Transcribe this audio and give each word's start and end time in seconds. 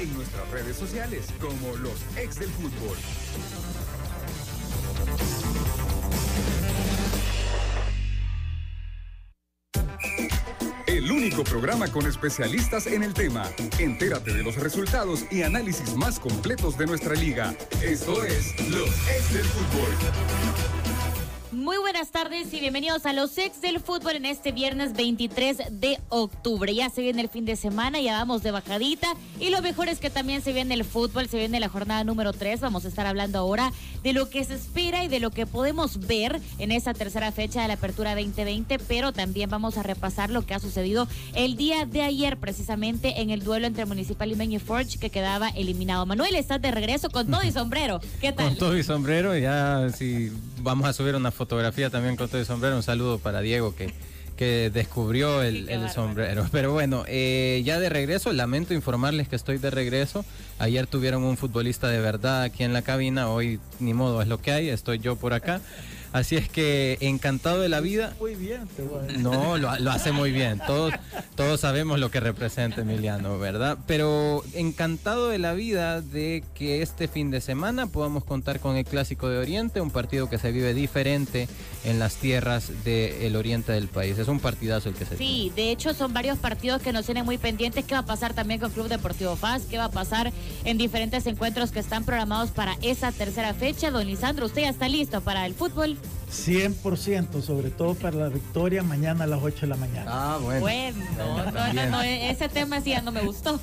en 0.00 0.14
nuestras 0.14 0.48
redes 0.50 0.76
sociales 0.76 1.26
como 1.40 1.76
los 1.76 1.92
ex 2.16 2.38
del 2.38 2.48
fútbol. 2.50 2.96
El 10.86 11.10
único 11.10 11.44
programa 11.44 11.88
con 11.88 12.06
especialistas 12.06 12.86
en 12.86 13.02
el 13.02 13.12
tema. 13.12 13.44
Entérate 13.78 14.32
de 14.32 14.42
los 14.42 14.56
resultados 14.56 15.26
y 15.30 15.42
análisis 15.42 15.94
más 15.96 16.18
completos 16.18 16.78
de 16.78 16.86
nuestra 16.86 17.14
liga. 17.14 17.54
Esto 17.82 18.24
es 18.24 18.58
Los 18.70 18.88
Ex 18.88 19.34
del 19.34 19.44
Fútbol. 19.44 21.09
Buenas 21.90 22.12
tardes 22.12 22.54
y 22.54 22.60
bienvenidos 22.60 23.04
a 23.04 23.12
los 23.12 23.36
ex 23.36 23.60
del 23.60 23.80
fútbol 23.80 24.14
en 24.14 24.24
este 24.24 24.52
viernes 24.52 24.92
23 24.92 25.58
de 25.72 25.98
octubre. 26.08 26.72
Ya 26.72 26.88
se 26.88 27.02
viene 27.02 27.20
el 27.20 27.28
fin 27.28 27.44
de 27.44 27.56
semana, 27.56 28.00
ya 28.00 28.12
vamos 28.12 28.44
de 28.44 28.52
bajadita 28.52 29.08
y 29.40 29.50
lo 29.50 29.60
mejor 29.60 29.88
es 29.88 29.98
que 29.98 30.08
también 30.08 30.40
se 30.40 30.52
viene 30.52 30.74
el 30.74 30.84
fútbol, 30.84 31.28
se 31.28 31.38
viene 31.38 31.58
la 31.58 31.68
jornada 31.68 32.04
número 32.04 32.32
3. 32.32 32.60
Vamos 32.60 32.84
a 32.84 32.88
estar 32.88 33.08
hablando 33.08 33.40
ahora 33.40 33.72
de 34.04 34.12
lo 34.12 34.30
que 34.30 34.44
se 34.44 34.54
espera 34.54 35.02
y 35.02 35.08
de 35.08 35.18
lo 35.18 35.32
que 35.32 35.46
podemos 35.46 36.06
ver 36.06 36.40
en 36.60 36.70
esa 36.70 36.94
tercera 36.94 37.32
fecha 37.32 37.62
de 37.62 37.66
la 37.66 37.74
apertura 37.74 38.14
2020, 38.14 38.78
pero 38.78 39.12
también 39.12 39.50
vamos 39.50 39.76
a 39.76 39.82
repasar 39.82 40.30
lo 40.30 40.46
que 40.46 40.54
ha 40.54 40.60
sucedido 40.60 41.08
el 41.34 41.56
día 41.56 41.86
de 41.86 42.02
ayer 42.02 42.36
precisamente 42.36 43.20
en 43.20 43.30
el 43.30 43.42
duelo 43.42 43.66
entre 43.66 43.84
Municipal 43.84 44.30
y 44.30 44.54
y 44.54 44.58
Forge 44.60 44.96
que 45.00 45.10
quedaba 45.10 45.48
eliminado. 45.48 46.06
Manuel, 46.06 46.36
estás 46.36 46.62
de 46.62 46.70
regreso 46.70 47.10
con 47.10 47.28
todo 47.28 47.42
y 47.42 47.50
sombrero. 47.52 48.00
¿Qué 48.20 48.30
tal? 48.32 48.50
Con 48.50 48.56
todo 48.58 48.78
y 48.78 48.84
sombrero, 48.84 49.36
ya 49.36 49.88
si 49.90 50.30
vamos 50.62 50.88
a 50.88 50.92
subir 50.92 51.16
una 51.16 51.32
fotografía 51.32 51.79
también 51.88 52.16
con 52.16 52.28
todo 52.28 52.38
el 52.38 52.46
sombrero. 52.46 52.76
Un 52.76 52.82
saludo 52.82 53.18
para 53.18 53.40
Diego 53.40 53.74
que, 53.74 53.94
que 54.36 54.70
descubrió 54.72 55.42
el, 55.42 55.88
sombrero. 55.90 56.46
Pero 56.52 56.72
bueno, 56.72 57.04
eh, 57.06 57.62
ya 57.64 57.78
de 57.78 57.88
regreso, 57.88 58.32
lamento 58.32 58.74
informarles 58.74 59.28
que 59.28 59.36
estoy 59.36 59.58
de 59.58 59.70
regreso. 59.70 60.24
Ayer 60.58 60.86
tuvieron 60.86 61.22
un 61.22 61.36
futbolista 61.36 61.88
de 61.88 62.00
verdad 62.00 62.42
aquí 62.42 62.64
en 62.64 62.72
la 62.72 62.82
cabina, 62.82 63.28
hoy 63.28 63.60
ni 63.78 63.94
modo 63.94 64.20
es 64.20 64.28
lo 64.28 64.38
que 64.42 64.52
hay, 64.52 64.68
estoy 64.68 64.98
yo 64.98 65.16
por 65.16 65.32
acá. 65.32 65.60
Así 66.12 66.36
es 66.36 66.48
que 66.48 66.98
encantado 67.00 67.60
de 67.60 67.68
la 67.68 67.80
vida. 67.80 68.14
Muy 68.18 68.34
bien, 68.34 68.68
No, 69.18 69.56
lo, 69.58 69.68
hace 69.90 70.10
muy 70.10 70.32
bien. 70.32 70.60
Todos, 70.66 70.92
todos 71.36 71.60
sabemos 71.60 72.00
lo 72.00 72.10
que 72.10 72.18
representa 72.18 72.80
Emiliano, 72.80 73.38
¿verdad? 73.38 73.78
Pero 73.86 74.42
encantado 74.54 75.28
de 75.28 75.38
la 75.38 75.52
vida 75.52 76.00
de 76.00 76.42
que 76.54 76.82
este 76.82 77.06
fin 77.06 77.30
de 77.30 77.40
semana 77.40 77.86
podamos 77.86 78.24
contar 78.24 78.58
con 78.58 78.76
el 78.76 78.84
Clásico 78.84 79.28
de 79.28 79.38
Oriente, 79.38 79.80
un 79.80 79.90
partido 79.90 80.28
que 80.28 80.38
se 80.38 80.50
vive 80.50 80.74
diferente 80.74 81.48
en 81.84 81.98
las 81.98 82.16
tierras 82.16 82.72
del 82.84 83.36
oriente 83.36 83.72
del 83.72 83.88
país. 83.88 84.18
Es 84.18 84.28
un 84.28 84.40
partidazo 84.40 84.88
el 84.88 84.96
que 84.96 85.06
se 85.06 85.16
Sí, 85.16 85.52
de 85.54 85.70
hecho 85.70 85.94
son 85.94 86.12
varios 86.12 86.38
partidos 86.38 86.82
que 86.82 86.92
nos 86.92 87.06
tienen 87.06 87.24
muy 87.24 87.38
pendientes. 87.38 87.84
¿Qué 87.84 87.94
va 87.94 88.00
a 88.00 88.06
pasar 88.06 88.34
también 88.34 88.58
con 88.58 88.72
Club 88.72 88.88
Deportivo 88.88 89.36
FAS? 89.36 89.62
¿Qué 89.62 89.78
va 89.78 89.84
a 89.84 89.90
pasar 89.90 90.32
en 90.64 90.76
diferentes 90.76 91.26
encuentros 91.26 91.70
que 91.70 91.78
están 91.78 92.04
programados 92.04 92.50
para 92.50 92.76
esa 92.82 93.12
tercera 93.12 93.54
fecha? 93.54 93.90
Don 93.90 94.06
Lisandro, 94.06 94.46
¿usted 94.46 94.62
ya 94.62 94.70
está 94.70 94.88
listo 94.88 95.20
para 95.20 95.46
el 95.46 95.54
fútbol? 95.54 95.99
100%, 96.30 97.42
sobre 97.42 97.70
todo 97.70 97.94
para 97.94 98.16
la 98.16 98.28
victoria 98.28 98.82
mañana 98.82 99.24
a 99.24 99.26
las 99.26 99.42
8 99.42 99.62
de 99.62 99.66
la 99.66 99.76
mañana. 99.76 100.06
Ah, 100.08 100.38
bueno. 100.40 100.60
Bueno, 100.60 102.02
ese 102.02 102.48
tema 102.48 102.80
sí 102.80 102.90
ya 102.90 103.02
no 103.02 103.10
me 103.10 103.22
gustó. 103.22 103.60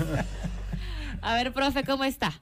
a 1.22 1.34
ver, 1.34 1.52
profe, 1.52 1.84
¿cómo 1.84 2.04
está? 2.04 2.32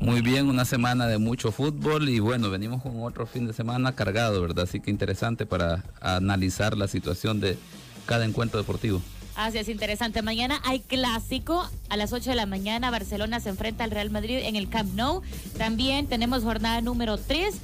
Muy 0.00 0.20
bien, 0.20 0.48
una 0.48 0.64
semana 0.64 1.06
de 1.06 1.18
mucho 1.18 1.50
fútbol 1.50 2.08
y 2.08 2.20
bueno, 2.20 2.50
venimos 2.50 2.82
con 2.82 3.02
otro 3.02 3.26
fin 3.26 3.46
de 3.46 3.52
semana 3.52 3.94
cargado, 3.94 4.40
¿verdad? 4.40 4.64
Así 4.64 4.80
que 4.80 4.90
interesante 4.90 5.44
para 5.44 5.84
analizar 6.00 6.76
la 6.76 6.86
situación 6.86 7.40
de 7.40 7.58
cada 8.06 8.24
encuentro 8.24 8.58
deportivo. 8.58 9.02
Así 9.34 9.58
es 9.58 9.68
interesante. 9.68 10.22
Mañana 10.22 10.60
hay 10.64 10.80
clásico 10.80 11.68
a 11.88 11.96
las 11.96 12.12
8 12.12 12.30
de 12.30 12.36
la 12.36 12.46
mañana. 12.46 12.90
Barcelona 12.90 13.38
se 13.38 13.50
enfrenta 13.50 13.84
al 13.84 13.92
Real 13.92 14.10
Madrid 14.10 14.38
en 14.42 14.56
el 14.56 14.68
Camp 14.68 14.92
Nou. 14.94 15.22
También 15.56 16.08
tenemos 16.08 16.42
jornada 16.42 16.80
número 16.80 17.18
3 17.18 17.54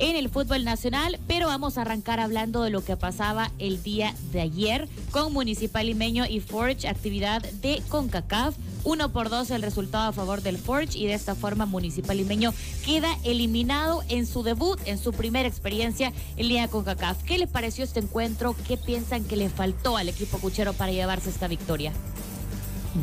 en 0.00 0.16
el 0.16 0.30
fútbol 0.30 0.64
nacional, 0.64 1.20
pero 1.28 1.46
vamos 1.46 1.76
a 1.76 1.82
arrancar 1.82 2.20
hablando 2.20 2.62
de 2.62 2.70
lo 2.70 2.82
que 2.82 2.96
pasaba 2.96 3.52
el 3.58 3.82
día 3.82 4.14
de 4.32 4.40
ayer 4.40 4.88
con 5.10 5.32
Municipal 5.32 5.86
Limeño 5.86 6.24
y 6.26 6.40
Forge, 6.40 6.88
actividad 6.88 7.42
de 7.42 7.82
CONCACAF. 7.88 8.56
Uno 8.82 9.12
por 9.12 9.28
dos 9.28 9.50
el 9.50 9.60
resultado 9.60 10.08
a 10.08 10.12
favor 10.12 10.40
del 10.40 10.56
Forge 10.56 10.98
y 10.98 11.06
de 11.06 11.12
esta 11.12 11.34
forma 11.34 11.66
Municipal 11.66 12.16
Limeño 12.16 12.54
queda 12.84 13.14
eliminado 13.24 14.02
en 14.08 14.26
su 14.26 14.42
debut, 14.42 14.80
en 14.86 14.96
su 14.96 15.12
primera 15.12 15.46
experiencia 15.46 16.14
en 16.38 16.48
Liga 16.48 16.66
CONCACAF. 16.68 17.22
¿Qué 17.24 17.36
les 17.36 17.50
pareció 17.50 17.84
este 17.84 18.00
encuentro? 18.00 18.56
¿Qué 18.66 18.78
piensan 18.78 19.24
que 19.24 19.36
le 19.36 19.50
faltó 19.50 19.98
al 19.98 20.08
equipo 20.08 20.38
cuchero 20.38 20.72
para 20.72 20.92
llevarse 20.92 21.28
esta 21.28 21.46
victoria? 21.46 21.92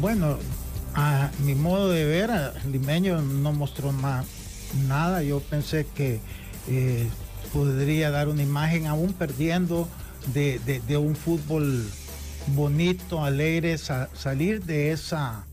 Bueno, 0.01 0.37
a 0.95 1.29
mi 1.43 1.53
modo 1.53 1.89
de 1.89 2.05
ver, 2.05 2.53
Limeño 2.71 3.21
no 3.21 3.53
mostró 3.53 3.91
más 3.91 4.25
nada. 4.87 5.21
Yo 5.21 5.41
pensé 5.41 5.85
que 5.95 6.19
eh, 6.67 7.07
podría 7.53 8.11
dar 8.11 8.27
una 8.27 8.43
imagen 8.43 8.87
aún 8.87 9.13
perdiendo 9.13 9.87
de, 10.33 10.97
un 10.97 11.15
fútbol 11.15 11.85
bonito, 12.47 13.23
alegre, 13.23 13.77
salir 13.77 14.63
de 14.63 14.91
esa 14.91 15.45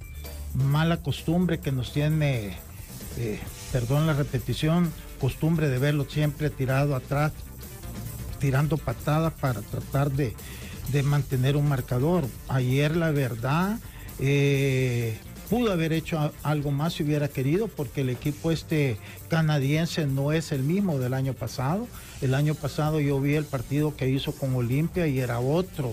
mala 0.55 0.99
costumbre 0.99 1.61
que 1.61 1.73
nos 1.73 1.93
tiene, 1.93 2.57
eh, 3.19 3.41
perdón 3.73 4.07
la 4.07 4.15
repetición, 4.15 4.93
costumbre 5.21 5.69
de 5.69 5.79
verlo 5.79 6.07
siempre 6.09 6.51
tirado 6.51 6.95
atrás, 6.97 7.33
tirando 8.41 8.77
patadas 8.77 9.33
para 9.35 9.61
tratar 9.63 10.11
de, 10.11 10.35
mantener 11.05 11.57
un 11.57 11.69
marcador. 11.69 12.25
Ayer 12.49 12.97
la 12.97 13.11
verdad... 13.11 13.79
Eh, 14.21 15.19
pudo 15.49 15.73
haber 15.73 15.93
hecho 15.93 16.33
algo 16.43 16.71
más 16.71 16.95
si 16.95 17.03
hubiera 17.03 17.29
querido, 17.29 17.69
porque 17.69 18.01
el 18.03 18.11
equipo 18.11 18.51
este 18.51 18.99
canadiense 19.29 20.07
no 20.07 20.33
es 20.33 20.53
el 20.53 20.63
mismo 20.63 20.99
del 20.99 21.15
año 21.15 21.35
pasado. 21.35 21.87
El 22.21 22.35
año 22.35 22.55
pasado 22.55 23.01
yo 23.01 23.21
vi 23.21 23.35
el 23.35 23.45
partido 23.45 23.97
que 23.97 24.09
hizo 24.09 24.33
con 24.33 24.55
Olimpia 24.55 25.07
y 25.07 25.21
era 25.21 25.41
otro, 25.41 25.93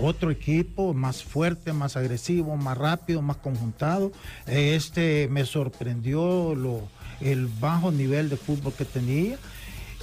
otro 0.00 0.30
equipo 0.30 0.94
más 0.94 1.24
fuerte, 1.24 1.72
más 1.72 1.96
agresivo, 1.96 2.56
más 2.56 2.78
rápido, 2.78 3.22
más 3.22 3.38
conjuntado. 3.38 4.12
Este 4.46 5.28
me 5.30 5.44
sorprendió 5.44 6.54
lo, 6.54 6.82
el 7.20 7.46
bajo 7.46 7.90
nivel 7.90 8.28
de 8.28 8.36
fútbol 8.36 8.72
que 8.72 8.84
tenía. 8.84 9.38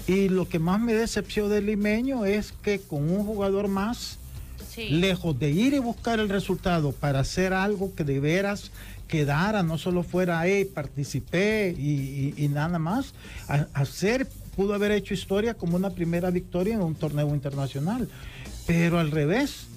Y 0.07 0.27
lo 0.27 0.50
que 0.50 0.59
más 0.59 0.81
me 0.81 0.94
decepcionó 0.94 1.50
del 1.50 1.67
limeño 1.67 2.25
es 2.25 2.51
que 2.51 2.79
con 2.79 3.09
un 3.09 3.25
jugador 3.25 3.69
más, 3.69 4.19
lejos 4.78 5.38
de 5.38 5.51
ir 5.51 5.73
y 5.73 5.79
buscar 5.79 6.19
el 6.19 6.29
resultado 6.29 6.91
para 6.91 7.19
hacer 7.19 7.53
algo 7.53 7.94
que 7.95 8.03
de 8.03 8.19
veras 8.19 8.72
quedara, 9.07 9.63
no 9.63 9.78
solo 9.78 10.03
fuera, 10.03 10.39
ahí 10.39 10.66
participé 10.66 11.69
y, 11.69 12.47
nada 12.50 12.79
más, 12.79 13.13
hacer, 13.73 14.28
pudo 14.56 14.73
haber 14.73 14.91
hecho 14.91 15.13
historia 15.13 15.53
como 15.53 15.75
una 15.75 15.91
primera 15.91 16.31
victoria 16.31 16.75
en 16.75 16.81
un 16.81 16.95
torneo 16.95 17.29
internacional, 17.29 18.09
pero 18.66 19.00
al 19.00 19.12
revés, 19.12 19.67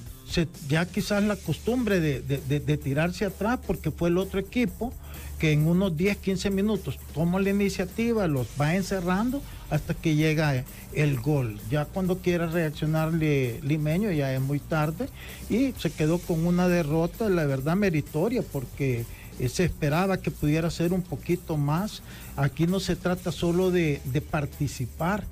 ya 0.68 0.86
quizás 0.86 1.22
la 1.22 1.36
costumbre 1.36 2.00
de, 2.00 2.76
tirarse 2.82 3.24
atrás 3.24 3.58
porque 3.66 3.90
fue 3.90 4.08
el 4.08 4.18
otro 4.18 4.40
equipo 4.40 4.92
que 5.38 5.52
en 5.52 5.66
unos 5.66 5.96
10, 5.96 6.16
15 6.16 6.50
minutos 6.50 6.98
toma 7.12 7.38
la 7.40 7.50
iniciativa, 7.50 8.26
los 8.26 8.46
va 8.58 8.74
encerrando 8.74 9.42
hasta 9.70 9.94
que 9.94 10.14
llega 10.14 10.64
el 10.92 11.20
gol. 11.20 11.58
Ya 11.70 11.84
cuando 11.84 12.18
quiera 12.18 12.46
reaccionarle 12.46 13.60
Limeño 13.62 14.10
ya 14.12 14.32
es 14.32 14.40
muy 14.40 14.60
tarde 14.60 15.08
y 15.48 15.72
se 15.78 15.90
quedó 15.90 16.18
con 16.18 16.46
una 16.46 16.68
derrota, 16.68 17.28
la 17.28 17.46
verdad 17.46 17.76
meritoria, 17.76 18.42
porque 18.42 19.04
eh, 19.38 19.48
se 19.48 19.64
esperaba 19.64 20.18
que 20.18 20.30
pudiera 20.30 20.70
ser 20.70 20.92
un 20.92 21.02
poquito 21.02 21.56
más. 21.56 22.02
Aquí 22.36 22.66
no 22.66 22.80
se 22.80 22.96
trata 22.96 23.32
solo 23.32 23.70
de 23.70 24.00
participar, 24.30 25.24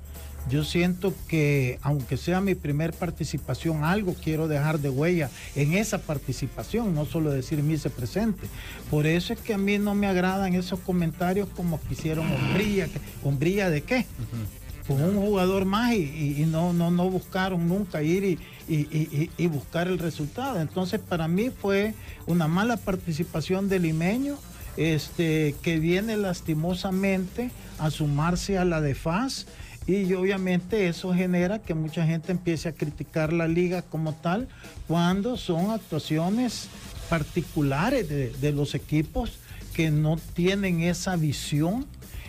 yo 0.49 0.63
siento 0.63 1.13
que 1.27 1.79
aunque 1.81 2.17
sea 2.17 2.39
mi 2.41 2.55
primer 2.55 2.93
participación, 2.93 3.83
algo 3.83 4.13
quiero 4.13 4.47
dejar 4.47 4.79
de 4.79 4.89
huella 4.89 5.29
en 5.55 5.73
esa 5.73 5.97
participación, 5.97 6.93
no 6.93 7.05
solo 7.05 7.31
decir 7.31 7.61
me 7.63 7.73
hice 7.73 7.89
presente. 7.89 8.47
Por 8.91 9.07
eso 9.07 9.33
es 9.33 9.39
que 9.39 9.53
a 9.53 9.57
mí 9.57 9.77
no 9.77 9.95
me 9.95 10.07
agradan 10.07 10.53
esos 10.53 10.79
comentarios 10.79 11.49
como 11.55 11.81
que 11.81 11.93
hicieron 11.93 12.31
hombría. 12.31 12.87
¿Hombría 13.23 13.69
de 13.69 13.81
qué? 13.81 14.05
Con 14.87 15.01
un 15.01 15.15
jugador 15.15 15.65
más 15.65 15.93
y, 15.93 16.45
no, 16.47 16.73
no, 16.73 16.91
no 16.91 17.09
buscaron 17.09 17.67
nunca 17.67 18.03
ir 18.03 18.23
y, 18.23 19.29
y, 19.37 19.47
buscar 19.47 19.87
el 19.87 19.97
resultado. 19.97 20.61
Entonces 20.61 20.99
para 20.99 21.27
mí 21.27 21.49
fue 21.49 21.95
una 22.27 22.47
mala 22.47 22.77
participación 22.77 23.67
del 23.67 23.81
limeño 23.81 24.37
este, 24.77 25.55
que 25.63 25.79
viene 25.79 26.17
lastimosamente 26.17 27.49
a 27.79 27.89
sumarse 27.89 28.59
a 28.59 28.65
la 28.65 28.79
de 28.81 28.93
FAS 28.93 29.47
y 29.87 30.11
obviamente 30.13 30.87
eso 30.87 31.13
genera 31.13 31.59
que 31.59 31.75
mucha 31.75 32.05
gente 32.05 32.31
empiece 32.31 32.69
a 32.69 32.73
criticar 32.73 33.31
la 33.31 33.47
liga 33.47 33.83
como 33.83 34.13
tal 34.13 34.47
cuando 34.87 35.37
son 35.37 35.69
actuaciones 35.69 36.69
particulares 37.07 38.09
de, 38.09 38.51
los 38.51 38.73
equipos 38.73 39.37
que 39.75 39.91
no 39.91 40.17
tienen 40.33 40.81
esa 40.81 41.15
visión 41.17 41.85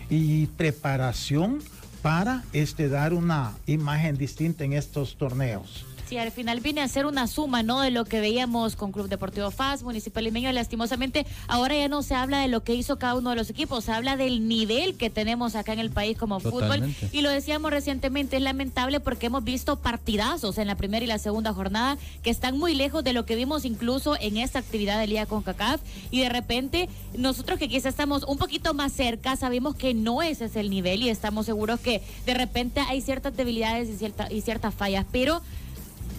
y 0.09 0.45
preparación 0.47 1.59
para 2.03 2.43
este, 2.53 2.89
dar 2.89 3.13
una 3.13 3.57
imagen 3.65 4.17
distinta 4.17 4.63
en 4.63 4.73
estos 4.73 5.17
torneos. 5.17 5.86
Sí, 6.07 6.17
al 6.17 6.31
final 6.31 6.61
viene 6.61 6.79
a 6.79 6.87
ser 6.87 7.05
una 7.05 7.27
suma, 7.27 7.63
¿no? 7.63 7.81
De 7.81 7.91
lo 7.91 8.05
que 8.05 8.21
veíamos 8.21 8.77
con 8.77 8.93
Club 8.93 9.09
Deportivo 9.09 9.51
FAS, 9.51 9.83
Municipal 9.83 10.23
Limeño, 10.23 10.49
lastimosamente. 10.53 11.25
Ahora 11.49 11.75
ya 11.75 11.89
no 11.89 12.01
se 12.01 12.15
habla 12.15 12.39
de 12.39 12.47
lo 12.47 12.63
que 12.63 12.75
hizo 12.75 12.97
cada 12.97 13.15
uno 13.15 13.31
de 13.31 13.35
los 13.35 13.49
equipos, 13.49 13.83
se 13.83 13.91
habla 13.91 14.15
del 14.15 14.47
nivel 14.47 14.95
que 14.95 15.09
tenemos 15.09 15.55
acá 15.55 15.73
en 15.73 15.79
el 15.79 15.91
país 15.91 16.17
como 16.17 16.39
fútbol. 16.39 16.95
Y 17.11 17.21
lo 17.23 17.29
decíamos 17.29 17.71
recientemente, 17.71 18.37
es 18.37 18.41
lamentable 18.41 19.01
porque 19.01 19.25
hemos 19.25 19.43
visto 19.43 19.75
partidazos 19.79 20.57
en 20.59 20.67
la 20.67 20.75
primera 20.75 21.03
y 21.03 21.09
la 21.09 21.19
segunda 21.19 21.51
jornada 21.51 21.97
que 22.23 22.29
están 22.29 22.57
muy 22.57 22.73
lejos 22.73 23.03
de 23.03 23.11
lo 23.11 23.25
que 23.25 23.35
vimos 23.35 23.65
incluso 23.65 24.15
en 24.17 24.37
esta 24.37 24.59
actividad 24.59 25.01
del 25.01 25.09
día 25.09 25.25
con 25.25 25.43
CACAF. 25.43 25.81
Y 26.09 26.21
de 26.21 26.29
repente, 26.29 26.87
nosotros 27.17 27.59
que 27.59 27.67
quizás 27.67 27.87
estamos 27.87 28.23
un 28.23 28.37
poquito 28.37 28.73
más 28.73 28.93
cerca, 28.93 29.35
sabemos 29.35 29.75
que 29.75 29.93
no 29.93 30.21
ese 30.21 30.45
es 30.45 30.55
el 30.55 30.69
nivel 30.69 31.03
y 31.03 31.09
estamos 31.09 31.47
seguros 31.47 31.81
que 31.81 32.01
de 32.25 32.33
repente 32.33 32.79
hay 32.79 33.01
ciertas 33.01 33.35
debilidades 33.35 33.89
y, 33.89 33.97
cierta, 33.97 34.31
y 34.31 34.39
ciertas 34.39 34.73
fallas, 34.73 35.05
pero 35.11 35.41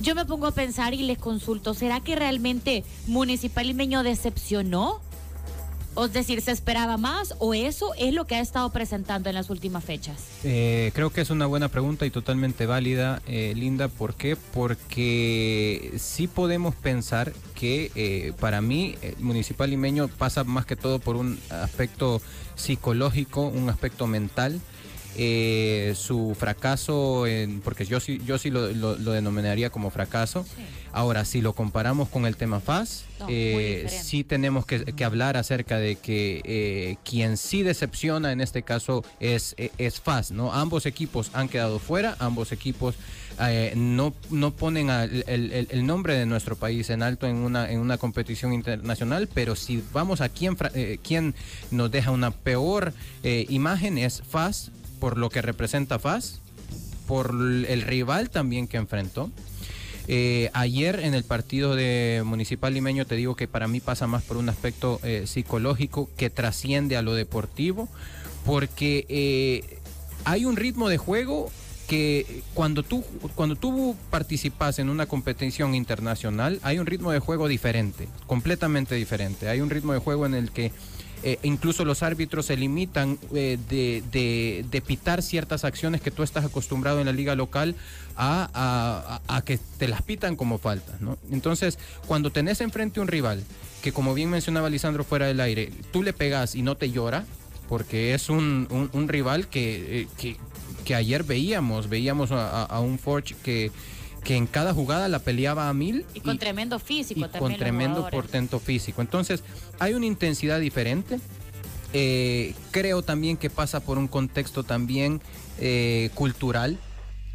yo 0.00 0.14
me 0.14 0.24
pongo 0.24 0.46
a 0.46 0.52
pensar 0.52 0.94
y 0.94 1.02
les 1.02 1.18
consulto, 1.18 1.74
¿será 1.74 2.00
que 2.00 2.16
realmente 2.16 2.84
Municipal 3.06 3.66
Limeño 3.66 4.02
decepcionó? 4.02 5.00
Es 6.04 6.12
decir, 6.12 6.40
¿se 6.42 6.52
esperaba 6.52 6.96
más 6.96 7.34
o 7.40 7.54
eso 7.54 7.92
es 7.98 8.14
lo 8.14 8.24
que 8.24 8.36
ha 8.36 8.40
estado 8.40 8.70
presentando 8.70 9.28
en 9.28 9.34
las 9.34 9.50
últimas 9.50 9.84
fechas? 9.84 10.16
Eh, 10.44 10.92
creo 10.94 11.10
que 11.10 11.20
es 11.20 11.30
una 11.30 11.46
buena 11.46 11.68
pregunta 11.68 12.06
y 12.06 12.10
totalmente 12.10 12.66
válida, 12.66 13.20
eh, 13.26 13.52
Linda. 13.56 13.88
¿Por 13.88 14.14
qué? 14.14 14.36
Porque 14.36 15.92
sí 15.98 16.28
podemos 16.28 16.76
pensar 16.76 17.32
que 17.56 17.90
eh, 17.96 18.32
para 18.38 18.60
mí 18.60 18.94
Municipal 19.18 19.70
Limeño 19.70 20.06
pasa 20.06 20.44
más 20.44 20.66
que 20.66 20.76
todo 20.76 21.00
por 21.00 21.16
un 21.16 21.40
aspecto 21.50 22.22
psicológico, 22.54 23.48
un 23.48 23.68
aspecto 23.68 24.06
mental. 24.06 24.60
Eh, 25.16 25.94
su 25.96 26.36
fracaso, 26.38 27.26
en, 27.26 27.60
porque 27.60 27.84
yo 27.84 27.98
sí, 27.98 28.20
yo 28.24 28.38
sí 28.38 28.50
lo, 28.50 28.94
denominaría 28.94 29.70
como 29.70 29.90
fracaso. 29.90 30.46
Ahora, 30.92 31.24
si 31.24 31.40
lo 31.40 31.54
comparamos 31.54 32.08
con 32.08 32.24
el 32.24 32.36
tema 32.36 32.60
FAS, 32.60 33.04
eh, 33.28 33.86
sí 33.88 34.22
tenemos 34.22 34.64
que, 34.64 35.04
hablar 35.04 35.36
acerca 35.36 35.78
de 35.78 35.96
que 35.96 36.40
eh, 36.44 36.96
quien 37.04 37.36
sí 37.36 37.62
decepciona 37.62 38.32
en 38.32 38.40
este 38.40 38.62
caso 38.62 39.04
es, 39.20 39.54
es 39.56 40.00
FAS, 40.00 40.30
¿no? 40.30 40.52
Ambos 40.52 40.86
equipos 40.86 41.30
han 41.34 41.48
quedado 41.48 41.78
fuera, 41.78 42.16
ambos 42.20 42.52
equipos 42.52 42.94
no, 43.76 44.14
no 44.30 44.50
ponen 44.52 44.90
el, 44.90 45.86
nombre 45.86 46.14
de 46.14 46.26
nuestro 46.26 46.56
país 46.56 46.90
en 46.90 47.02
alto 47.02 47.26
en 47.26 47.36
una, 47.36 47.70
en 47.70 47.80
una 47.80 47.96
competición 47.98 48.52
internacional, 48.52 49.28
pero 49.32 49.56
si 49.56 49.82
vamos 49.92 50.20
a 50.20 50.28
quién, 50.28 50.56
quién 51.02 51.34
nos 51.70 51.90
deja 51.90 52.10
una 52.10 52.30
peor 52.30 52.92
imagen 53.22 53.98
es 53.98 54.22
FAS 54.28 54.72
por 54.98 55.18
lo 55.18 55.30
que 55.30 55.42
representa 55.42 55.98
FAS, 55.98 56.40
por 57.06 57.30
el 57.30 57.82
rival 57.82 58.30
también 58.30 58.68
que 58.68 58.76
enfrentó. 58.76 59.30
Eh, 60.10 60.50
ayer 60.54 61.00
en 61.00 61.12
el 61.12 61.22
partido 61.22 61.76
de 61.76 62.22
Municipal 62.24 62.72
Limeño 62.72 63.04
te 63.04 63.14
digo 63.14 63.36
que 63.36 63.46
para 63.46 63.68
mí 63.68 63.80
pasa 63.80 64.06
más 64.06 64.22
por 64.22 64.38
un 64.38 64.48
aspecto 64.48 65.00
eh, 65.02 65.24
psicológico 65.26 66.08
que 66.16 66.30
trasciende 66.30 66.96
a 66.96 67.02
lo 67.02 67.14
deportivo, 67.14 67.88
porque 68.46 69.04
eh, 69.10 69.78
hay 70.24 70.46
un 70.46 70.56
ritmo 70.56 70.88
de 70.88 70.96
juego 70.96 71.50
que 71.88 72.42
cuando 72.54 72.82
tú, 72.82 73.04
cuando 73.34 73.56
tú 73.56 73.96
participas 74.10 74.78
en 74.78 74.88
una 74.88 75.06
competición 75.06 75.74
internacional, 75.74 76.58
hay 76.62 76.78
un 76.78 76.86
ritmo 76.86 77.10
de 77.12 77.18
juego 77.18 77.48
diferente, 77.48 78.08
completamente 78.26 78.94
diferente. 78.94 79.48
Hay 79.48 79.60
un 79.60 79.70
ritmo 79.70 79.92
de 79.92 79.98
juego 79.98 80.26
en 80.26 80.34
el 80.34 80.50
que 80.52 80.70
eh, 81.22 81.38
incluso 81.42 81.84
los 81.84 82.02
árbitros 82.02 82.46
se 82.46 82.56
limitan 82.56 83.18
eh, 83.34 83.58
de, 83.68 84.82
pitar 84.86 85.22
ciertas 85.22 85.64
acciones 85.64 86.00
que 86.00 86.10
tú 86.10 86.22
estás 86.22 86.44
acostumbrado 86.44 87.00
en 87.00 87.06
la 87.06 87.12
liga 87.12 87.34
local 87.34 87.74
a, 88.16 89.40
que 89.44 89.58
te 89.78 89.88
las 89.88 90.02
pitan 90.02 90.36
como 90.36 90.58
faltas. 90.58 91.00
¿no? 91.00 91.18
Entonces, 91.30 91.78
cuando 92.06 92.30
tenés 92.30 92.60
enfrente 92.60 93.00
un 93.00 93.08
rival 93.08 93.42
que, 93.82 93.92
como 93.92 94.14
bien 94.14 94.30
mencionaba 94.30 94.70
Lisandro 94.70 95.04
fuera 95.04 95.26
del 95.26 95.40
aire, 95.40 95.72
tú 95.92 96.02
le 96.02 96.12
pegas 96.12 96.54
y 96.54 96.62
no 96.62 96.76
te 96.76 96.90
llora, 96.90 97.24
porque 97.68 98.14
es 98.14 98.28
un, 98.28 98.68
rival 99.08 99.48
que, 99.48 100.02
eh, 100.02 100.36
que, 100.84 100.94
ayer 100.94 101.22
veíamos, 101.22 101.88
veíamos 101.90 102.30
a 102.32 102.80
un 102.80 102.98
Forge 102.98 103.34
que 103.42 103.70
que 104.24 104.36
en 104.36 104.46
cada 104.46 104.74
jugada 104.74 105.08
la 105.08 105.18
peleaba 105.20 105.68
a 105.68 105.74
mil. 105.74 106.04
Y 106.14 106.20
con 106.20 106.38
tremendo 106.38 106.78
físico 106.78 107.20
y 107.20 107.38
Con 107.38 107.56
tremendo 107.56 108.08
portento 108.10 108.58
físico. 108.58 109.00
Entonces, 109.00 109.42
hay 109.78 109.94
una 109.94 110.06
intensidad 110.06 110.60
diferente. 110.60 111.18
Eh, 111.92 112.54
creo 112.70 113.02
también 113.02 113.36
que 113.36 113.48
pasa 113.48 113.80
por 113.80 113.96
un 113.98 114.08
contexto 114.08 114.62
también 114.62 115.20
eh, 115.58 116.10
cultural. 116.14 116.78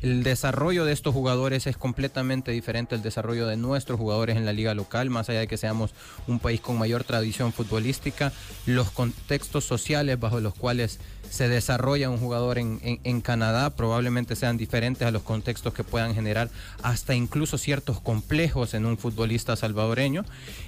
El 0.04 0.22
desarrollo 0.22 0.84
de 0.84 0.92
estos 0.92 1.14
jugadores 1.14 1.66
es 1.66 1.78
completamente 1.78 2.52
diferente 2.52 2.94
al 2.94 3.02
desarrollo 3.02 3.48
de 3.48 3.56
nuestros 3.56 3.98
jugadores 3.98 4.36
en 4.36 4.46
la 4.46 4.52
liga 4.52 4.74
local, 4.74 5.10
más 5.10 5.30
allá 5.30 5.40
de 5.40 5.48
que 5.48 5.56
seamos 5.56 5.92
un 6.28 6.40
país 6.40 6.60
con 6.60 6.78
mayor 6.78 7.06
tradición 7.06 7.54
futbolística, 7.54 8.34
los 8.66 8.92
contextos 8.92 9.64
sociales 9.64 10.20
bajo 10.20 10.42
los 10.42 10.56
cuales 10.56 11.00
se 11.30 11.48
desarrolla 11.48 12.10
un 12.10 12.18
jugador 12.18 12.60
en, 12.60 13.22
Canadá 13.22 13.70
probablemente 13.70 14.36
sean 14.36 14.58
diferentes 14.58 15.08
a 15.08 15.12
los 15.12 15.24
contextos 15.24 15.74
que 15.74 15.86
puedan 15.86 16.14
generar 16.14 16.50
hasta 16.84 17.16
incluso 17.16 17.58
ciertos 17.58 18.02
complejos 18.02 18.74
en 18.74 18.86
un 18.86 18.98
futbolista 18.98 19.56
salvadoreño. 19.56 20.26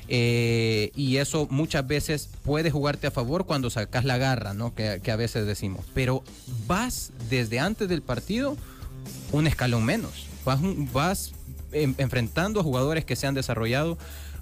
Eh, 0.08 0.92
y 0.96 1.18
eso 1.18 1.48
muchas 1.52 1.86
veces 1.86 2.30
puede 2.44 2.72
jugarte 2.72 3.06
a 3.06 3.12
favor 3.12 3.46
cuando 3.46 3.70
sacas 3.70 4.06
la 4.06 4.18
garra, 4.18 4.54
¿no? 4.54 4.74
que, 4.74 5.02
que 5.04 5.12
a 5.12 5.18
veces 5.18 5.46
decimos. 5.46 5.86
Pero 5.94 6.24
vas 6.66 7.12
desde 7.30 7.60
antes 7.60 7.88
del 7.88 8.02
partido 8.02 8.58
un 9.32 9.48
escalón 9.48 9.86
menos. 9.86 10.28
Vas, 10.46 10.60
vas 10.94 11.34
enfrentando 11.72 12.60
a 12.60 12.64
jugadores 12.64 13.06
que 13.06 13.16
se 13.16 13.28
han 13.28 13.34
desarrollado 13.34 13.98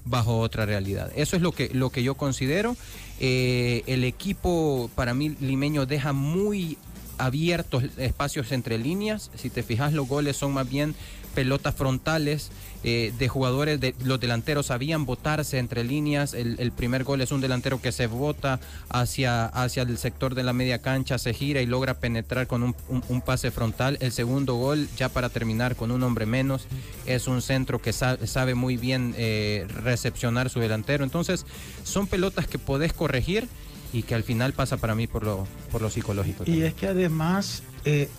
bajo 0.06 0.40
otra 0.40 0.66
realidad. 0.66 1.12
Eso 1.16 1.36
es 1.36 1.42
lo 1.42 1.52
que, 1.52 1.70
lo 1.74 1.90
que 1.90 2.04
yo 2.04 2.16
considero. 2.16 2.76
Eh, 3.20 3.84
el 3.88 4.04
equipo 4.04 4.90
para 4.96 5.14
mí 5.14 5.36
limeño 5.40 5.86
deja 5.86 6.14
muy 6.14 6.78
abiertos 7.18 7.86
espacios 7.98 8.52
entre 8.52 8.78
líneas. 8.78 9.32
Si 9.36 9.50
te 9.50 9.64
fijas, 9.64 9.94
los 9.94 10.08
goles 10.08 10.38
son 10.38 10.54
más 10.54 10.70
bien 10.70 10.96
pelotas 11.34 11.76
frontales 11.76 12.52
eh, 12.86 13.14
de 13.18 13.30
jugadores, 13.30 13.80
de, 13.80 13.96
los 14.04 14.20
delanteros 14.20 14.66
sabían 14.66 15.06
botarse 15.06 15.58
entre 15.58 15.84
líneas. 15.86 16.34
El, 16.34 16.72
primer 16.74 17.06
gol 17.06 17.22
es 17.22 17.32
un 17.32 17.40
delantero 17.40 17.82
que 17.82 17.94
se 17.94 18.08
bota 18.08 18.60
hacia, 18.90 19.46
hacia 19.46 19.84
el 19.84 19.98
sector 19.98 20.36
de 20.36 20.44
la 20.44 20.52
media 20.52 20.80
cancha, 20.80 21.18
se 21.18 21.34
gira 21.34 21.62
y 21.62 21.66
logra 21.66 21.94
penetrar 21.94 22.46
con 22.48 22.64
un, 22.64 23.22
pase 23.22 23.52
frontal. 23.52 23.98
El 24.02 24.12
segundo 24.12 24.56
gol, 24.56 24.90
ya 24.98 25.08
para 25.08 25.30
terminar 25.30 25.78
con 25.78 25.92
un 25.92 26.04
hombre 26.04 26.26
menos, 26.26 26.66
es 27.06 27.28
un 27.28 27.42
centro 27.42 27.82
que 27.82 27.94
sabe, 27.94 28.56
muy 28.56 28.76
bien 28.76 29.16
eh, 29.18 29.66
recepcionar 29.84 30.50
su 30.50 30.60
delantero. 30.60 31.06
Entonces, 31.06 31.46
son 31.84 32.08
pelotas 32.08 32.48
que 32.48 32.60
podés 32.60 32.92
corregir 32.92 33.48
y 33.94 34.04
que 34.04 34.16
al 34.16 34.24
final 34.24 34.52
pasa 34.54 34.76
para 34.78 34.96
mí 34.96 35.08
por 35.08 35.24
lo, 35.24 35.48
por 35.72 35.82
lo 35.82 35.90
psicológico. 35.90 36.44
Y 36.46 36.64
es 36.64 36.74
que 36.74 36.88
además, 36.88 37.64
eh, 37.86 38.10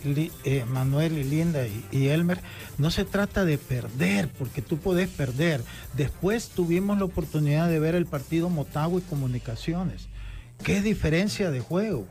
eh, 0.43 0.65
Manuel 0.67 1.17
y 1.17 1.23
Linda 1.23 1.61
y, 1.91 2.07
Elmer, 2.07 2.39
no 2.77 2.91
se 2.91 3.05
trata 3.05 3.45
de 3.45 3.57
perder, 3.57 4.29
porque 4.37 4.61
tú 4.61 4.77
puedes 4.77 5.09
perder. 5.09 5.61
Después 5.93 6.49
tuvimos 6.49 6.97
la 6.99 7.05
oportunidad 7.05 7.69
de 7.69 7.79
ver 7.79 7.95
el 7.95 8.05
partido 8.05 8.49
Motagua 8.49 8.99
y 8.99 9.03
Comunicaciones. 9.03 10.07
¿Qué 10.63 10.81
diferencia 10.81 11.51
de 11.51 11.59
juego? 11.59 12.07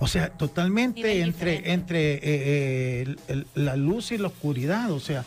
O 0.00 0.06
sea, 0.06 0.30
totalmente 0.30 1.20
entre, 1.20 1.72
entre 1.72 2.20
eh, 2.22 3.16
la 3.54 3.76
luz 3.76 4.12
y 4.12 4.18
la 4.18 4.28
oscuridad. 4.28 4.90
O 4.90 5.00
sea, 5.00 5.24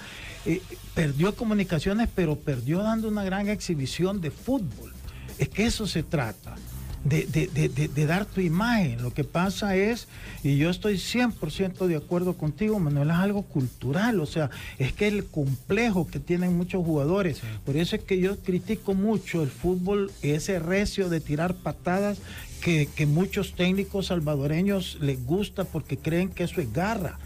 perdió 0.94 1.36
comunicaciones, 1.36 2.10
pero 2.14 2.36
perdió 2.36 2.80
dando 2.80 3.08
una 3.08 3.24
gran 3.24 3.48
exhibición 3.48 4.22
de 4.22 4.32
fútbol. 4.32 4.94
Es 5.38 5.50
que 5.50 5.66
eso 5.66 5.88
se 5.88 6.04
trata 6.04 6.56
de, 7.04 8.06
dar 8.06 8.26
tu 8.26 8.42
imagen. 8.42 9.02
Lo 9.02 9.14
que 9.14 9.24
pasa 9.24 9.76
es, 9.76 10.08
y 10.44 10.58
yo 10.58 10.70
estoy 10.70 10.96
100% 10.96 11.88
de 11.88 11.96
acuerdo 11.96 12.34
contigo, 12.34 12.80
Manuel, 12.80 13.10
es 13.10 13.16
algo 13.16 13.44
cultural, 13.44 14.20
o 14.20 14.26
sea, 14.26 14.50
es 14.78 14.94
que 14.94 15.08
el 15.08 15.26
complejo 15.26 16.08
que 16.08 16.20
tienen 16.20 16.58
muchos 16.58 16.86
jugadores, 16.86 17.42
por 17.66 17.78
eso 17.78 17.96
es 17.96 18.04
que 18.04 18.20
yo 18.20 18.38
critico 18.40 18.94
mucho 18.94 19.44
el 19.44 19.50
fútbol, 19.50 20.12
ese 20.22 20.60
recio 20.60 21.10
de 21.10 21.20
tirar 21.20 21.56
patadas 21.56 22.20
que, 22.62 22.88
que 22.96 23.06
muchos 23.06 23.54
técnicos 23.54 24.08
salvadoreños 24.08 24.98
les 25.02 25.26
gusta 25.26 25.64
porque 25.64 25.98
creen 25.98 26.30
que 26.30 26.44
eso 26.44 26.62
es 26.62 26.72
garra, 26.74 27.18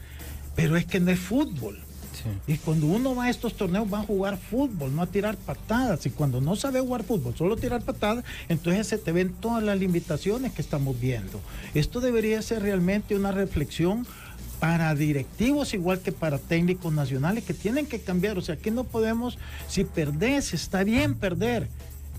pero 0.56 0.77
es 0.77 0.86
que 0.86 1.00
no 1.00 1.12
es 1.12 1.20
fútbol. 1.20 1.80
Y 2.48 2.58
cuando 2.58 2.88
uno 2.88 3.15
va 3.15 3.25
a 3.25 3.29
estos 3.29 3.55
torneos 3.55 3.91
va 3.91 4.00
a 4.00 4.03
jugar 4.03 4.38
fútbol, 4.38 4.96
no 4.96 5.01
a 5.01 5.08
tirar 5.08 5.38
patadas. 5.38 6.05
Y 6.05 6.10
cuando 6.10 6.41
no 6.41 6.55
sabe 6.55 6.79
jugar 6.79 7.03
fútbol, 7.03 7.36
solo 7.36 7.55
tirar 7.55 7.82
patadas, 7.84 8.24
entonces 8.50 8.88
se 8.88 8.98
te 8.98 9.12
ven 9.12 9.34
todas 9.34 9.63
las 9.63 9.77
limitaciones 9.77 10.53
que 10.53 10.62
estamos 10.62 11.00
viendo. 11.00 11.39
Esto 11.74 12.00
debería 12.00 12.41
ser 12.41 12.62
realmente 12.62 13.15
una 13.15 13.32
reflexión 13.32 14.05
para 14.60 14.96
directivos 14.96 15.74
igual 15.74 16.00
que 16.00 16.12
para 16.12 16.38
técnicos 16.38 16.93
nacionales 16.93 17.43
que 17.43 17.53
tienen 17.53 17.86
que 17.86 18.00
cambiar. 18.00 18.38
O 18.38 18.41
sea, 18.41 18.55
que 18.55 18.72
no 18.72 18.84
podemos, 18.84 19.38
si 19.67 19.84
perdés, 19.84 20.53
está 20.53 20.84
bien 20.84 21.15
perder, 21.15 21.67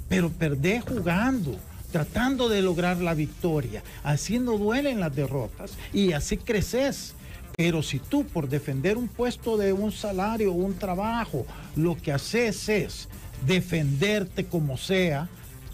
pero 0.08 0.30
perdés 0.30 0.84
jugando 0.84 1.58
tratando 1.94 2.48
de 2.48 2.60
lograr 2.60 2.96
la 2.96 3.14
victoria. 3.14 3.84
Así 4.02 4.40
no 4.40 4.58
duelen 4.58 4.98
las 4.98 5.14
derrotas 5.14 5.74
y 5.92 6.10
así 6.10 6.38
creces 6.38 7.14
Pero 7.56 7.82
si 7.82 7.98
tú 7.98 8.24
por 8.24 8.48
defender 8.48 8.96
un 8.96 9.08
puesto 9.08 9.56
de 9.56 9.72
un 9.72 9.92
salario, 9.92 10.52
un 10.52 10.74
trabajo, 10.74 11.46
lo 11.76 11.96
que 11.96 12.12
haces 12.12 12.68
es 12.68 13.08
defenderte 13.46 14.44
como 14.46 14.76
sea, 14.76 15.28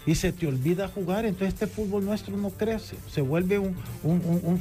y 0.05 0.15
se 0.15 0.31
te 0.31 0.47
olvida 0.47 0.87
jugar, 0.87 1.25
entonces 1.25 1.53
este 1.53 1.67
fútbol 1.67 2.05
nuestro 2.05 2.35
no 2.35 2.49
crece. 2.49 2.95
Se 3.09 3.21
vuelve 3.21 3.59
un, 3.59 3.75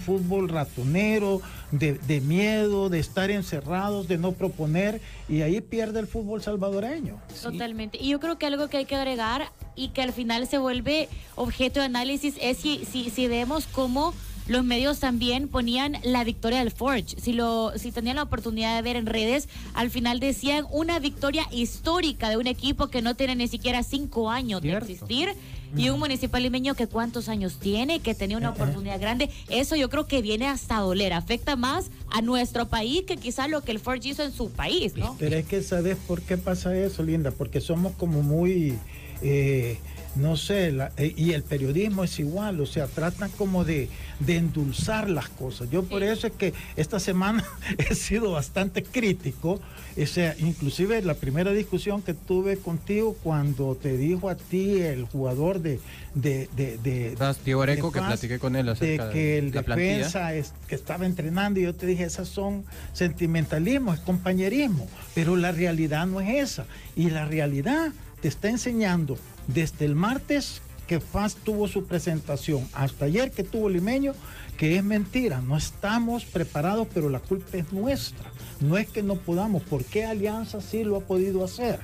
fútbol 0.04 0.48
ratonero, 0.48 1.40
de, 1.70 2.20
miedo, 2.20 2.88
de 2.88 2.98
estar 2.98 3.30
encerrados, 3.30 4.06
de 4.06 4.18
no 4.18 4.32
proponer, 4.32 5.00
y 5.28 5.42
ahí 5.42 5.60
pierde 5.60 6.00
el 6.00 6.06
fútbol 6.06 6.42
salvadoreño. 6.42 7.20
Totalmente. 7.42 7.98
Y 8.00 8.10
yo 8.10 8.20
creo 8.20 8.38
que 8.38 8.46
algo 8.46 8.68
que 8.68 8.78
hay 8.78 8.84
que 8.84 8.96
agregar 8.96 9.50
y 9.76 9.88
que 9.88 10.02
al 10.02 10.12
final 10.12 10.46
se 10.46 10.58
vuelve 10.58 11.08
objeto 11.36 11.80
de 11.80 11.86
análisis 11.86 12.34
es 12.40 12.58
si, 12.58 12.84
si, 12.84 13.08
si 13.08 13.28
vemos 13.28 13.66
cómo 13.66 14.12
los 14.48 14.64
medios 14.64 14.98
también 14.98 15.48
ponían 15.48 15.96
la 16.02 16.24
victoria 16.24 16.58
del 16.58 16.70
Forge. 16.70 17.20
Si, 17.20 17.32
lo, 17.32 17.72
si 17.76 17.92
tenían 17.92 18.16
la 18.16 18.22
oportunidad 18.24 18.76
de 18.76 18.82
ver 18.82 18.96
en 18.96 19.06
redes, 19.06 19.48
al 19.74 19.90
final 19.90 20.20
decían 20.20 20.66
una 20.70 20.98
victoria 20.98 21.46
histórica 21.50 22.28
de 22.30 22.36
un 22.36 22.46
equipo 22.46 22.88
que 22.88 23.02
no 23.02 23.14
tiene 23.14 23.36
ni 23.36 23.48
siquiera 23.48 23.82
cinco 23.82 24.30
años 24.30 24.62
de 24.62 24.76
existir 24.76 25.34
y 25.76 25.88
un 25.88 25.98
municipal 25.98 26.42
limeño 26.42 26.74
que 26.74 26.86
cuántos 26.86 27.28
años 27.28 27.58
tiene, 27.60 28.00
que 28.00 28.14
tenía 28.14 28.36
una 28.36 28.48
eh, 28.48 28.50
eh. 28.50 28.54
oportunidad 28.62 29.00
grande. 29.00 29.30
Eso 29.48 29.76
yo 29.76 29.88
creo 29.88 30.06
que 30.06 30.22
viene 30.22 30.46
hasta 30.46 30.78
doler, 30.78 31.12
afecta 31.12 31.56
más 31.56 31.90
a 32.10 32.22
nuestro 32.22 32.68
país 32.68 33.02
que 33.02 33.16
quizás 33.16 33.48
lo 33.48 33.62
que 33.62 33.72
el 33.72 33.78
Forge 33.78 34.08
hizo 34.08 34.22
en 34.22 34.32
su 34.32 34.50
país, 34.50 34.96
¿no? 34.96 35.16
Pero 35.18 35.36
es 35.36 35.46
que 35.46 35.62
sabes 35.62 35.96
por 36.08 36.22
qué 36.22 36.36
pasa 36.36 36.76
eso, 36.76 37.02
Linda, 37.02 37.30
porque 37.30 37.60
somos 37.60 37.92
como 37.92 38.22
muy... 38.22 38.78
Eh, 39.22 39.78
no 40.16 40.36
sé, 40.36 40.76
eh, 40.96 41.14
y 41.16 41.32
el 41.32 41.42
periodismo 41.42 42.04
es 42.04 42.18
igual, 42.18 42.60
o 42.60 42.66
sea, 42.66 42.86
tratan 42.86 43.30
como 43.30 43.64
de, 43.64 43.88
endulzar 44.26 45.08
las 45.08 45.28
cosas. 45.28 45.70
Yo 45.70 45.82
por 45.84 46.02
eso 46.02 46.26
es 46.26 46.32
que 46.34 46.52
esta 46.76 47.00
semana 47.00 47.44
he 47.78 47.94
sido 47.94 48.32
bastante 48.32 48.82
crítico, 48.82 49.60
o 50.00 50.06
sea, 50.06 50.34
inclusive 50.38 51.02
la 51.02 51.14
primera 51.14 51.52
discusión 51.52 52.02
que 52.02 52.14
tuve 52.14 52.56
contigo 52.56 53.16
cuando 53.22 53.76
te 53.76 53.96
dijo 53.96 54.28
a 54.28 54.36
ti 54.36 54.80
el 54.80 55.04
jugador 55.04 55.60
de... 55.60 55.80
de, 56.14 56.48
de, 56.56 56.78
de 56.78 57.16
Areco, 57.60 57.92
que 57.92 58.00
platiqué 58.00 58.38
con 58.38 58.56
él 58.56 58.66
de 58.66 59.00
que 59.12 59.38
el 59.38 59.50
defensa 59.50 60.34
es, 60.34 60.52
que 60.68 60.74
estaba 60.74 61.06
entrenando 61.06 61.60
y 61.60 61.64
yo 61.64 61.74
te 61.74 61.86
dije, 61.86 62.04
esas 62.04 62.28
son 62.28 62.64
sentimentalismo, 62.92 63.92
es 63.92 64.00
compañerismo, 64.00 64.88
pero 65.14 65.36
la 65.36 65.52
realidad 65.52 66.06
no 66.06 66.20
es 66.20 66.50
esa. 66.50 66.66
Y 66.96 67.10
la 67.10 67.24
realidad 67.26 67.92
te 68.20 68.28
está 68.28 68.48
enseñando 68.48 69.18
desde 69.54 69.84
el 69.84 69.94
martes 69.94 70.62
que 70.86 71.00
FAS 71.00 71.36
tuvo 71.36 71.68
su 71.68 71.84
presentación 71.84 72.68
hasta 72.72 73.04
ayer 73.04 73.30
que 73.30 73.44
tuvo 73.44 73.68
Limeño, 73.68 74.12
que 74.56 74.76
es 74.76 74.84
mentira, 74.84 75.40
no 75.40 75.56
estamos 75.56 76.24
preparados, 76.24 76.88
pero 76.92 77.08
la 77.08 77.20
culpa 77.20 77.56
es 77.56 77.72
nuestra. 77.72 78.30
No 78.60 78.76
es 78.76 78.88
que 78.88 79.02
no 79.02 79.14
podamos, 79.14 79.62
¿por 79.62 79.84
qué 79.84 80.04
Alianza 80.04 80.60
sí 80.60 80.84
lo 80.84 80.96
ha 80.96 81.00
podido 81.00 81.44
hacer? 81.44 81.78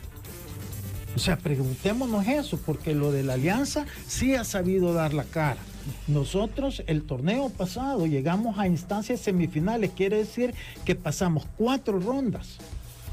O 1.14 1.18
sea, 1.18 1.38
preguntémonos 1.38 2.26
eso, 2.26 2.58
porque 2.58 2.94
lo 2.94 3.12
de 3.12 3.22
la 3.22 3.34
Alianza 3.34 3.86
sí 4.06 4.34
ha 4.34 4.44
sabido 4.44 4.92
dar 4.92 5.14
la 5.14 5.24
cara. 5.24 5.60
Nosotros 6.08 6.82
el 6.86 7.04
torneo 7.04 7.48
pasado 7.48 8.06
llegamos 8.06 8.58
a 8.58 8.66
instancias 8.66 9.20
semifinales, 9.20 9.92
quiere 9.92 10.18
decir 10.18 10.52
que 10.84 10.94
pasamos 10.94 11.46
cuatro 11.56 12.00
rondas, 12.00 12.58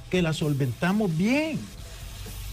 que 0.09 0.21
las 0.21 0.37
solventamos 0.37 1.15
bien. 1.15 1.59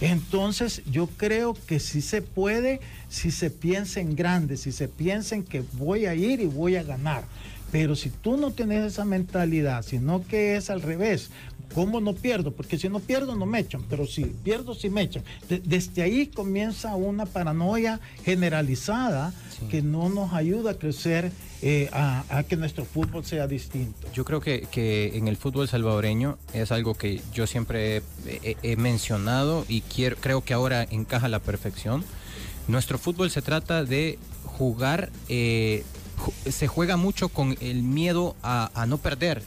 Entonces 0.01 0.83
yo 0.91 1.07
creo 1.07 1.55
que 1.67 1.79
si 1.79 2.01
se 2.01 2.23
puede, 2.23 2.81
si 3.09 3.31
se 3.31 3.51
piensa 3.51 4.01
en 4.01 4.17
grande, 4.17 4.57
si 4.57 4.73
se 4.73 4.89
piensa 4.89 5.35
en 5.35 5.45
que 5.45 5.63
voy 5.75 6.07
a 6.07 6.15
ir 6.15 6.41
y 6.41 6.47
voy 6.47 6.77
a 6.77 6.83
ganar. 6.83 7.25
Pero 7.71 7.95
si 7.95 8.11
tú 8.11 8.37
no 8.37 8.51
tienes 8.51 8.85
esa 8.85 9.05
mentalidad, 9.05 9.83
sino 9.83 10.27
que 10.27 10.57
es 10.57 10.71
al 10.71 10.83
revés, 10.83 11.31
¿cómo 11.75 12.01
no 12.01 12.15
pierdo? 12.15 12.53
Porque 12.53 12.79
si 12.79 12.89
no 12.89 13.01
pierdo 13.01 13.35
no 13.35 13.47
me 13.47 13.61
echan, 13.61 13.83
pero 13.89 14.07
si 14.07 14.25
pierdo 14.25 14.75
sí 14.75 14.91
me 14.91 15.03
echan. 15.03 15.23
desde 15.49 16.03
ahí 16.03 16.27
comienza 16.27 16.95
una 16.97 17.27
paranoia 17.27 18.01
generalizada 18.25 19.33
que 19.71 19.83
no 19.83 20.09
nos 20.09 20.33
ayuda 20.33 20.73
a 20.73 20.75
crecer, 20.75 21.33
eh, 21.63 21.91
a, 21.93 22.43
que 22.49 22.57
nuestro 22.57 22.85
fútbol 22.85 23.25
sea 23.25 23.47
distinto. 23.47 24.09
Yo 24.15 24.25
creo 24.25 24.41
que, 24.41 24.63
que, 24.71 25.19
en 25.19 25.29
el 25.29 25.37
fútbol 25.37 25.69
salvadoreño 25.69 26.39
es 26.55 26.73
algo 26.73 26.95
que 26.95 27.21
yo 27.35 27.47
siempre 27.47 28.03
he, 28.27 28.77
mencionado 28.77 29.67
y 29.69 29.83
quiero, 29.83 30.17
creo 30.17 30.43
que 30.43 30.55
ahora 30.55 30.85
encaja 30.85 31.27
a 31.27 31.29
la 31.29 31.41
perfección. 31.41 32.05
Nuestro 32.69 32.99
fútbol 32.99 33.31
se 33.31 33.43
trata 33.43 33.85
de 33.85 34.19
jugar, 34.45 35.11
eh, 35.29 35.85
se 36.49 36.67
juega 36.67 36.97
mucho 36.97 37.29
con 37.29 37.57
el 37.61 37.83
miedo 37.83 38.37
a, 38.43 38.87
no 38.89 38.99
perder. 38.99 39.43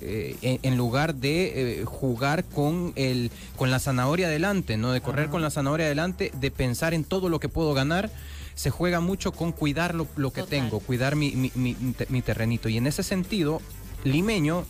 Eh, 0.00 0.58
en, 0.62 0.76
lugar 0.76 1.16
de 1.16 1.82
jugar 1.84 2.44
con 2.44 2.92
el 2.94 3.30
con 3.56 3.70
la 3.70 3.78
zanahoria 3.78 4.28
adelante, 4.28 4.76
no 4.76 4.92
de 4.92 5.00
correr 5.00 5.28
con 5.28 5.42
la 5.42 5.50
zanahoria 5.50 5.86
adelante, 5.86 6.30
de 6.38 6.50
pensar 6.50 6.94
en 6.94 7.04
todo 7.04 7.28
lo 7.28 7.40
que 7.40 7.48
puedo 7.48 7.74
ganar 7.74 8.10
se 8.58 8.70
juega 8.70 8.98
mucho 8.98 9.30
con 9.30 9.52
cuidar 9.52 9.94
lo, 9.94 10.32
que 10.32 10.42
tengo, 10.42 10.80
cuidar 10.80 11.14
mi, 11.14 11.30
mi, 11.54 12.22
terrenito. 12.22 12.68
Y 12.68 12.76
en 12.76 12.88
ese 12.88 13.04
sentido, 13.04 13.62
Limeño 14.02 14.64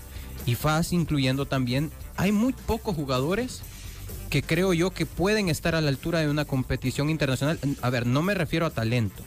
y 0.44 0.56
FAS 0.56 0.92
incluyendo 0.92 1.46
también, 1.46 1.90
hay 2.18 2.30
muy 2.30 2.52
pocos 2.52 2.94
jugadores 2.94 3.62
que 4.28 4.42
creo 4.42 4.74
yo 4.74 4.90
que 4.90 5.06
pueden 5.06 5.48
estar 5.48 5.74
a 5.74 5.80
la 5.80 5.88
altura 5.88 6.20
de 6.20 6.28
una 6.28 6.44
competición 6.44 7.08
internacional. 7.08 7.58
A 7.80 7.88
ver, 7.88 8.06
no 8.06 8.20
me 8.20 8.34
refiero 8.34 8.66
a 8.66 8.70
talento. 8.70 9.22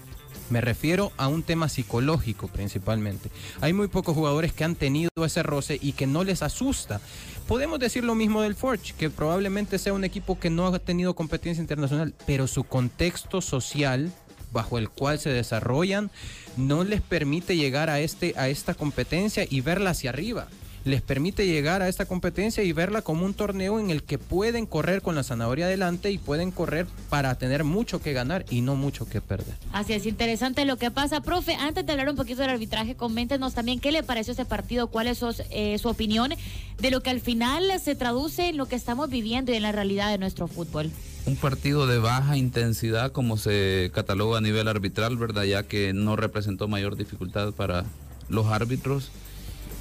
Me 0.51 0.59
refiero 0.59 1.13
a 1.15 1.29
un 1.29 1.43
tema 1.43 1.69
psicológico 1.69 2.49
principalmente. 2.49 3.31
Hay 3.61 3.71
muy 3.71 3.87
pocos 3.87 4.13
jugadores 4.13 4.51
que 4.51 4.65
han 4.65 4.75
tenido 4.75 5.09
ese 5.25 5.43
roce 5.43 5.79
y 5.81 5.93
que 5.93 6.07
no 6.07 6.25
les 6.25 6.43
asusta. 6.43 6.99
Podemos 7.47 7.79
decir 7.79 8.03
lo 8.03 8.15
mismo 8.15 8.41
del 8.41 8.55
Forge, 8.55 8.93
que 8.97 9.09
probablemente 9.09 9.79
sea 9.79 9.93
un 9.93 10.03
equipo 10.03 10.39
que 10.39 10.49
no 10.49 10.67
ha 10.67 10.77
tenido 10.79 11.15
competencia 11.15 11.61
internacional, 11.61 12.13
pero 12.25 12.47
su 12.47 12.65
contexto 12.65 13.39
social 13.39 14.11
bajo 14.51 14.77
el 14.77 14.89
cual 14.89 15.19
se 15.19 15.29
desarrollan 15.29 16.11
no 16.57 16.83
les 16.83 16.99
permite 16.99 17.55
llegar 17.55 17.89
a, 17.89 18.01
este, 18.01 18.33
a 18.35 18.49
esta 18.49 18.73
competencia 18.73 19.45
y 19.49 19.61
verla 19.61 19.91
hacia 19.91 20.09
arriba. 20.09 20.49
Les 20.83 21.01
permite 21.01 21.45
llegar 21.45 21.81
a 21.81 21.87
esta 21.87 22.05
competencia 22.05 22.63
y 22.63 22.73
verla 22.73 23.03
como 23.03 23.25
un 23.25 23.35
torneo 23.35 23.79
en 23.79 23.91
el 23.91 24.01
que 24.01 24.17
pueden 24.17 24.65
correr 24.65 25.01
con 25.01 25.13
la 25.13 25.23
zanahoria 25.23 25.65
adelante 25.65 26.11
y 26.11 26.17
pueden 26.17 26.49
correr 26.49 26.87
para 27.09 27.35
tener 27.35 27.63
mucho 27.63 28.01
que 28.01 28.13
ganar 28.13 28.45
y 28.49 28.61
no 28.61 28.75
mucho 28.75 29.07
que 29.07 29.21
perder. 29.21 29.55
Así 29.73 29.93
es, 29.93 30.05
interesante 30.07 30.65
lo 30.65 30.77
que 30.77 30.89
pasa. 30.89 31.21
Profe, 31.21 31.53
antes 31.55 31.85
de 31.85 31.91
hablar 31.91 32.09
un 32.09 32.15
poquito 32.15 32.41
del 32.41 32.49
arbitraje, 32.49 32.95
coméntenos 32.95 33.53
también 33.53 33.79
qué 33.79 33.91
le 33.91 34.01
pareció 34.01 34.33
ese 34.33 34.45
partido, 34.45 34.87
cuál 34.87 35.07
es 35.07 35.19
su, 35.19 35.35
eh, 35.51 35.77
su 35.77 35.87
opinión 35.87 36.33
de 36.79 36.91
lo 36.91 37.03
que 37.03 37.11
al 37.11 37.21
final 37.21 37.63
se 37.79 37.95
traduce 37.95 38.49
en 38.49 38.57
lo 38.57 38.65
que 38.65 38.75
estamos 38.75 39.09
viviendo 39.09 39.51
y 39.51 39.55
en 39.55 39.63
la 39.63 39.71
realidad 39.71 40.09
de 40.09 40.17
nuestro 40.17 40.47
fútbol 40.47 40.91
un 41.25 41.35
partido 41.35 41.85
de 41.85 41.99
baja 41.99 42.35
intensidad 42.35 43.11
como 43.11 43.37
se 43.37 43.91
cataloga 43.93 44.39
a 44.39 44.41
nivel 44.41 44.67
arbitral, 44.67 45.17
¿verdad? 45.17 45.43
Ya 45.43 45.63
que 45.63 45.93
no 45.93 46.15
representó 46.15 46.67
mayor 46.67 46.95
dificultad 46.95 47.53
para 47.53 47.85
los 48.29 48.47
árbitros. 48.47 49.11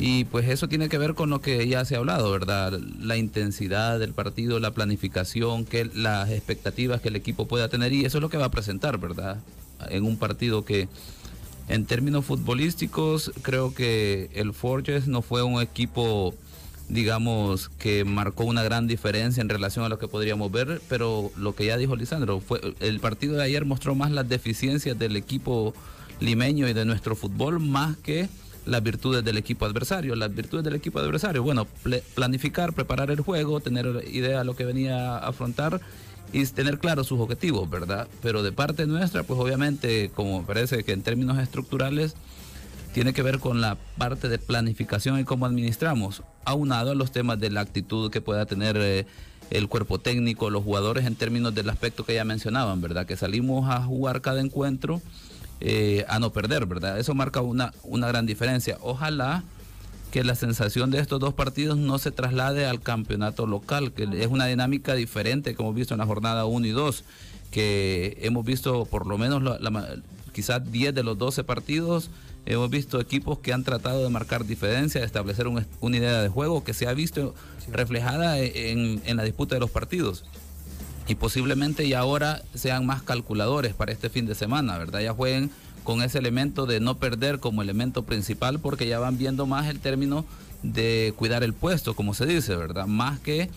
Y 0.02 0.24
pues 0.24 0.48
eso 0.48 0.66
tiene 0.66 0.88
que 0.88 0.96
ver 0.96 1.14
con 1.14 1.28
lo 1.28 1.42
que 1.42 1.68
ya 1.68 1.84
se 1.84 1.94
ha 1.94 1.98
hablado, 1.98 2.30
¿verdad? 2.30 2.72
La 3.00 3.18
intensidad 3.18 3.98
del 3.98 4.14
partido, 4.14 4.58
la 4.58 4.70
planificación, 4.70 5.66
que 5.66 5.84
las 5.94 6.30
expectativas 6.30 7.02
que 7.02 7.08
el 7.08 7.16
equipo 7.16 7.46
pueda 7.46 7.68
tener 7.68 7.92
y 7.92 8.06
eso 8.06 8.16
es 8.16 8.22
lo 8.22 8.30
que 8.30 8.38
va 8.38 8.46
a 8.46 8.50
presentar, 8.50 8.96
¿verdad? 8.96 9.36
En 9.90 10.04
un 10.04 10.16
partido 10.16 10.64
que 10.64 10.88
en 11.68 11.84
términos 11.84 12.24
futbolísticos 12.24 13.30
creo 13.42 13.74
que 13.74 14.30
el 14.32 14.54
Forges 14.54 15.06
no 15.06 15.20
fue 15.20 15.42
un 15.42 15.60
equipo 15.60 16.34
digamos, 16.88 17.68
que 17.68 18.04
marcó 18.04 18.44
una 18.44 18.64
gran 18.64 18.88
diferencia 18.88 19.40
en 19.40 19.48
relación 19.48 19.84
a 19.84 19.88
lo 19.88 20.00
que 20.00 20.08
podríamos 20.08 20.50
ver, 20.50 20.82
pero 20.88 21.30
lo 21.36 21.54
que 21.54 21.66
ya 21.66 21.76
dijo 21.76 21.94
Lisandro, 21.94 22.40
fue, 22.40 22.74
el 22.80 22.98
partido 22.98 23.36
de 23.36 23.44
ayer 23.44 23.64
mostró 23.64 23.94
más 23.94 24.10
las 24.10 24.28
deficiencias 24.28 24.98
del 24.98 25.14
equipo 25.14 25.72
limeño 26.18 26.66
y 26.66 26.72
de 26.72 26.84
nuestro 26.84 27.14
fútbol 27.14 27.60
más 27.60 27.96
que 27.98 28.28
las 28.70 28.82
virtudes 28.82 29.24
del 29.24 29.36
equipo 29.36 29.66
adversario. 29.66 30.14
Las 30.14 30.34
virtudes 30.34 30.64
del 30.64 30.74
equipo 30.74 31.00
adversario, 31.00 31.42
bueno, 31.42 31.66
planificar, 32.14 32.72
preparar 32.72 33.10
el 33.10 33.20
juego, 33.20 33.60
tener 33.60 34.04
idea 34.10 34.38
de 34.38 34.44
lo 34.44 34.54
que 34.54 34.64
venía 34.64 35.16
a 35.16 35.28
afrontar 35.28 35.80
y 36.32 36.46
tener 36.46 36.78
claro 36.78 37.02
sus 37.02 37.20
objetivos, 37.20 37.68
¿verdad? 37.68 38.06
Pero 38.22 38.42
de 38.44 38.52
parte 38.52 38.86
nuestra, 38.86 39.24
pues 39.24 39.38
obviamente, 39.40 40.10
como 40.14 40.44
parece 40.46 40.84
que 40.84 40.92
en 40.92 41.02
términos 41.02 41.38
estructurales, 41.38 42.14
tiene 42.94 43.12
que 43.12 43.22
ver 43.22 43.40
con 43.40 43.60
la 43.60 43.76
parte 43.98 44.28
de 44.28 44.38
planificación 44.38 45.18
y 45.18 45.24
cómo 45.24 45.46
administramos, 45.46 46.22
aunado 46.44 46.92
a 46.92 46.94
los 46.94 47.10
temas 47.10 47.38
de 47.40 47.50
la 47.50 47.60
actitud 47.60 48.10
que 48.10 48.20
pueda 48.20 48.46
tener 48.46 48.76
eh, 48.78 49.06
el 49.50 49.68
cuerpo 49.68 49.98
técnico, 49.98 50.50
los 50.50 50.62
jugadores 50.62 51.06
en 51.06 51.16
términos 51.16 51.54
del 51.54 51.70
aspecto 51.70 52.04
que 52.04 52.14
ya 52.14 52.24
mencionaban, 52.24 52.80
¿verdad? 52.80 53.06
Que 53.06 53.16
salimos 53.16 53.68
a 53.68 53.82
jugar 53.82 54.20
cada 54.20 54.40
encuentro 54.40 55.02
eh, 55.60 56.04
a 56.08 56.18
no 56.18 56.32
perder, 56.32 56.66
¿verdad? 56.66 56.98
Eso 56.98 57.14
marca 57.14 57.40
una, 57.40 57.72
una 57.82 58.08
gran 58.08 58.26
diferencia. 58.26 58.78
Ojalá 58.80 59.42
que 60.10 60.24
la 60.24 60.34
sensación 60.34 60.90
de 60.90 60.98
estos 60.98 61.20
dos 61.20 61.34
partidos 61.34 61.78
no 61.78 61.98
se 61.98 62.10
traslade 62.10 62.66
al 62.66 62.80
campeonato 62.80 63.46
local, 63.46 63.92
que 63.92 64.08
es 64.20 64.26
una 64.26 64.46
dinámica 64.46 64.94
diferente 64.94 65.54
que 65.54 65.62
hemos 65.62 65.74
visto 65.74 65.94
en 65.94 65.98
la 65.98 66.06
jornada 66.06 66.46
1 66.46 66.66
y 66.66 66.70
2, 66.70 67.04
que 67.50 68.18
hemos 68.22 68.44
visto 68.44 68.86
por 68.86 69.06
lo 69.06 69.18
menos 69.18 69.58
quizás 70.32 70.70
10 70.70 70.94
de 70.94 71.02
los 71.02 71.18
12 71.18 71.44
partidos 71.44 72.10
Hemos 72.46 72.70
visto 72.70 73.00
equipos 73.00 73.38
que 73.38 73.52
han 73.52 73.64
tratado 73.64 74.02
de 74.02 74.08
marcar 74.08 74.46
diferencia, 74.46 75.00
de 75.00 75.06
establecer 75.06 75.46
una 75.46 75.96
idea 75.96 76.22
de 76.22 76.28
juego 76.28 76.64
que 76.64 76.72
se 76.72 76.86
ha 76.86 76.94
visto 76.94 77.34
reflejada 77.70 78.38
en, 78.38 79.02
en 79.04 79.16
la 79.16 79.24
disputa 79.24 79.54
de 79.56 79.60
los 79.60 79.70
partidos 79.70 80.24
y 81.10 81.16
posiblemente 81.16 81.88
ya 81.88 81.98
ahora 81.98 82.40
sean 82.54 82.86
más 82.86 83.02
calculadores 83.02 83.74
para 83.74 83.90
este 83.90 84.08
fin 84.10 84.26
de 84.26 84.36
semana, 84.36 84.78
¿verdad? 84.78 85.00
Ya 85.00 85.12
jueguen 85.12 85.50
con 85.82 86.02
ese 86.02 86.18
elemento 86.18 86.66
de 86.66 86.78
no 86.78 86.98
perder 86.98 87.40
como 87.40 87.62
elemento 87.62 88.04
principal 88.04 88.60
porque 88.60 88.86
ya 88.86 89.00
van 89.00 89.18
viendo 89.18 89.44
más 89.44 89.66
el 89.66 89.80
término 89.80 90.24
de 90.62 91.12
cuidar 91.16 91.42
el 91.42 91.52
puesto, 91.52 91.96
como 91.96 92.14
se 92.14 92.26
dice, 92.26 92.54
¿verdad? 92.54 92.86
Más 92.86 93.18
que 93.18 93.50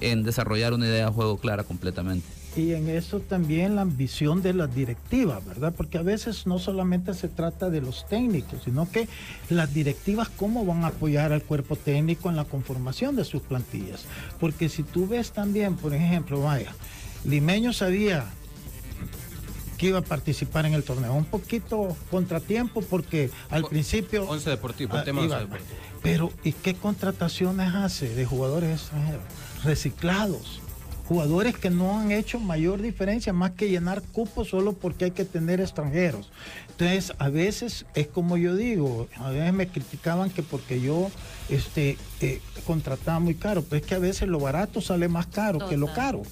en 0.00 0.22
desarrollar 0.22 0.72
una 0.72 0.86
idea 0.86 1.06
de 1.06 1.12
juego 1.12 1.36
clara 1.38 1.64
completamente. 1.64 2.24
Y 2.56 2.74
en 2.74 2.88
eso 2.88 3.20
también 3.20 3.76
la 3.76 3.82
ambición 3.82 4.42
de 4.42 4.54
las 4.54 4.74
directivas, 4.74 5.44
¿verdad? 5.44 5.72
Porque 5.76 5.98
a 5.98 6.02
veces 6.02 6.46
no 6.46 6.58
solamente 6.58 7.14
se 7.14 7.28
trata 7.28 7.70
de 7.70 7.80
los 7.80 8.06
técnicos, 8.08 8.62
sino 8.64 8.90
que 8.90 9.08
las 9.48 9.72
directivas 9.72 10.28
cómo 10.28 10.64
van 10.64 10.84
a 10.84 10.88
apoyar 10.88 11.32
al 11.32 11.42
cuerpo 11.42 11.76
técnico 11.76 12.28
en 12.28 12.36
la 12.36 12.44
conformación 12.44 13.14
de 13.14 13.24
sus 13.24 13.42
plantillas. 13.42 14.04
Porque 14.40 14.68
si 14.68 14.82
tú 14.82 15.06
ves 15.06 15.30
también, 15.30 15.76
por 15.76 15.94
ejemplo, 15.94 16.42
vaya, 16.42 16.74
Limeño 17.24 17.72
sabía 17.72 18.26
que 19.80 19.86
iba 19.86 20.00
a 20.00 20.02
participar 20.02 20.66
en 20.66 20.74
el 20.74 20.84
torneo. 20.84 21.14
Un 21.14 21.24
poquito 21.24 21.96
contratiempo 22.10 22.82
porque 22.82 23.30
al 23.48 23.64
principio... 23.64 24.28
11 24.28 24.50
Deportivo, 24.50 24.94
ah, 24.94 25.04
tema 25.04 25.22
deportivo. 25.22 25.56
Pero 26.02 26.32
¿y 26.44 26.52
qué 26.52 26.74
contrataciones 26.74 27.74
hace 27.74 28.14
de 28.14 28.26
jugadores 28.26 28.78
extranjeros? 28.78 29.22
Reciclados. 29.64 30.60
Jugadores 31.06 31.56
que 31.56 31.70
no 31.70 31.98
han 31.98 32.12
hecho 32.12 32.38
mayor 32.38 32.82
diferencia 32.82 33.32
más 33.32 33.52
que 33.52 33.70
llenar 33.70 34.02
cupos 34.02 34.50
solo 34.50 34.74
porque 34.74 35.06
hay 35.06 35.10
que 35.12 35.24
tener 35.24 35.60
extranjeros. 35.60 36.30
Entonces, 36.68 37.14
a 37.18 37.30
veces 37.30 37.86
es 37.94 38.06
como 38.06 38.36
yo 38.36 38.54
digo, 38.54 39.08
a 39.16 39.30
veces 39.30 39.52
me 39.54 39.66
criticaban 39.66 40.28
que 40.28 40.42
porque 40.42 40.80
yo 40.80 41.10
este, 41.48 41.96
eh, 42.20 42.40
contrataba 42.66 43.18
muy 43.18 43.34
caro, 43.34 43.64
pero 43.64 43.80
es 43.80 43.86
que 43.86 43.94
a 43.94 43.98
veces 43.98 44.28
lo 44.28 44.40
barato 44.40 44.82
sale 44.82 45.08
más 45.08 45.26
caro 45.26 45.68
que 45.70 45.78
lo 45.78 45.92
caro. 45.92 46.22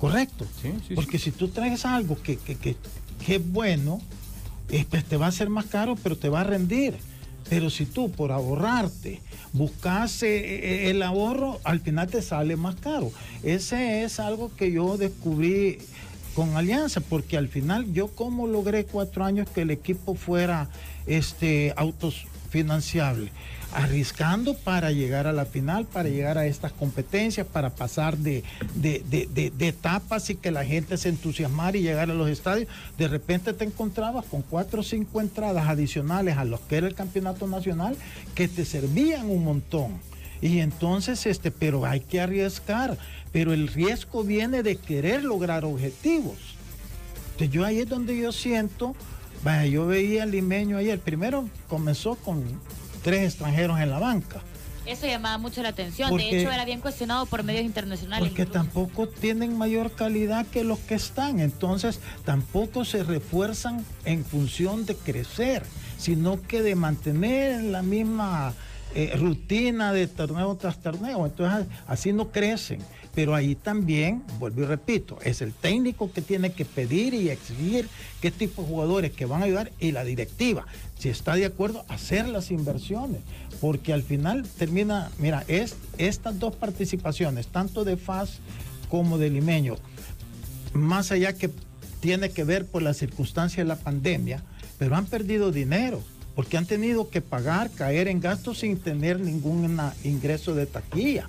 Correcto. 0.00 0.46
Porque 0.94 1.18
si 1.18 1.30
tú 1.30 1.48
traes 1.48 1.84
algo 1.84 2.20
que, 2.20 2.38
que, 2.38 2.76
es 3.28 3.52
bueno, 3.52 4.00
eh, 4.70 4.86
pues 4.88 5.04
te 5.04 5.18
va 5.18 5.26
a 5.26 5.32
ser 5.32 5.50
más 5.50 5.66
caro, 5.66 5.94
pero 6.02 6.16
te 6.16 6.30
va 6.30 6.40
a 6.40 6.44
rendir. 6.44 6.96
Pero 7.50 7.68
si 7.68 7.84
tú 7.84 8.10
por 8.10 8.32
ahorrarte 8.32 9.20
buscas 9.52 10.22
eh, 10.22 10.28
eh, 10.28 10.90
el 10.90 11.02
ahorro, 11.02 11.60
al 11.64 11.80
final 11.80 12.08
te 12.08 12.22
sale 12.22 12.56
más 12.56 12.76
caro. 12.76 13.12
Ese 13.42 14.02
es 14.02 14.20
algo 14.20 14.50
que 14.56 14.72
yo 14.72 14.96
descubrí 14.96 15.78
con 16.34 16.56
Alianza, 16.56 17.00
porque 17.00 17.36
al 17.36 17.48
final 17.48 17.92
yo 17.92 18.08
como 18.08 18.46
logré 18.46 18.86
cuatro 18.86 19.24
años 19.24 19.48
que 19.50 19.62
el 19.62 19.70
equipo 19.70 20.14
fuera 20.14 20.70
este, 21.06 21.74
autofinanciable 22.50 23.30
arriesgando 23.72 24.54
para 24.54 24.90
llegar 24.90 25.28
a 25.28 25.32
la 25.32 25.44
final, 25.44 25.86
para 25.86 26.08
llegar 26.08 26.38
a 26.38 26.46
estas 26.46 26.72
competencias, 26.72 27.46
para 27.46 27.70
pasar 27.70 28.18
de, 28.18 28.42
etapas 29.60 30.28
y 30.28 30.34
que 30.34 30.50
la 30.50 30.64
gente 30.64 30.96
se 30.96 31.08
entusiasmara 31.08 31.78
y 31.78 31.82
llegar 31.82 32.10
a 32.10 32.14
los 32.14 32.28
estadios. 32.28 32.66
De 32.98 33.06
repente 33.06 33.52
te 33.52 33.64
encontrabas 33.64 34.24
con 34.24 34.42
cuatro 34.42 34.80
o 34.80 34.82
cinco 34.82 35.20
entradas 35.20 35.68
adicionales 35.68 36.36
a 36.36 36.44
los 36.44 36.58
que 36.62 36.78
era 36.78 36.88
el 36.88 36.96
campeonato 36.96 37.46
nacional 37.46 37.96
que 38.34 38.48
te 38.48 38.64
servían 38.64 39.30
un 39.30 39.44
montón. 39.44 40.00
Y 40.42 40.58
entonces, 40.58 41.24
este, 41.26 41.52
pero 41.52 41.86
hay 41.86 42.00
que 42.00 42.20
arriesgar, 42.20 42.98
pero 43.30 43.52
el 43.52 43.68
riesgo 43.68 44.24
viene 44.24 44.64
de 44.64 44.76
querer 44.76 45.22
lograr 45.22 45.64
objetivos. 45.64 46.38
Entonces 47.32 47.50
yo 47.50 47.64
ahí 47.64 47.78
es 47.78 47.88
donde 47.88 48.18
yo 48.18 48.32
siento, 48.32 48.96
vaya, 49.42 49.66
yo 49.66 49.86
veía 49.86 50.24
al 50.24 50.30
limeño 50.30 50.76
ayer, 50.76 50.98
primero 50.98 51.48
comenzó 51.68 52.16
con 52.16 52.44
tres 53.02 53.24
extranjeros 53.24 53.80
en 53.80 53.90
la 53.90 53.98
banca. 53.98 54.42
Eso 54.86 55.06
llamaba 55.06 55.38
mucho 55.38 55.62
la 55.62 55.68
atención. 55.68 56.16
de 56.16 56.40
hecho, 56.40 56.50
era 56.50 56.64
bien 56.64 56.80
cuestionado 56.80 57.26
por 57.26 57.44
medios 57.44 57.64
internacionales. 57.64 58.28
Porque 58.28 58.46
tampoco 58.46 59.08
tienen 59.08 59.56
mayor 59.56 59.92
calidad 59.92 60.46
que 60.46 60.64
los 60.64 60.78
que 60.80 60.94
están. 60.94 61.38
Entonces, 61.38 62.00
tampoco 62.24 62.84
se 62.84 63.04
refuerzan 63.04 63.84
en 64.04 64.24
función 64.24 64.86
de 64.86 64.96
crecer, 64.96 65.64
sino 65.98 66.40
que 66.42 66.62
de 66.62 66.74
mantener 66.74 67.62
la 67.62 67.82
misma 67.82 68.54
eh, 68.94 69.14
rutina 69.16 69.92
de 69.92 70.06
torneo 70.06 70.56
tras 70.56 70.80
torneo. 70.80 71.26
Entonces, 71.26 71.66
así 71.86 72.12
no 72.12 72.30
crecen. 72.30 72.80
Pero 73.14 73.34
ahí 73.34 73.56
también, 73.56 74.22
vuelvo 74.38 74.62
y 74.62 74.66
repito, 74.66 75.18
es 75.24 75.42
el 75.42 75.52
técnico 75.52 76.12
que 76.12 76.22
tiene 76.22 76.52
que 76.52 76.64
pedir 76.64 77.12
y 77.12 77.28
exigir 77.28 77.88
qué 78.20 78.30
tipo 78.30 78.62
de 78.62 78.68
jugadores 78.68 79.10
que 79.12 79.26
van 79.26 79.42
a 79.42 79.46
ayudar 79.46 79.72
y 79.80 79.90
la 79.90 80.04
directiva, 80.04 80.64
si 80.96 81.08
está 81.08 81.34
de 81.34 81.44
acuerdo, 81.44 81.84
hacer 81.88 82.28
las 82.28 82.52
inversiones. 82.52 83.20
Porque 83.60 83.92
al 83.92 84.04
final 84.04 84.46
termina, 84.58 85.10
mira, 85.18 85.44
es, 85.48 85.74
estas 85.98 86.38
dos 86.38 86.54
participaciones, 86.54 87.48
tanto 87.48 87.84
de 87.84 87.96
FAS 87.96 88.38
como 88.88 89.18
de 89.18 89.30
Limeño, 89.30 89.76
más 90.72 91.10
allá 91.10 91.32
que 91.32 91.50
tiene 91.98 92.30
que 92.30 92.44
ver 92.44 92.64
por 92.64 92.82
la 92.82 92.94
circunstancia 92.94 93.62
de 93.62 93.68
la 93.68 93.76
pandemia, 93.76 94.42
pero 94.78 94.94
han 94.96 95.06
perdido 95.06 95.50
dinero 95.50 96.00
porque 96.40 96.56
han 96.56 96.64
tenido 96.64 97.10
que 97.10 97.20
pagar, 97.20 97.70
caer 97.70 98.08
en 98.08 98.18
gastos 98.18 98.60
sin 98.60 98.78
tener 98.78 99.20
ningún 99.20 99.78
ingreso 100.04 100.54
de 100.54 100.64
taquilla. 100.64 101.28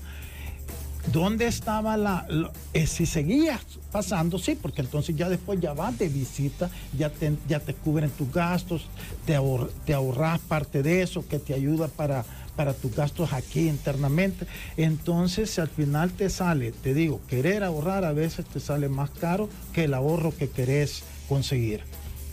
¿Dónde 1.12 1.48
estaba 1.48 1.98
la... 1.98 2.26
Eh, 2.74 2.88
si 2.88 3.06
seguías 3.06 3.60
pasando, 3.92 4.40
sí, 4.40 4.56
porque 4.56 4.80
entonces 4.80 5.14
ya 5.18 5.28
después 5.28 5.60
ya 5.60 5.74
vas 5.74 6.00
de 6.00 6.08
visita, 6.08 6.70
ya 6.98 7.10
te, 7.10 7.74
cubren 7.74 8.10
tus 8.12 8.32
gastos, 8.32 8.86
te, 9.26 9.38
te 9.86 9.94
ahorras 9.94 10.40
parte 10.40 10.82
de 10.82 11.02
eso 11.02 11.28
que 11.28 11.40
te 11.40 11.54
ayuda 11.54 11.90
para, 11.90 12.24
para 12.56 12.74
tus 12.74 12.96
gastos 12.96 13.34
aquí 13.34 13.68
internamente. 13.68 14.48
Entonces 14.78 15.60
al 15.60 15.68
final 15.68 16.12
te 16.12 16.30
sale, 16.30 16.72
te 16.72 16.94
digo, 16.94 17.20
querer 17.28 17.66
ahorrar 17.66 18.06
a 18.06 18.14
veces 18.14 18.46
te 18.46 18.62
sale 18.62 18.88
más 18.88 19.10
caro 19.10 19.50
que 19.74 19.84
el 19.84 19.94
ahorro 19.94 20.34
que 20.34 20.50
querés 20.50 21.04
conseguir 21.28 21.84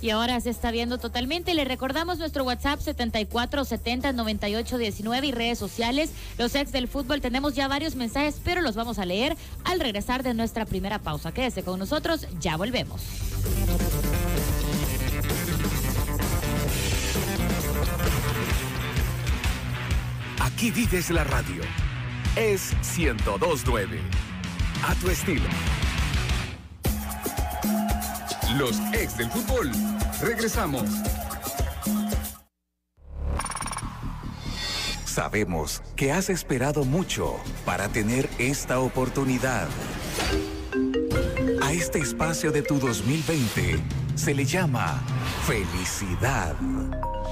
y 0.00 0.10
ahora 0.10 0.40
se 0.40 0.50
está 0.50 0.70
viendo 0.70 0.98
totalmente. 0.98 1.54
Le 1.54 1.64
recordamos 1.64 2.18
nuestro 2.18 2.44
WhatsApp 2.44 2.80
74709819 2.80 5.24
y 5.24 5.32
redes 5.32 5.58
sociales. 5.58 6.10
Los 6.38 6.54
ex 6.54 6.72
del 6.72 6.88
fútbol 6.88 7.20
tenemos 7.20 7.54
ya 7.54 7.68
varios 7.68 7.94
mensajes, 7.94 8.40
pero 8.44 8.60
los 8.60 8.74
vamos 8.74 8.98
a 8.98 9.04
leer 9.04 9.36
al 9.64 9.80
regresar 9.80 10.22
de 10.22 10.34
nuestra 10.34 10.66
primera 10.66 10.98
pausa. 10.98 11.32
Quédese 11.32 11.62
con 11.62 11.78
nosotros, 11.78 12.26
ya 12.40 12.56
volvemos. 12.56 13.02
Aquí 20.40 20.70
vives 20.70 21.10
la 21.10 21.24
radio. 21.24 21.62
Es 22.34 22.72
1029. 22.96 24.00
A 24.82 24.94
tu 24.96 25.08
estilo. 25.08 25.48
Los 28.58 28.80
ex 28.92 29.16
del 29.16 29.30
fútbol. 29.30 29.70
Regresamos. 30.20 30.82
Sabemos 35.04 35.80
que 35.94 36.10
has 36.10 36.28
esperado 36.28 36.84
mucho 36.84 37.36
para 37.64 37.88
tener 37.88 38.28
esta 38.38 38.80
oportunidad. 38.80 39.68
A 41.62 41.72
este 41.72 42.00
espacio 42.00 42.50
de 42.50 42.62
tu 42.62 42.80
2020 42.80 43.78
se 44.16 44.34
le 44.34 44.44
llama 44.44 45.00
felicidad. 45.46 46.56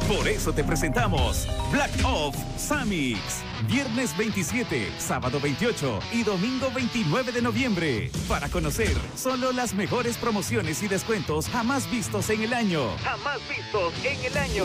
Por 0.07 0.29
eso 0.29 0.53
te 0.53 0.63
presentamos 0.63 1.49
Black 1.73 1.91
Off 2.05 2.37
Samix. 2.57 3.43
Viernes 3.65 4.15
27, 4.17 4.93
sábado 4.99 5.41
28 5.41 6.01
y 6.13 6.23
domingo 6.25 6.71
29 6.75 7.33
de 7.33 7.41
noviembre. 7.43 8.11
Para 8.29 8.49
conocer 8.51 8.95
solo 9.17 9.51
las 9.51 9.73
mejores 9.75 10.19
promociones 10.19 10.83
y 10.83 10.89
descuentos 10.89 11.49
jamás 11.49 11.91
vistos 11.91 12.29
en 12.31 12.43
el 12.43 12.53
año. 12.53 12.87
Jamás 13.03 13.39
vistos 13.49 13.95
en 14.05 14.25
el 14.25 14.37
año. 14.37 14.65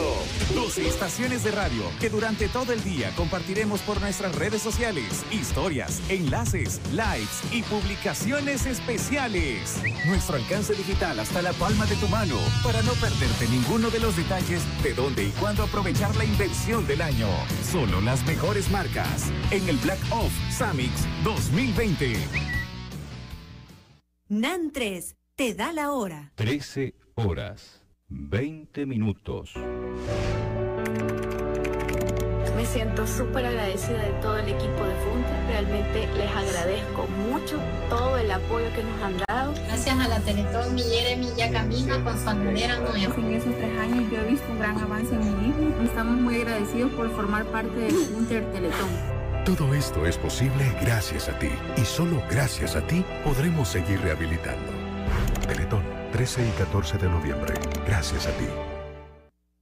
12 0.54 0.88
estaciones 0.88 1.44
de 1.44 1.52
radio 1.52 1.84
que 2.02 2.10
durante 2.10 2.50
todo 2.50 2.74
el 2.74 2.84
día 2.84 3.12
compartiremos 3.16 3.80
por 3.82 4.02
nuestras 4.02 4.36
redes 4.36 4.62
sociales, 4.62 5.24
historias, 5.32 6.02
enlaces, 6.10 6.82
lives 6.92 7.42
y 7.52 7.64
publicaciones 7.64 8.66
especiales. 8.66 9.82
Nuestro 10.06 10.36
alcance 10.36 10.74
digital 10.76 11.20
hasta 11.20 11.42
la 11.42 11.54
palma 11.54 11.86
de 11.86 11.96
tu 11.96 12.10
mano 12.10 12.36
para 12.62 12.82
no 12.82 12.92
perderte 12.94 13.48
ninguno 13.48 13.90
de 13.90 14.00
los 14.00 14.18
detalles 14.18 14.62
de 14.84 14.94
dónde 14.94 15.24
y 15.24 15.30
cuándo 15.40 15.64
aprovechar 15.64 16.14
la 16.18 16.26
inversión 16.26 16.86
del 16.86 17.02
año. 17.02 17.28
Solo 17.72 18.02
las 18.02 18.24
mejores 18.26 18.70
marcas 18.70 18.81
en 19.52 19.70
el 19.70 19.78
Black 19.78 20.00
Off 20.12 20.32
Samix 20.50 20.90
2020. 21.24 22.16
NAN 24.28 24.72
3 24.72 25.16
te 25.36 25.54
da 25.54 25.72
la 25.72 25.92
hora. 25.92 26.32
13 26.34 26.96
horas, 27.14 27.84
20 28.08 28.88
minutos. 28.88 29.54
Me 32.62 32.68
siento 32.68 33.08
súper 33.08 33.44
agradecida 33.44 33.98
de 33.98 34.12
todo 34.22 34.38
el 34.38 34.48
equipo 34.48 34.84
de 34.84 34.94
Funta. 34.98 35.48
Realmente 35.48 36.08
les 36.16 36.30
agradezco 36.30 37.08
mucho 37.28 37.58
todo 37.90 38.20
el 38.20 38.30
apoyo 38.30 38.68
que 38.76 38.84
nos 38.84 39.02
han 39.02 39.18
dado. 39.28 39.52
Gracias 39.66 40.00
a 40.00 40.08
la 40.08 40.20
Teletón, 40.20 40.76
mi 40.76 40.84
Jeremy 40.84 41.30
ya 41.36 41.52
camina 41.52 42.04
con 42.04 42.22
su 42.22 42.30
andadera 42.30 42.78
nueva. 42.78 43.16
En 43.16 43.34
esos 43.34 43.56
tres 43.56 43.80
años 43.80 44.12
yo 44.12 44.20
he 44.20 44.24
visto 44.26 44.30
visto 44.30 44.52
un 44.52 44.60
gran 44.60 44.78
avance 44.78 45.16
en 45.16 45.42
mi 45.42 45.50
hijo. 45.50 45.84
Estamos 45.84 46.22
muy 46.22 46.36
agradecidos 46.36 46.92
por 46.92 47.10
formar 47.16 47.46
parte 47.46 47.76
del 47.76 47.96
Inter 47.96 48.46
Teletón. 48.52 48.90
Todo 49.44 49.74
esto 49.74 50.06
es 50.06 50.20
posible 50.20 50.64
gracias 50.82 51.30
a 51.30 51.40
ti. 51.40 51.50
Y 51.78 51.82
solo 51.84 52.22
gracias 52.30 52.76
a 52.76 52.86
ti 52.86 53.04
podremos 53.24 53.70
seguir 53.70 54.00
rehabilitando. 54.02 54.72
Teletón, 55.48 55.82
13 56.12 56.48
y 56.48 56.52
14 56.60 57.00
de 57.00 57.10
noviembre. 57.10 57.56
Gracias 57.88 58.28
a 58.28 58.32
ti. 58.38 58.46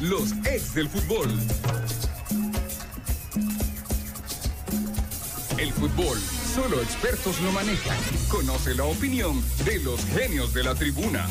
Los 0.00 0.32
ex 0.46 0.74
del 0.74 0.88
fútbol. 0.88 1.28
El 5.58 5.72
fútbol, 5.72 6.18
solo 6.54 6.80
expertos 6.82 7.40
lo 7.42 7.52
manejan. 7.52 7.96
Conoce 8.28 8.74
la 8.74 8.84
opinión 8.84 9.42
de 9.64 9.78
los 9.80 10.04
genios 10.06 10.52
de 10.54 10.64
la 10.64 10.74
tribuna. 10.74 11.26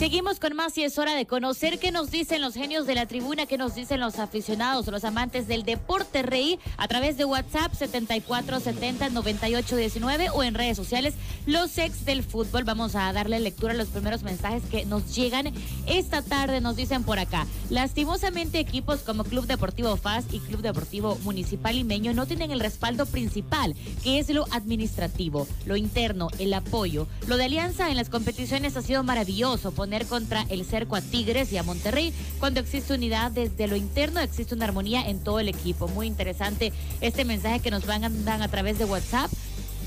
Seguimos 0.00 0.40
con 0.40 0.56
más 0.56 0.76
y 0.78 0.82
es 0.82 0.96
hora 0.96 1.14
de 1.14 1.26
conocer 1.26 1.78
qué 1.78 1.92
nos 1.92 2.10
dicen 2.10 2.40
los 2.40 2.54
genios 2.54 2.86
de 2.86 2.94
la 2.94 3.04
tribuna, 3.04 3.44
qué 3.44 3.58
nos 3.58 3.74
dicen 3.74 4.00
los 4.00 4.18
aficionados, 4.18 4.86
los 4.86 5.04
amantes 5.04 5.46
del 5.46 5.62
deporte 5.62 6.22
rey 6.22 6.58
a 6.78 6.88
través 6.88 7.18
de 7.18 7.26
WhatsApp 7.26 7.74
74709819 7.74 10.30
o 10.32 10.42
en 10.42 10.54
redes 10.54 10.78
sociales 10.78 11.12
los 11.44 11.76
ex 11.76 12.06
del 12.06 12.22
fútbol. 12.22 12.64
Vamos 12.64 12.96
a 12.96 13.12
darle 13.12 13.38
lectura 13.40 13.74
a 13.74 13.76
los 13.76 13.88
primeros 13.88 14.22
mensajes 14.22 14.62
que 14.70 14.86
nos 14.86 15.14
llegan 15.14 15.52
esta 15.86 16.22
tarde. 16.22 16.62
Nos 16.62 16.76
dicen 16.76 17.04
por 17.04 17.18
acá, 17.18 17.46
lastimosamente 17.68 18.58
equipos 18.58 19.00
como 19.00 19.24
Club 19.24 19.46
Deportivo 19.46 19.98
FAS 19.98 20.24
y 20.32 20.40
Club 20.40 20.62
Deportivo 20.62 21.18
Municipal 21.24 21.76
Limeño 21.76 22.14
no 22.14 22.24
tienen 22.24 22.52
el 22.52 22.60
respaldo 22.60 23.04
principal, 23.04 23.76
que 24.02 24.18
es 24.18 24.30
lo 24.30 24.46
administrativo, 24.50 25.46
lo 25.66 25.76
interno, 25.76 26.28
el 26.38 26.54
apoyo. 26.54 27.06
Lo 27.26 27.36
de 27.36 27.44
Alianza 27.44 27.90
en 27.90 27.98
las 27.98 28.08
competiciones 28.08 28.78
ha 28.78 28.82
sido 28.82 29.02
maravilloso 29.02 29.72
contra 30.06 30.46
el 30.48 30.64
cerco 30.64 30.96
a 30.96 31.00
Tigres 31.00 31.52
y 31.52 31.58
a 31.58 31.62
Monterrey. 31.62 32.12
Cuando 32.38 32.60
existe 32.60 32.94
unidad 32.94 33.30
desde 33.30 33.66
lo 33.66 33.76
interno, 33.76 34.20
existe 34.20 34.54
una 34.54 34.64
armonía 34.64 35.08
en 35.08 35.18
todo 35.18 35.40
el 35.40 35.48
equipo. 35.48 35.88
Muy 35.88 36.06
interesante 36.06 36.72
este 37.00 37.24
mensaje 37.24 37.60
que 37.60 37.70
nos 37.70 37.86
van 37.86 38.04
a 38.04 38.10
a 38.42 38.48
través 38.48 38.78
de 38.78 38.84
WhatsApp. 38.84 39.30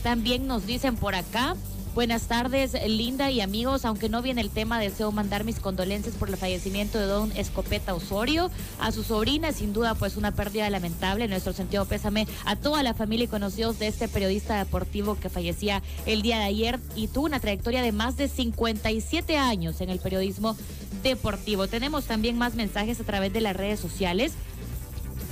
También 0.03 0.47
nos 0.47 0.65
dicen 0.65 0.95
por 0.95 1.15
acá. 1.15 1.55
Buenas 1.95 2.23
tardes, 2.23 2.75
Linda 2.88 3.29
y 3.29 3.39
amigos. 3.39 3.86
Aunque 3.86 4.10
no 4.10 4.23
viene 4.23 4.41
el 4.41 4.49
tema, 4.49 4.79
deseo 4.79 5.12
mandar 5.12 5.43
mis 5.43 5.60
condolencias 5.60 6.15
por 6.15 6.27
el 6.27 6.38
fallecimiento 6.38 6.97
de 6.97 7.06
don 7.06 7.32
Escopeta 7.34 7.93
Osorio. 7.93 8.49
A 8.79 8.91
su 8.91 9.03
sobrina, 9.03 9.51
sin 9.51 9.73
duda, 9.73 9.93
pues 9.93 10.17
una 10.17 10.32
pérdida 10.32 10.67
lamentable. 10.71 11.25
En 11.25 11.29
nuestro 11.29 11.53
sentido 11.53 11.86
pésame 11.86 12.27
a 12.45 12.56
toda 12.56 12.82
la 12.82 12.95
familia 12.95 13.25
y 13.25 13.27
conocidos 13.27 13.77
de 13.77 13.86
este 13.86 14.08
periodista 14.08 14.58
deportivo 14.58 15.19
que 15.19 15.29
fallecía 15.29 15.84
el 16.08 16.23
día 16.23 16.39
de 16.39 16.45
ayer 16.45 16.79
y 16.95 17.10
tuvo 17.10 17.25
una 17.25 17.39
trayectoria 17.39 17.84
de 17.84 17.91
más 17.91 18.17
de 18.17 18.27
57 18.27 19.38
años 19.38 19.79
en 19.79 19.91
el 19.91 19.99
periodismo 19.99 20.58
deportivo. 21.03 21.67
Tenemos 21.67 22.06
también 22.06 22.39
más 22.39 22.56
mensajes 22.56 22.99
a 23.01 23.03
través 23.03 23.32
de 23.34 23.41
las 23.41 23.56
redes 23.56 23.79
sociales. 23.79 24.34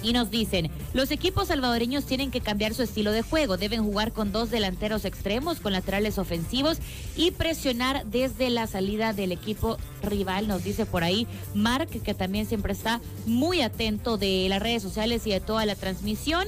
Y 0.04 0.14
nos 0.14 0.32
dicen, 0.32 0.72
los 0.94 1.12
equipos 1.12 1.50
salvadoreños 1.50 2.06
tienen 2.06 2.32
que 2.32 2.42
cambiar 2.42 2.74
su 2.74 2.84
estilo 2.84 3.12
de 3.12 3.22
juego, 3.22 3.58
deben 3.58 3.84
jugar 3.84 4.14
con 4.14 4.32
dos 4.32 4.50
delanteros 4.50 5.06
extremos, 5.06 5.60
con 5.60 5.74
laterales 5.74 6.18
ofensivos 6.18 6.80
y 7.16 7.32
presionar 7.32 8.06
desde 8.06 8.50
la 8.50 8.68
salida 8.68 9.14
del 9.14 9.32
equipo 9.32 9.78
rival, 10.02 10.48
nos 10.48 10.64
dice 10.64 10.86
por 10.86 11.04
ahí 11.04 11.28
Mark, 11.54 11.90
que 11.90 12.14
también 12.14 12.46
siempre 12.46 12.74
está 12.74 13.00
muy 13.26 13.62
atento 13.62 14.18
de 14.18 14.48
las 14.50 14.62
redes 14.62 14.82
sociales 14.82 15.26
y 15.28 15.32
de 15.32 15.40
toda 15.40 15.66
la 15.66 15.76
transmisión. 15.76 16.48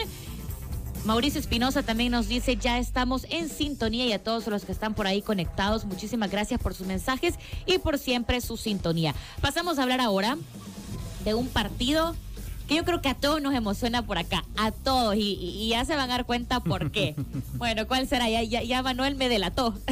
Mauricio 1.06 1.40
Espinosa 1.40 1.84
también 1.84 2.14
nos 2.14 2.30
dice, 2.30 2.56
ya 2.56 2.80
estamos 2.80 3.26
en 3.30 3.50
sintonía 3.50 4.06
y 4.06 4.14
a 4.14 4.24
todos 4.24 4.48
los 4.48 4.64
que 4.64 4.72
están 4.72 4.94
por 4.94 5.06
ahí 5.06 5.22
conectados, 5.22 5.84
muchísimas 5.84 6.32
gracias 6.32 6.62
por 6.62 6.74
sus 6.74 6.88
mensajes 6.88 7.36
y 7.66 7.78
por 7.80 8.00
siempre 8.00 8.40
su 8.40 8.56
sintonía. 8.56 9.14
Pasamos 9.42 9.78
a 9.78 9.84
hablar 9.84 10.00
ahora 10.00 10.38
de 11.26 11.34
un 11.34 11.48
partido 11.48 12.16
que 12.68 12.76
yo 12.76 12.84
creo 12.86 13.02
que 13.02 13.10
a 13.10 13.16
todos 13.16 13.42
nos 13.42 13.54
emociona 13.54 14.06
por 14.06 14.18
acá, 14.18 14.44
a 14.58 14.72
todos, 14.72 15.16
y, 15.16 15.38
y- 15.40 15.70
ya 15.70 15.86
se 15.86 15.96
van 15.96 16.10
a 16.10 16.14
dar 16.18 16.26
cuenta 16.26 16.60
por 16.60 16.92
qué. 16.92 17.16
bueno, 17.56 17.88
¿cuál 17.88 18.08
será? 18.08 18.30
Ya, 18.30 18.42
ya, 18.44 18.64
ya 18.64 18.82
Manuel 18.84 19.16
me 19.16 19.30
delató. 19.30 19.74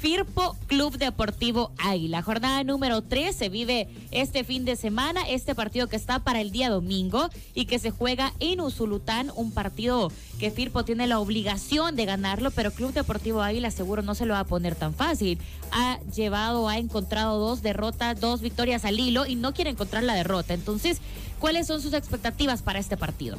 Firpo 0.00 0.56
Club 0.68 0.96
Deportivo 0.96 1.72
Águila. 1.76 2.22
Jornada 2.22 2.62
número 2.62 3.02
3 3.02 3.34
se 3.34 3.48
vive 3.48 3.88
este 4.12 4.44
fin 4.44 4.64
de 4.64 4.76
semana, 4.76 5.22
este 5.28 5.56
partido 5.56 5.88
que 5.88 5.96
está 5.96 6.20
para 6.20 6.40
el 6.40 6.52
día 6.52 6.70
domingo 6.70 7.28
y 7.52 7.66
que 7.66 7.80
se 7.80 7.90
juega 7.90 8.32
en 8.38 8.60
Usulután, 8.60 9.32
un 9.34 9.50
partido 9.50 10.12
que 10.38 10.52
Firpo 10.52 10.84
tiene 10.84 11.08
la 11.08 11.18
obligación 11.18 11.96
de 11.96 12.04
ganarlo, 12.04 12.52
pero 12.52 12.70
Club 12.70 12.92
Deportivo 12.92 13.42
Águila 13.42 13.72
seguro 13.72 14.02
no 14.02 14.14
se 14.14 14.24
lo 14.24 14.34
va 14.34 14.40
a 14.40 14.44
poner 14.44 14.76
tan 14.76 14.94
fácil. 14.94 15.38
Ha 15.72 15.98
llevado, 16.14 16.68
ha 16.68 16.78
encontrado 16.78 17.40
dos 17.40 17.62
derrotas, 17.62 18.20
dos 18.20 18.40
victorias 18.40 18.84
al 18.84 19.00
hilo 19.00 19.26
y 19.26 19.34
no 19.34 19.52
quiere 19.52 19.70
encontrar 19.70 20.04
la 20.04 20.14
derrota. 20.14 20.54
Entonces, 20.54 21.00
¿cuáles 21.40 21.66
son 21.66 21.82
sus 21.82 21.92
expectativas 21.92 22.62
para 22.62 22.78
este 22.78 22.96
partido? 22.96 23.36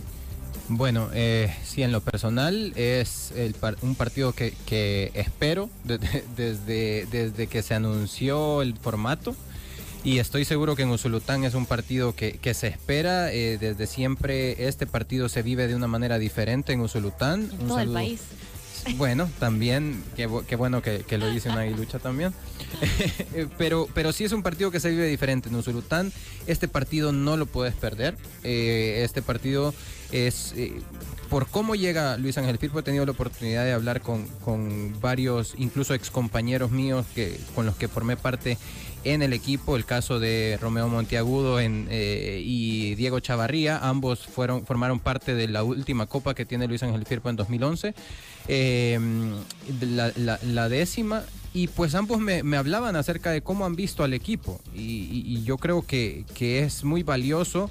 Bueno, 0.70 1.10
eh, 1.14 1.54
sí, 1.66 1.82
en 1.82 1.92
lo 1.92 2.02
personal 2.02 2.74
es 2.76 3.32
el 3.36 3.54
par- 3.56 3.78
un 3.82 3.96
partido 3.96 4.34
que, 4.34 4.54
que 4.68 5.12
espero 5.16 5.70
de- 5.84 5.98
de- 5.98 6.24
desde, 6.38 7.08
desde 7.12 7.48
que 7.48 7.64
se 7.64 7.74
anunció 7.74 8.62
el 8.62 8.76
formato 8.76 9.36
y 10.04 10.20
estoy 10.20 10.46
seguro 10.46 10.76
que 10.76 10.84
en 10.84 10.90
Usulután 10.90 11.44
es 11.44 11.56
un 11.56 11.66
partido 11.66 12.14
que, 12.16 12.34
que 12.34 12.54
se 12.54 12.68
espera. 12.68 13.34
eh, 13.34 13.58
desde 13.60 13.88
siempre 13.88 14.68
este 14.68 14.86
partido 14.86 15.28
se 15.28 15.42
vive 15.42 15.68
de 15.68 15.76
una 15.76 15.88
manera 15.88 16.20
diferente 16.20 16.72
en 16.72 16.82
Usulután. 16.82 17.50
En 17.52 17.62
Un 17.62 17.68
todo 17.68 17.80
el 17.80 17.90
país. 17.92 18.22
Bueno, 18.96 19.30
también, 19.40 20.02
qué, 20.16 20.30
bu- 20.30 20.46
qué 20.46 20.56
bueno 20.56 20.82
que, 20.82 21.00
que 21.00 21.18
lo 21.18 21.30
dice 21.30 21.50
una 21.50 21.62
aguilucha 21.62 22.00
también. 22.00 22.32
pero, 23.58 23.88
pero 23.94 24.14
sí 24.14 24.24
es 24.24 24.32
un 24.32 24.42
partido 24.44 24.72
que 24.72 24.80
se 24.80 24.90
vive 24.90 25.08
diferente 25.08 25.50
en 25.50 25.56
Usulután. 25.56 26.14
Este 26.48 26.68
partido 26.68 27.12
no 27.12 27.36
lo 27.38 27.46
puedes 27.46 27.74
perder. 27.76 28.16
Eh, 28.44 29.02
este 29.04 29.22
partido 29.22 29.74
es... 30.12 30.54
eh, 30.56 30.74
por 31.30 31.46
cómo 31.48 31.76
llega 31.76 32.18
Luis 32.18 32.40
Ángel 32.40 32.58
Firpo, 32.58 32.80
he 32.80 32.84
tenido 32.84 33.06
la 33.06 33.12
oportunidad 33.12 33.64
de 33.64 33.72
hablar 33.74 34.02
con, 34.02 34.26
con 34.44 35.00
varios, 35.00 35.54
incluso 35.60 35.94
excompañeros 35.94 36.72
míos 36.72 37.06
que, 37.14 37.40
con 37.54 37.68
los 37.68 37.76
que 37.76 37.88
formé 37.88 38.18
parte 38.18 38.58
en 39.04 39.22
el 39.22 39.32
equipo, 39.34 39.76
el 39.76 39.86
caso 39.86 40.20
de 40.20 40.58
Romeo 40.60 40.88
Monteagudo 40.88 41.60
en, 41.60 41.88
eh, 41.92 42.42
y 42.44 42.96
Diego 42.96 43.20
Chavarría, 43.20 43.78
ambos 43.78 44.26
fueron, 44.26 44.66
formaron 44.66 45.00
parte 45.00 45.36
de 45.36 45.48
la 45.48 45.62
última 45.64 46.08
copa 46.08 46.34
que 46.34 46.46
tiene 46.48 46.68
Luis 46.68 46.82
Ángel 46.82 47.06
Firpo 47.06 47.30
en 47.30 47.36
2011, 47.36 47.94
eh, 48.48 49.00
la, 49.82 50.12
la- 50.44 50.68
décima, 50.70 51.22
y 51.54 51.68
pues 51.68 51.94
ambos 51.94 52.20
me, 52.20 52.42
me 52.42 52.58
hablaban 52.58 52.96
acerca 52.96 53.30
de 53.32 53.42
cómo 53.42 53.66
han 53.68 53.76
visto 53.76 54.04
al 54.04 54.14
equipo, 54.16 54.60
y, 54.74 54.80
y- 54.82 55.24
y 55.28 55.44
yo 55.44 55.58
creo 55.60 55.84
que, 55.86 56.26
que 56.34 56.64
es 56.64 56.84
muy 56.84 57.04
valioso 57.04 57.70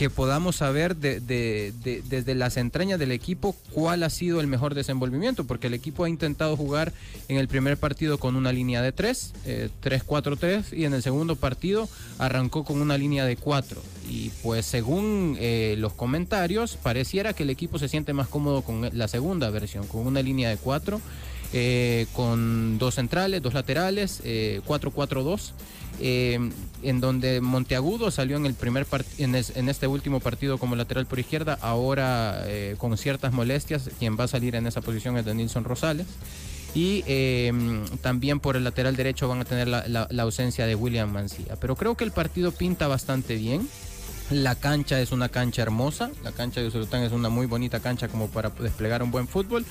que 0.00 0.08
podamos 0.08 0.56
saber 0.56 0.96
de- 0.96 1.20
de- 1.20 1.74
de- 1.84 2.00
desde 2.08 2.34
las 2.34 2.56
entrañas 2.56 2.98
del 2.98 3.12
equipo 3.12 3.54
cuál 3.70 4.02
ha 4.02 4.08
sido 4.08 4.40
el 4.40 4.46
mejor 4.46 4.74
desenvolvimiento, 4.74 5.44
porque 5.44 5.66
el 5.66 5.74
equipo 5.74 6.04
ha 6.04 6.08
intentado 6.08 6.56
jugar 6.56 6.94
en 7.28 7.36
el 7.36 7.48
primer 7.48 7.76
partido 7.76 8.16
con 8.16 8.34
una 8.34 8.50
línea 8.50 8.80
de 8.80 8.92
3, 8.92 9.34
3-4-3, 9.82 10.72
y 10.72 10.86
en 10.86 10.94
el 10.94 11.02
segundo 11.02 11.36
partido 11.36 11.86
arrancó 12.16 12.64
con 12.64 12.80
una 12.80 12.96
línea 12.96 13.26
de 13.26 13.36
4. 13.36 13.82
Y 14.08 14.30
pues 14.42 14.64
según 14.64 15.36
eh, 15.38 15.74
los 15.76 15.92
comentarios, 15.92 16.78
pareciera 16.82 17.34
que 17.34 17.42
el 17.42 17.50
equipo 17.50 17.78
se 17.78 17.88
siente 17.90 18.14
más 18.14 18.26
cómodo 18.28 18.62
con 18.62 18.88
la 18.96 19.06
segunda 19.06 19.50
versión, 19.50 19.86
con 19.86 20.06
una 20.06 20.22
línea 20.22 20.48
de 20.48 20.56
4. 20.56 20.98
Eh, 21.52 22.06
con 22.12 22.78
dos 22.78 22.94
centrales, 22.94 23.42
dos 23.42 23.54
laterales, 23.54 24.20
eh, 24.24 24.60
4-4-2 24.66 25.52
eh, 26.02 26.38
en 26.82 27.00
donde 27.00 27.40
Monteagudo 27.42 28.10
salió 28.10 28.36
en 28.36 28.46
el 28.46 28.54
primer 28.54 28.86
en, 29.18 29.34
es- 29.34 29.54
en 29.56 29.68
este 29.68 29.86
último 29.86 30.20
partido 30.20 30.56
como 30.58 30.74
lateral 30.76 31.04
por 31.06 31.18
izquierda, 31.18 31.58
ahora 31.60 32.42
eh, 32.46 32.76
con 32.78 32.96
ciertas 32.96 33.32
molestias, 33.32 33.90
quien 33.98 34.16
va 34.18 34.24
a 34.24 34.28
salir 34.28 34.54
en 34.54 34.66
esa 34.66 34.80
posición 34.80 35.18
es 35.18 35.24
de 35.26 35.34
Nilson 35.34 35.64
Rosales. 35.64 36.06
Y 36.72 37.02
eh, 37.08 37.52
también 38.00 38.38
por 38.38 38.56
el 38.56 38.62
lateral 38.62 38.94
derecho 38.94 39.26
van 39.28 39.40
a 39.40 39.44
tener 39.44 39.66
la 39.66 40.22
ausencia 40.22 40.66
de 40.66 40.76
William 40.76 41.10
Mancilla. 41.12 41.56
Pero 41.56 41.74
creo 41.74 41.96
que 41.96 42.04
el 42.04 42.12
partido 42.12 42.52
pinta 42.52 42.86
bastante 42.86 43.34
bien. 43.34 43.68
La 44.30 44.54
cancha 44.54 45.00
es 45.00 45.10
una 45.10 45.28
cancha 45.28 45.62
hermosa. 45.62 46.12
La 46.22 46.30
cancha 46.30 46.60
de 46.60 46.68
Usulután 46.68 47.02
es 47.02 47.10
una 47.10 47.28
muy 47.28 47.46
bonita 47.46 47.80
cancha 47.80 48.06
como 48.06 48.28
para 48.28 48.50
desplegar 48.50 49.02
un 49.02 49.10
buen 49.10 49.26
fútbol. 49.26 49.66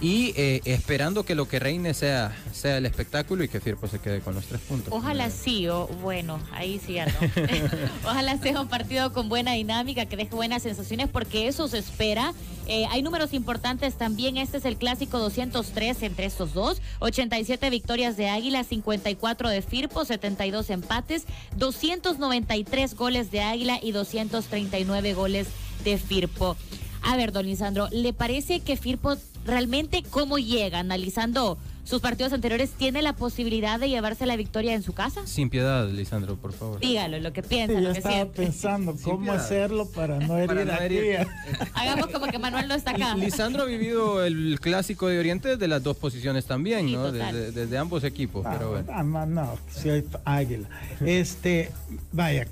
Y 0.00 0.32
eh, 0.36 0.60
esperando 0.64 1.24
que 1.24 1.34
lo 1.34 1.48
que 1.48 1.58
reine 1.58 1.94
sea, 1.94 2.36
sea 2.52 2.78
el 2.78 2.86
espectáculo 2.86 3.44
y 3.44 3.48
que 3.48 3.60
Firpo 3.60 3.86
se 3.86 3.98
quede 3.98 4.20
con 4.20 4.34
los 4.34 4.46
tres 4.46 4.60
puntos. 4.60 4.92
Ojalá 4.92 5.30
sí, 5.30 5.68
o 5.68 5.86
bueno, 5.86 6.40
ahí 6.52 6.80
sí 6.84 6.94
ya 6.94 7.06
no. 7.06 7.12
Ojalá 8.04 8.38
sea 8.38 8.60
un 8.60 8.68
partido 8.68 9.12
con 9.12 9.28
buena 9.28 9.52
dinámica, 9.52 10.06
que 10.06 10.16
deje 10.16 10.34
buenas 10.34 10.62
sensaciones, 10.62 11.08
porque 11.08 11.48
eso 11.48 11.68
se 11.68 11.78
espera. 11.78 12.34
Eh, 12.66 12.86
hay 12.90 13.02
números 13.02 13.32
importantes 13.34 13.94
también. 13.94 14.36
Este 14.36 14.58
es 14.58 14.64
el 14.64 14.76
clásico 14.76 15.18
203 15.18 16.02
entre 16.02 16.26
estos 16.26 16.54
dos. 16.54 16.80
87 17.00 17.70
victorias 17.70 18.16
de 18.16 18.28
Águila, 18.28 18.64
54 18.64 19.48
de 19.48 19.62
Firpo, 19.62 20.04
72 20.04 20.70
empates, 20.70 21.24
293 21.56 22.94
goles 22.94 23.30
de 23.30 23.40
Águila 23.42 23.78
y 23.82 23.92
239 23.92 25.14
goles 25.14 25.48
de 25.84 25.98
Firpo. 25.98 26.56
A 27.02 27.16
ver, 27.16 27.32
don 27.32 27.44
Lisandro, 27.44 27.88
¿le 27.90 28.14
parece 28.14 28.60
que 28.60 28.78
Firpo 28.78 29.16
realmente 29.44 30.02
cómo 30.10 30.38
llega, 30.38 30.78
analizando 30.78 31.58
sus 31.84 32.00
partidos 32.00 32.32
anteriores, 32.32 32.70
tiene 32.70 33.02
la 33.02 33.14
posibilidad 33.14 33.78
de 33.78 33.90
llevarse 33.90 34.24
la 34.24 34.36
victoria 34.36 34.72
en 34.72 34.82
su 34.82 34.94
casa? 34.94 35.26
Sin 35.26 35.50
piedad, 35.50 35.86
Lisandro, 35.90 36.36
por 36.36 36.54
favor. 36.54 36.80
Dígalo, 36.80 37.18
lo 37.20 37.32
que 37.34 37.42
piensa, 37.42 37.74
Sí, 37.76 37.80
lo 37.82 37.88
yo 37.88 37.92
que 37.92 37.98
estaba 37.98 38.14
siente. 38.14 38.36
pensando 38.42 38.96
cómo 39.04 39.32
hacerlo 39.32 39.86
para 39.90 40.18
no 40.18 40.36
herir 40.38 40.46
Para 40.48 40.64
no 40.64 40.72
a 40.72 40.76
herir. 40.78 41.02
Tía. 41.02 41.26
Hagamos 41.74 42.06
como 42.06 42.26
que 42.28 42.38
Manuel 42.38 42.68
no 42.68 42.74
está 42.74 42.92
acá. 42.92 43.14
Lisandro 43.16 43.64
ha 43.64 43.66
vivido 43.66 44.24
el 44.24 44.58
clásico 44.62 45.08
de 45.08 45.18
Oriente 45.18 45.48
desde 45.50 45.68
las 45.68 45.82
dos 45.82 45.98
posiciones 45.98 46.46
también, 46.46 46.86
Sí, 46.86 46.94
¿no? 46.94 47.12
Desde, 47.12 47.52
desde 47.52 47.76
ambos 47.76 48.02
equipos, 48.04 48.46
pero 48.50 48.70
bueno. 48.70 48.86
Ah, 48.90 49.02
no, 49.02 49.58
si 49.70 49.90
hay 49.90 50.04
águila. 50.24 50.68
Este, 51.04 51.70
vaya, 52.12 52.46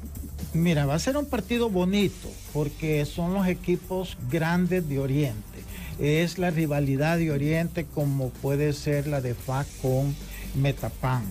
mira, 0.53 0.85
va 0.85 0.95
a 0.95 0.99
ser 0.99 1.17
un 1.17 1.25
partido 1.25 1.71
bonito 1.71 2.29
porque 2.53 3.07
son 3.07 3.33
los 3.33 3.47
equipos 3.47 4.19
grandes 4.31 4.87
de 4.91 4.99
Oriente. 4.99 5.41
Es 6.03 6.37
la 6.37 6.51
rivalidad 6.51 7.19
de 7.19 7.31
Oriente 7.31 7.85
como 7.85 8.31
puede 8.31 8.73
ser 8.73 9.07
la 9.07 9.21
de 9.21 9.35
FA 9.35 9.65
con 9.81 10.17
Metapan. 10.57 11.23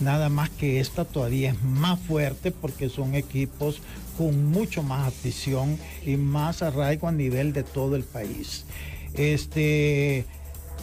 Nada 0.00 0.30
más 0.30 0.48
que 0.48 0.80
esta 0.80 1.04
todavía 1.04 1.50
es 1.50 1.62
más 1.62 2.00
fuerte 2.00 2.50
porque 2.50 2.88
son 2.88 3.14
equipos 3.14 3.82
con 4.16 4.46
mucho 4.46 4.82
más 4.82 5.08
afición 5.08 5.78
y 6.06 6.16
más 6.16 6.62
arraigo 6.62 7.06
a 7.06 7.12
nivel 7.12 7.52
de 7.52 7.64
todo 7.64 7.96
el 7.96 8.02
país. 8.02 8.64
Este, 9.12 10.24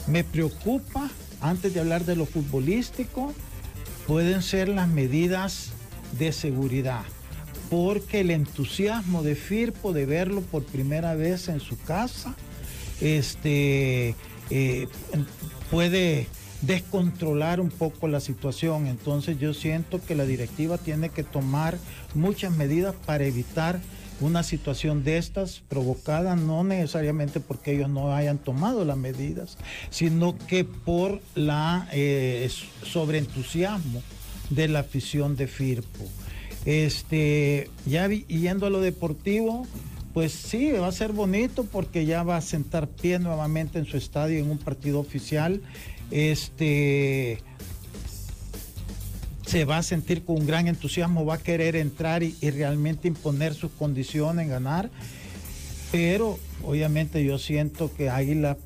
me 0.06 0.24
preocupa, 0.24 1.10
antes 1.42 1.74
de 1.74 1.80
hablar 1.80 2.06
de 2.06 2.16
lo 2.16 2.28
futbolístico, 2.28 3.34
pueden 4.06 4.44
ser 4.44 4.70
las 4.70 4.88
medidas 4.88 5.72
de 6.20 6.32
seguridad, 6.32 7.02
porque 7.72 8.20
el 8.20 8.30
entusiasmo 8.30 9.24
de 9.24 9.34
Firpo 9.34 9.94
de 9.94 10.06
verlo 10.06 10.42
por 10.42 10.64
primera 10.64 11.16
vez 11.16 11.48
en 11.48 11.60
su 11.60 11.76
casa, 11.80 12.36
este, 13.02 14.16
eh, 14.50 14.88
puede 15.70 16.28
descontrolar 16.62 17.60
un 17.60 17.70
poco 17.70 18.08
la 18.08 18.20
situación. 18.20 18.88
Entonces 18.88 19.40
yo 19.40 19.54
siento 19.54 20.04
que 20.04 20.16
la 20.16 20.26
directiva 20.26 20.78
tiene 20.78 21.10
que 21.10 21.24
tomar 21.24 21.78
muchas 22.14 22.56
medidas 22.56 22.96
para 23.06 23.26
evitar 23.26 23.80
una 24.20 24.44
situación 24.44 25.04
de 25.04 25.18
estas 25.18 25.62
provocada 25.68 26.36
no 26.36 26.64
necesariamente 26.64 27.40
porque 27.40 27.74
ellos 27.74 27.90
no 27.90 28.14
hayan 28.14 28.38
tomado 28.38 28.86
las 28.86 28.98
medidas, 28.98 29.58
sino 29.90 30.38
que 30.38 30.64
por 30.64 31.22
la 31.34 31.88
eh, 31.92 32.48
sobreentusiasmo 32.84 34.04
de 34.52 34.68
la 34.68 34.80
afición 34.80 35.36
de 35.36 35.48
Firpo. 35.48 36.06
Este, 36.66 37.70
ya 37.88 38.08
yendo 38.08 38.68
a 38.68 38.70
lo 38.70 38.82
deportivo, 38.82 39.66
pues 40.14 40.34
sí, 40.34 40.72
va 40.72 40.88
a 40.88 40.92
ser 40.92 41.14
bonito 41.14 41.64
porque 41.64 42.06
ya 42.06 42.24
va 42.24 42.38
a 42.38 42.42
sentar 42.42 42.88
pie 42.88 43.20
nuevamente 43.20 43.80
en 43.80 43.86
su 43.86 43.98
estadio 43.98 44.40
en 44.40 44.50
un 44.50 44.58
partido 44.58 45.00
oficial. 45.00 45.62
Este, 46.10 47.40
se 49.46 49.66
va 49.66 49.78
a 49.78 49.84
sentir 49.84 50.24
con 50.24 50.38
un 50.38 50.48
gran 50.48 50.68
entusiasmo, 50.68 51.26
va 51.26 51.36
a 51.36 51.38
querer 51.38 51.76
entrar 51.76 52.24
y, 52.24 52.36
realmente 52.52 53.08
imponer 53.08 53.54
sus 53.54 53.72
condiciones, 53.72 54.50
ganar. 54.50 54.90
Pero 55.92 56.40
obviamente 56.64 57.24
yo 57.24 57.38
siento 57.38 57.94
que 57.94 58.10
Águila 58.10 58.58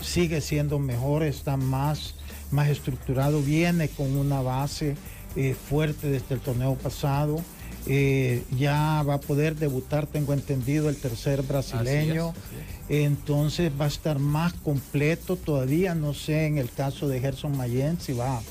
sigue 0.00 0.40
siendo 0.40 0.78
mejor, 0.78 1.22
está 1.22 1.56
más, 1.56 2.14
más 2.50 2.68
estructurado, 2.68 3.42
viene 3.42 3.88
con 3.88 4.16
una 4.16 4.40
base 4.42 4.96
eh, 5.36 5.54
fuerte 5.54 6.08
desde 6.08 6.34
el 6.34 6.40
torneo 6.40 6.74
pasado. 6.74 7.40
Eh, 7.86 8.42
ya 8.58 9.02
va 9.02 9.14
a 9.14 9.20
poder 9.20 9.56
debutar, 9.56 10.06
tengo 10.06 10.32
entendido, 10.32 10.88
el 10.88 10.96
tercer 10.96 11.42
brasileño. 11.42 12.28
Así 12.28 13.02
Entonces 13.02 13.72
va 13.78 13.86
a 13.86 13.88
estar 13.88 14.18
más 14.18 14.52
completo 14.52 15.36
todavía. 15.36 15.94
No 15.94 16.14
sé 16.14 16.46
en 16.46 16.58
el 16.58 16.70
caso 16.70 17.08
de 17.08 17.20
Gerson 17.20 17.56
Mayen 17.56 18.00
si 18.00 18.12
va 18.12 18.42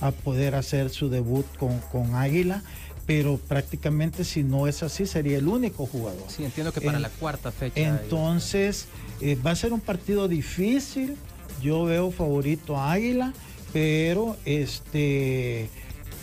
a 0.00 0.10
poder 0.10 0.54
hacer 0.54 0.90
su 0.90 1.08
debut 1.08 1.46
con, 1.56 1.78
con 1.92 2.14
Águila. 2.14 2.62
Pero 3.06 3.36
prácticamente 3.36 4.24
si 4.24 4.42
no 4.42 4.66
es 4.66 4.82
así 4.82 5.04
sería 5.04 5.36
el 5.36 5.46
único 5.46 5.84
jugador. 5.84 6.24
Sí, 6.28 6.42
entiendo 6.42 6.72
que 6.72 6.80
para 6.80 6.98
la 6.98 7.10
cuarta 7.10 7.52
fecha. 7.52 7.78
Entonces, 7.78 8.86
eh, 9.20 9.36
va 9.36 9.50
a 9.50 9.56
ser 9.56 9.74
un 9.74 9.80
partido 9.80 10.26
difícil. 10.26 11.16
Yo 11.62 11.84
veo 11.84 12.10
favorito 12.10 12.78
a 12.78 12.92
Águila, 12.92 13.34
pero 13.74 14.38
este 14.46 15.68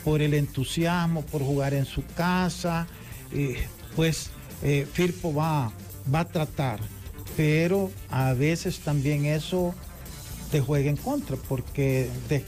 por 0.03 0.21
el 0.21 0.33
entusiasmo, 0.33 1.21
por 1.23 1.41
jugar 1.41 1.73
en 1.73 1.85
su 1.85 2.03
casa, 2.05 2.87
eh, 3.33 3.57
pues 3.95 4.31
eh, 4.63 4.87
Firpo 4.91 5.33
va, 5.33 5.71
va 6.13 6.21
a 6.21 6.27
tratar. 6.27 6.79
Pero 7.37 7.91
a 8.09 8.33
veces 8.33 8.79
también 8.79 9.25
eso 9.25 9.73
te 10.51 10.59
juega 10.59 10.89
en 10.89 10.97
contra, 10.97 11.37
porque 11.47 12.09
de- 12.29 12.43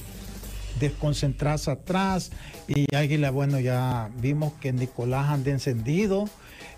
desconcentras 0.79 1.67
atrás 1.67 2.31
y 2.67 2.93
Águila, 2.95 3.31
bueno, 3.31 3.59
ya 3.59 4.09
vimos 4.19 4.53
que 4.59 4.73
Nicolás 4.73 5.29
anda 5.29 5.51
encendido. 5.51 6.27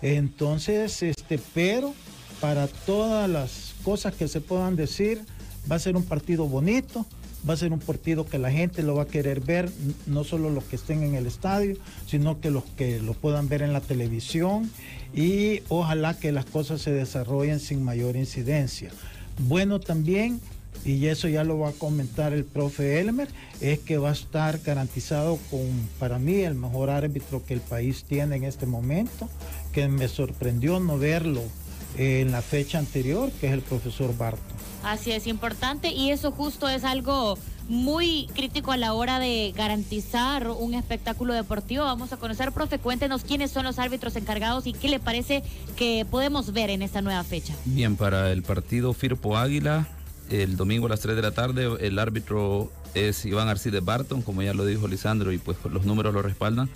Entonces, 0.02 1.02
este, 1.02 1.38
pero 1.54 1.94
para 2.40 2.68
todas 2.68 3.28
las 3.28 3.74
cosas 3.82 4.14
que 4.14 4.28
se 4.28 4.40
puedan 4.40 4.76
decir, 4.76 5.22
va 5.70 5.76
a 5.76 5.78
ser 5.80 5.96
un 5.96 6.04
partido 6.04 6.46
bonito, 6.46 7.06
va 7.48 7.54
a 7.54 7.56
ser 7.56 7.72
un 7.72 7.78
partido 7.78 8.26
que 8.26 8.38
la 8.38 8.50
gente 8.50 8.82
lo 8.82 8.94
va 8.96 9.04
a 9.04 9.06
querer 9.06 9.40
ver, 9.40 9.70
no 10.06 10.24
solo 10.24 10.50
los 10.50 10.64
que 10.64 10.76
estén 10.76 11.02
en 11.02 11.14
el 11.14 11.26
estadio, 11.26 11.76
sino 12.06 12.40
que 12.40 12.50
los 12.50 12.64
que 12.64 13.00
lo 13.00 13.14
puedan 13.14 13.48
ver 13.48 13.62
en 13.62 13.72
la 13.72 13.80
televisión 13.80 14.70
y 15.14 15.62
ojalá 15.68 16.18
que 16.18 16.32
las 16.32 16.44
cosas 16.44 16.82
se 16.82 16.92
desarrollen 16.92 17.60
sin 17.60 17.82
mayor 17.82 18.16
incidencia. 18.16 18.90
Bueno 19.38 19.80
también, 19.80 20.40
y 20.84 21.06
eso 21.06 21.28
ya 21.28 21.44
lo 21.44 21.58
va 21.58 21.70
a 21.70 21.72
comentar 21.72 22.32
el 22.32 22.44
profe 22.44 23.00
Elmer, 23.00 23.28
es 23.60 23.78
que 23.80 23.98
va 23.98 24.10
a 24.10 24.12
estar 24.12 24.60
garantizado 24.60 25.38
con, 25.50 25.68
para 25.98 26.18
mí, 26.18 26.36
el 26.40 26.54
mejor 26.54 26.90
árbitro 26.90 27.44
que 27.44 27.54
el 27.54 27.60
país 27.60 28.04
tiene 28.04 28.36
en 28.36 28.44
este 28.44 28.66
momento, 28.66 29.28
que 29.72 29.88
me 29.88 30.08
sorprendió 30.08 30.80
no 30.80 30.98
verlo 30.98 31.42
en 31.96 32.32
la 32.32 32.42
fecha 32.42 32.78
anterior, 32.78 33.30
que 33.40 33.46
es 33.46 33.52
el 33.52 33.60
profesor 33.60 34.16
Barton. 34.16 34.56
Así 34.82 35.12
es 35.12 35.26
importante 35.26 35.90
y 35.90 36.10
eso 36.10 36.30
justo 36.30 36.68
es 36.68 36.84
algo 36.84 37.38
muy 37.68 38.28
crítico 38.34 38.72
a 38.72 38.76
la 38.76 38.92
hora 38.92 39.18
de 39.18 39.52
garantizar 39.56 40.48
un 40.48 40.74
espectáculo 40.74 41.34
deportivo. 41.34 41.84
Vamos 41.84 42.12
a 42.12 42.16
conocer, 42.16 42.52
profe, 42.52 42.78
cuéntenos 42.78 43.24
quiénes 43.24 43.50
son 43.50 43.64
los 43.64 43.78
árbitros 43.78 44.14
encargados 44.16 44.66
y 44.66 44.72
qué 44.72 44.88
le 44.88 45.00
parece 45.00 45.42
que 45.76 46.06
podemos 46.08 46.52
ver 46.52 46.70
en 46.70 46.82
esta 46.82 47.02
nueva 47.02 47.24
fecha. 47.24 47.54
Bien, 47.64 47.96
para 47.96 48.30
el 48.30 48.42
partido 48.42 48.92
Firpo 48.92 49.36
Águila, 49.36 49.88
el 50.30 50.56
domingo 50.56 50.86
a 50.86 50.90
las 50.90 51.00
3 51.00 51.16
de 51.16 51.22
la 51.22 51.32
tarde, 51.32 51.68
el 51.80 51.98
árbitro 51.98 52.70
es 52.94 53.24
Iván 53.24 53.48
Arcides 53.48 53.84
Barton, 53.84 54.22
como 54.22 54.42
ya 54.42 54.54
lo 54.54 54.64
dijo 54.64 54.88
Lisandro, 54.88 55.32
y 55.32 55.38
pues 55.38 55.56
los 55.70 55.84
números 55.84 56.14
lo 56.14 56.22
respaldan. 56.22 56.70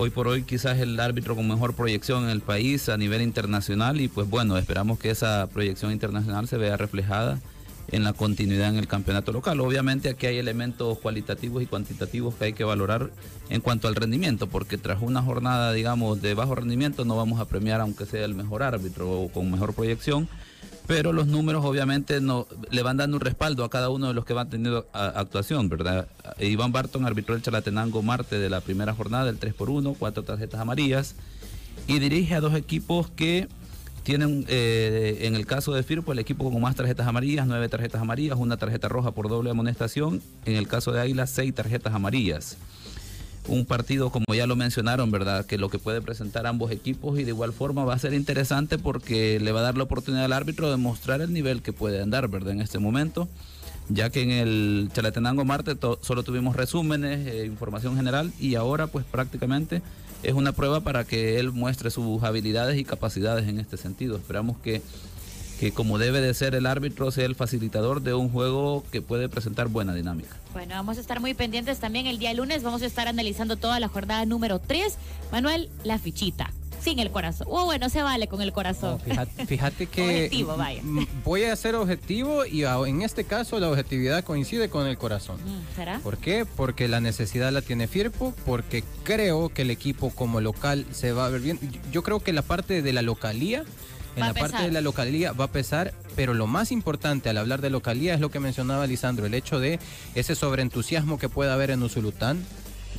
Hoy 0.00 0.10
por 0.10 0.28
hoy 0.28 0.44
quizás 0.44 0.78
el 0.78 1.00
árbitro 1.00 1.34
con 1.34 1.48
mejor 1.48 1.74
proyección 1.74 2.22
en 2.22 2.30
el 2.30 2.40
país 2.40 2.88
a 2.88 2.96
nivel 2.96 3.20
internacional 3.20 4.00
y 4.00 4.06
pues 4.06 4.30
bueno, 4.30 4.56
esperamos 4.56 4.96
que 5.00 5.10
esa 5.10 5.48
proyección 5.52 5.90
internacional 5.90 6.46
se 6.46 6.56
vea 6.56 6.76
reflejada 6.76 7.40
en 7.88 8.04
la 8.04 8.12
continuidad 8.12 8.68
en 8.68 8.76
el 8.76 8.86
campeonato 8.86 9.32
local. 9.32 9.58
Obviamente 9.58 10.08
aquí 10.08 10.26
hay 10.26 10.38
elementos 10.38 11.00
cualitativos 11.00 11.64
y 11.64 11.66
cuantitativos 11.66 12.36
que 12.36 12.44
hay 12.44 12.52
que 12.52 12.62
valorar 12.62 13.10
en 13.50 13.60
cuanto 13.60 13.88
al 13.88 13.96
rendimiento, 13.96 14.46
porque 14.46 14.78
tras 14.78 15.02
una 15.02 15.20
jornada, 15.20 15.72
digamos, 15.72 16.22
de 16.22 16.34
bajo 16.34 16.54
rendimiento 16.54 17.04
no 17.04 17.16
vamos 17.16 17.40
a 17.40 17.46
premiar 17.46 17.80
aunque 17.80 18.06
sea 18.06 18.24
el 18.24 18.36
mejor 18.36 18.62
árbitro 18.62 19.10
o 19.10 19.28
con 19.32 19.50
mejor 19.50 19.74
proyección, 19.74 20.28
pero 20.88 21.12
los 21.12 21.26
números 21.26 21.66
obviamente 21.66 22.22
no 22.22 22.46
le 22.70 22.82
van 22.82 22.96
dando 22.96 23.18
un 23.18 23.20
respaldo 23.20 23.62
a 23.62 23.68
cada 23.68 23.90
uno 23.90 24.08
de 24.08 24.14
los 24.14 24.24
que 24.24 24.32
van 24.32 24.48
teniendo 24.48 24.86
actuación, 24.94 25.68
¿verdad? 25.68 26.08
Iván 26.40 26.72
Barton 26.72 27.04
arbitró 27.04 27.34
el 27.34 27.42
Chalatenango 27.42 28.02
Marte 28.02 28.38
de 28.38 28.48
la 28.48 28.62
primera 28.62 28.94
jornada, 28.94 29.28
el 29.28 29.38
3 29.38 29.52
por 29.52 29.68
1, 29.68 29.94
cuatro 29.98 30.22
tarjetas 30.22 30.58
amarillas, 30.58 31.14
y 31.86 31.98
dirige 31.98 32.34
a 32.34 32.40
dos 32.40 32.54
equipos 32.54 33.10
que 33.10 33.48
tienen, 34.02 34.46
eh, 34.48 35.18
en 35.20 35.34
el 35.34 35.44
caso 35.44 35.74
de 35.74 35.82
Firpo, 35.82 36.12
el 36.12 36.20
equipo 36.20 36.50
con 36.50 36.62
más 36.62 36.74
tarjetas 36.74 37.06
amarillas, 37.06 37.46
nueve 37.46 37.68
tarjetas 37.68 38.00
amarillas, 38.00 38.38
una 38.38 38.56
tarjeta 38.56 38.88
roja 38.88 39.10
por 39.10 39.28
doble 39.28 39.50
amonestación, 39.50 40.22
en 40.46 40.56
el 40.56 40.68
caso 40.68 40.92
de 40.92 41.02
Águila, 41.02 41.26
seis 41.26 41.54
tarjetas 41.54 41.92
amarillas. 41.92 42.56
Un 43.48 43.64
partido, 43.64 44.10
como 44.10 44.24
ya 44.34 44.46
lo 44.46 44.56
mencionaron, 44.56 45.10
¿verdad? 45.10 45.46
Que 45.46 45.58
lo 45.58 45.68
que 45.68 45.78
puede 45.78 46.00
presentar 46.00 46.46
ambos 46.46 46.70
equipos 46.70 47.18
y 47.18 47.24
de 47.24 47.30
igual 47.30 47.52
forma 47.52 47.84
va 47.84 47.94
a 47.94 47.98
ser 47.98 48.14
interesante 48.14 48.78
porque 48.78 49.40
le 49.40 49.52
va 49.52 49.60
a 49.60 49.64
dar 49.64 49.76
la 49.76 49.84
oportunidad 49.84 50.24
al 50.24 50.32
árbitro 50.32 50.70
de 50.70 50.76
mostrar 50.76 51.20
el 51.20 51.32
nivel 51.32 51.62
que 51.62 51.72
puede 51.72 52.00
andar, 52.02 52.28
¿verdad? 52.28 52.52
En 52.52 52.60
este 52.60 52.78
momento, 52.78 53.28
ya 53.88 54.10
que 54.10 54.22
en 54.22 54.30
el 54.30 54.90
Chalatenango 54.92 55.44
Marte 55.44 55.76
solo 56.02 56.22
tuvimos 56.22 56.56
resúmenes, 56.56 57.26
eh, 57.26 57.46
información 57.46 57.96
general 57.96 58.32
y 58.38 58.54
ahora 58.54 58.86
pues 58.86 59.04
prácticamente 59.04 59.82
es 60.22 60.34
una 60.34 60.52
prueba 60.52 60.80
para 60.80 61.04
que 61.04 61.38
él 61.38 61.52
muestre 61.52 61.90
sus 61.90 62.22
habilidades 62.22 62.78
y 62.78 62.84
capacidades 62.84 63.48
en 63.48 63.58
este 63.58 63.76
sentido. 63.76 64.16
Esperamos 64.16 64.58
que 64.58 64.82
que 65.58 65.72
como 65.72 65.98
debe 65.98 66.20
de 66.20 66.32
ser 66.34 66.54
el 66.54 66.66
árbitro 66.66 67.10
sea 67.10 67.24
el 67.26 67.34
facilitador 67.34 68.00
de 68.02 68.14
un 68.14 68.30
juego 68.30 68.84
que 68.92 69.02
puede 69.02 69.28
presentar 69.28 69.68
buena 69.68 69.94
dinámica. 69.94 70.36
Bueno, 70.52 70.74
vamos 70.74 70.98
a 70.98 71.00
estar 71.00 71.20
muy 71.20 71.34
pendientes 71.34 71.78
también 71.78 72.06
el 72.06 72.18
día 72.18 72.32
lunes. 72.34 72.62
Vamos 72.62 72.82
a 72.82 72.86
estar 72.86 73.08
analizando 73.08 73.56
toda 73.56 73.80
la 73.80 73.88
jornada 73.88 74.24
número 74.24 74.58
3. 74.60 74.94
Manuel, 75.32 75.68
la 75.84 75.98
fichita. 75.98 76.52
Sin 76.80 77.00
el 77.00 77.10
corazón. 77.10 77.48
Oh, 77.50 77.64
bueno, 77.64 77.88
se 77.88 78.02
vale 78.02 78.28
con 78.28 78.40
el 78.40 78.52
corazón. 78.52 79.00
Fíjate, 79.00 79.46
fíjate 79.46 79.86
que 79.86 80.02
Objetivo, 80.02 80.56
vaya. 80.56 80.80
voy 81.24 81.42
a 81.42 81.56
ser 81.56 81.74
objetivo 81.74 82.46
y 82.46 82.62
en 82.62 83.02
este 83.02 83.24
caso 83.24 83.58
la 83.58 83.68
objetividad 83.68 84.22
coincide 84.22 84.68
con 84.70 84.86
el 84.86 84.96
corazón. 84.96 85.38
Mm, 85.44 85.74
¿Será? 85.74 85.98
¿Por 85.98 86.18
qué? 86.18 86.46
Porque 86.46 86.86
la 86.86 87.00
necesidad 87.00 87.50
la 87.52 87.62
tiene 87.62 87.88
Firpo, 87.88 88.32
porque 88.46 88.84
creo 89.02 89.48
que 89.48 89.62
el 89.62 89.72
equipo 89.72 90.10
como 90.10 90.40
local 90.40 90.86
se 90.92 91.10
va 91.10 91.26
a 91.26 91.30
ver 91.30 91.40
bien. 91.40 91.58
Yo- 91.60 91.80
Yo 91.90 92.02
creo 92.04 92.20
que 92.20 92.32
la 92.32 92.42
parte 92.42 92.80
de 92.80 92.92
la 92.92 93.02
localía, 93.02 93.64
en 94.18 94.24
Va 94.24 94.28
la 94.28 94.34
parte 94.34 94.62
de 94.62 94.70
la 94.72 94.80
localía 94.80 95.32
va 95.32 95.44
a 95.44 95.52
pesar, 95.52 95.94
pero 96.16 96.34
lo 96.34 96.46
más 96.46 96.70
importante 96.72 97.28
al 97.28 97.38
hablar 97.38 97.60
de 97.60 97.70
localía 97.70 98.14
es 98.14 98.20
lo 98.20 98.30
que 98.30 98.40
mencionaba 98.40 98.86
Lisandro, 98.86 99.26
el 99.26 99.34
hecho 99.34 99.60
de 99.60 99.78
ese 100.14 100.34
sobreentusiasmo 100.34 101.18
que 101.18 101.28
pueda 101.28 101.54
haber 101.54 101.70
en 101.70 101.82
Usulután. 101.82 102.44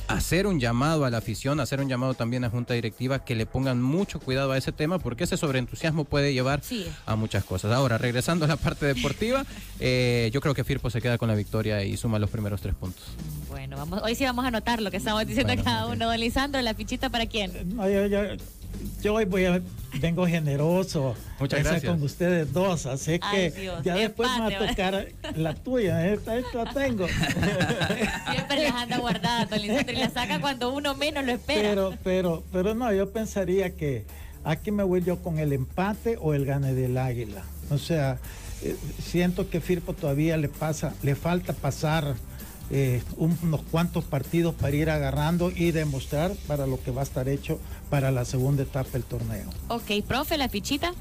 Hacer 0.08 0.48
un 0.48 0.58
llamado 0.58 1.04
a 1.04 1.10
la 1.10 1.18
afición, 1.18 1.60
hacer 1.60 1.80
un 1.80 1.88
llamado 1.88 2.14
también 2.14 2.42
a 2.42 2.50
Junta 2.50 2.74
Directiva 2.74 3.24
que 3.24 3.36
le 3.36 3.46
pongan 3.46 3.80
mucho 3.80 4.18
cuidado 4.18 4.50
a 4.50 4.58
ese 4.58 4.72
tema 4.72 4.98
porque 4.98 5.22
ese 5.22 5.36
sobreentusiasmo 5.36 6.04
puede 6.04 6.32
llevar 6.32 6.62
Sí. 6.64 6.84
a 7.06 7.14
muchas 7.14 7.44
cosas. 7.44 7.70
Ahora, 7.70 7.96
regresando 7.96 8.44
a 8.44 8.48
la 8.48 8.56
parte 8.56 8.86
deportiva, 8.86 9.44
eh, 9.78 10.28
yo 10.32 10.40
creo 10.40 10.52
que 10.52 10.64
Firpo 10.64 10.90
se 10.90 11.00
queda 11.00 11.16
con 11.16 11.28
la 11.28 11.36
victoria 11.36 11.84
y 11.84 11.96
suma 11.96 12.18
los 12.18 12.28
primeros 12.28 12.60
tres 12.60 12.74
puntos. 12.74 13.04
Bueno, 13.48 13.76
vamos, 13.76 14.00
hoy 14.02 14.16
sí 14.16 14.24
vamos 14.24 14.44
a 14.44 14.48
anotar 14.48 14.82
lo 14.82 14.90
que 14.90 14.96
estamos 14.96 15.24
diciendo 15.26 15.52
Bueno, 15.52 15.62
cada 15.64 15.86
uno. 15.86 16.06
Don 16.08 16.18
Lisandro, 16.18 16.60
la 16.60 16.74
fichita 16.74 17.08
para 17.08 17.26
quién? 17.26 17.52
Yo 19.02 19.14
hoy 19.14 19.24
voy 19.24 19.44
a, 19.46 19.60
vengo 20.00 20.26
generoso. 20.26 21.14
Muchas 21.38 21.62
gracias. 21.62 21.92
con 21.92 22.02
ustedes 22.02 22.52
dos, 22.52 22.86
así 22.86 23.18
Ay, 23.22 23.50
que 23.50 23.60
Dios, 23.60 23.82
ya 23.82 23.94
después 23.94 24.28
me 24.36 24.50
va 24.50 24.64
a 24.64 24.68
tocar 24.68 25.08
la 25.36 25.54
tuya. 25.54 26.06
Esta, 26.06 26.36
esta 26.36 26.64
la 26.64 26.72
tengo. 26.72 27.06
Siempre 28.30 28.62
las 28.62 28.74
anda 28.74 28.98
guardadas, 28.98 29.48
y 29.62 29.68
las 29.68 30.12
saca 30.12 30.40
cuando 30.40 30.72
uno 30.72 30.94
menos 30.94 31.24
lo 31.24 31.32
espera. 31.32 31.68
Pero, 31.70 31.94
pero, 32.04 32.44
pero 32.52 32.74
no, 32.74 32.92
yo 32.92 33.10
pensaría 33.10 33.74
que 33.74 34.04
aquí 34.44 34.70
me 34.70 34.82
voy 34.82 35.02
yo 35.02 35.22
con 35.22 35.38
el 35.38 35.52
empate 35.52 36.16
o 36.20 36.34
el 36.34 36.44
gane 36.44 36.74
del 36.74 36.98
águila. 36.98 37.42
O 37.70 37.78
sea, 37.78 38.18
eh, 38.62 38.76
siento 39.02 39.48
que 39.48 39.60
Firpo 39.60 39.94
todavía 39.94 40.36
le 40.36 40.48
pasa, 40.48 40.94
le 41.02 41.14
falta 41.14 41.52
pasar 41.52 42.14
eh, 42.70 43.02
un- 43.16 43.36
unos 43.42 43.62
cuantos 43.70 44.04
partidos 44.04 44.54
para 44.54 44.76
ir 44.76 44.90
agarrando 44.90 45.50
y 45.50 45.72
demostrar 45.72 46.32
para 46.46 46.66
lo 46.66 46.80
que 46.82 46.90
va 46.90 47.00
a 47.00 47.04
estar 47.04 47.28
hecho 47.28 47.58
para 47.90 48.10
la 48.10 48.24
segunda 48.24 48.62
etapa 48.62 48.90
del 48.92 49.02
torneo. 49.04 49.46
Ok, 49.68 49.90
profe, 50.06 50.36
la 50.38 50.48
fichita. 50.48 50.92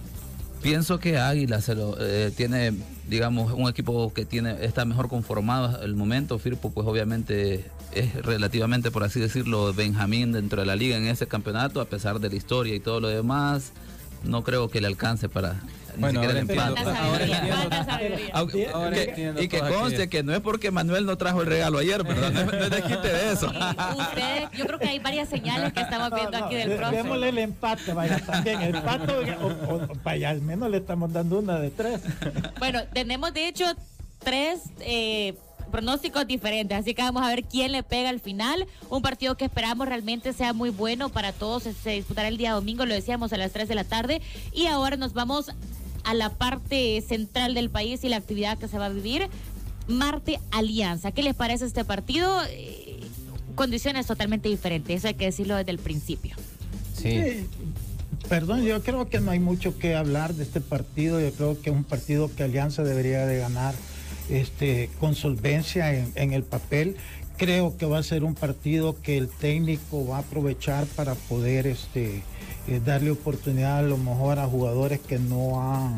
Pienso 0.62 1.00
que 1.00 1.18
Águila 1.18 1.62
se 1.62 1.74
lo, 1.76 1.96
eh, 2.00 2.32
tiene, 2.36 2.74
digamos, 3.08 3.54
un 3.54 3.70
equipo 3.70 4.12
que 4.14 4.26
tiene 4.26 4.66
está 4.66 4.84
mejor 4.84 5.08
conformado 5.08 5.80
al 5.82 5.96
momento. 5.96 6.38
Firpo, 6.38 6.70
pues 6.72 6.86
obviamente 6.86 7.64
es 7.94 8.14
relativamente, 8.24 8.92
por 8.92 9.04
así 9.06 9.20
decirlo, 9.22 9.74
Benjamín 9.74 10.34
dentro 10.34 10.60
de 10.60 10.66
la 10.66 10.76
liga 10.76 10.98
en 10.98 11.08
ese 11.08 11.28
campeonato, 11.28 11.80
a 11.80 11.86
pesar 11.86 12.20
de 12.20 12.30
la 12.30 12.36
historia 12.36 12.76
y 12.76 12.80
todo 12.82 13.00
lo 13.00 13.08
demás. 13.08 13.72
No 14.24 14.44
creo 14.44 14.70
que 14.70 14.82
le 14.82 14.88
alcance 14.88 15.30
para 15.30 15.54
ni 15.96 16.02
Bueno, 16.02 16.22
siquiera 16.22 16.32
ahora 18.74 18.96
el 18.96 19.10
entiendo. 19.10 19.42
y 19.42 19.48
que 19.48 19.60
conste 19.60 20.08
que 20.10 20.24
no 20.24 20.34
es 20.34 20.40
porque 20.40 20.72
Manuel 20.72 21.06
no 21.06 21.18
trajo 21.18 21.42
el 21.42 21.48
regalo 21.48 21.78
ayer, 21.80 22.04
¿verdad? 22.04 22.32
No 22.32 22.40
es, 22.42 22.46
no 22.46 22.54
es 22.64 22.70
desquite 22.70 23.08
de 23.08 23.32
eso. 23.34 23.50
Sí, 23.50 23.58
ustedes, 24.00 24.50
yo 24.54 24.66
creo 24.66 24.80
que 24.80 24.88
hay 24.88 25.00
varias 25.00 25.28
señales 25.30 25.74
que 25.74 25.82
estamos 25.82 26.12
viendo 26.14 26.38
aquí 26.46 26.56
del 26.56 26.76
profe. 26.78 26.96
Démosle 26.96 27.30
el 27.30 27.38
empate, 27.40 27.94
vaya, 27.94 28.20
también. 28.20 28.62
El 28.62 28.76
empate, 28.76 29.12
o, 29.12 29.48
o- 29.48 29.76
o- 29.76 29.88
vaya, 30.04 30.30
al 30.30 30.42
menos 30.42 30.70
le 30.70 30.78
estamos 30.78 31.12
dando 31.12 31.40
una 31.40 31.60
de 31.60 31.72
tres. 31.72 32.02
Bueno, 32.60 32.82
tenemos 32.94 33.34
de 33.34 33.48
hecho 33.48 33.66
tres 34.20 34.60
eh, 34.82 35.34
pronósticos 35.70 36.28
diferentes, 36.28 36.78
así 36.78 36.94
que 36.94 37.02
vamos 37.02 37.24
a 37.24 37.28
ver 37.30 37.44
quién 37.44 37.72
le 37.72 37.84
pega 37.84 38.10
al 38.10 38.20
final. 38.20 38.68
Un 38.90 39.02
partido 39.02 39.36
que 39.38 39.46
esperamos 39.46 39.88
realmente 39.88 40.34
sea 40.34 40.54
muy 40.54 40.70
bueno 40.70 41.10
para 41.10 41.32
todos. 41.32 41.64
Se- 41.64 41.90
disputará 41.92 42.28
el 42.28 42.38
día 42.38 42.54
domingo, 42.54 42.86
lo 42.86 42.94
decíamos 42.94 43.34
a 43.34 43.38
las 43.38 43.52
3 43.52 43.68
de 43.68 43.76
la 43.76 43.84
tarde. 43.84 44.22
Y 44.54 44.66
ahora 44.68 44.98
nos 44.98 45.14
vamos 45.14 45.52
a 46.04 46.14
la 46.14 46.30
parte 46.32 47.02
central 47.08 47.54
del 47.54 47.70
país 47.70 48.04
y 48.04 48.10
la 48.10 48.18
actividad 48.18 48.58
que 48.58 48.68
se 48.68 48.78
va 48.78 48.86
a 48.88 48.90
vivir. 48.90 49.28
Marte 49.88 50.40
Alianza. 50.52 51.12
¿Qué 51.12 51.24
les 51.24 51.36
parece 51.36 51.66
este 51.66 51.84
partido? 51.86 52.40
Eh, 52.50 53.00
condiciones 53.56 54.06
totalmente 54.06 54.48
diferentes, 54.48 54.98
eso 54.98 55.08
hay 55.08 55.16
que 55.16 55.26
decirlo 55.26 55.56
desde 55.56 55.72
el 55.72 55.80
principio. 55.80 56.36
Sí. 56.96 57.10
Sí, 57.22 57.48
Perdón, 58.28 58.62
yo 58.64 58.84
creo 58.84 59.10
que 59.10 59.20
no 59.22 59.32
hay 59.32 59.40
mucho 59.40 59.78
que 59.80 59.96
hablar 59.96 60.36
de 60.36 60.44
este 60.44 60.62
partido. 60.62 61.20
Yo 61.20 61.32
creo 61.32 61.60
que 61.60 61.72
es 61.72 61.76
un 61.76 61.84
partido 61.84 62.30
que 62.36 62.44
Alianza 62.44 62.84
debería 62.84 63.26
de 63.26 63.40
ganar 63.40 63.74
este, 64.30 64.90
con 65.00 65.16
solvencia 65.16 65.94
en, 65.94 66.12
en 66.16 66.34
el 66.34 66.44
papel. 66.44 66.96
Creo 67.38 67.78
que 67.78 67.86
va 67.86 68.00
a 68.00 68.04
ser 68.04 68.24
un 68.24 68.36
partido 68.36 69.02
que 69.02 69.18
el 69.18 69.30
técnico 69.30 70.06
va 70.06 70.18
a 70.18 70.20
aprovechar 70.20 70.86
para 70.88 71.16
poder 71.16 71.68
este, 71.68 72.22
eh, 72.68 72.82
darle 72.86 73.12
oportunidad 73.12 73.80
a 73.80 73.82
lo 73.82 73.98
mejor 73.98 74.40
a 74.40 74.46
jugadores 74.46 75.00
que 75.00 75.18
no 75.20 75.62
han 75.62 75.96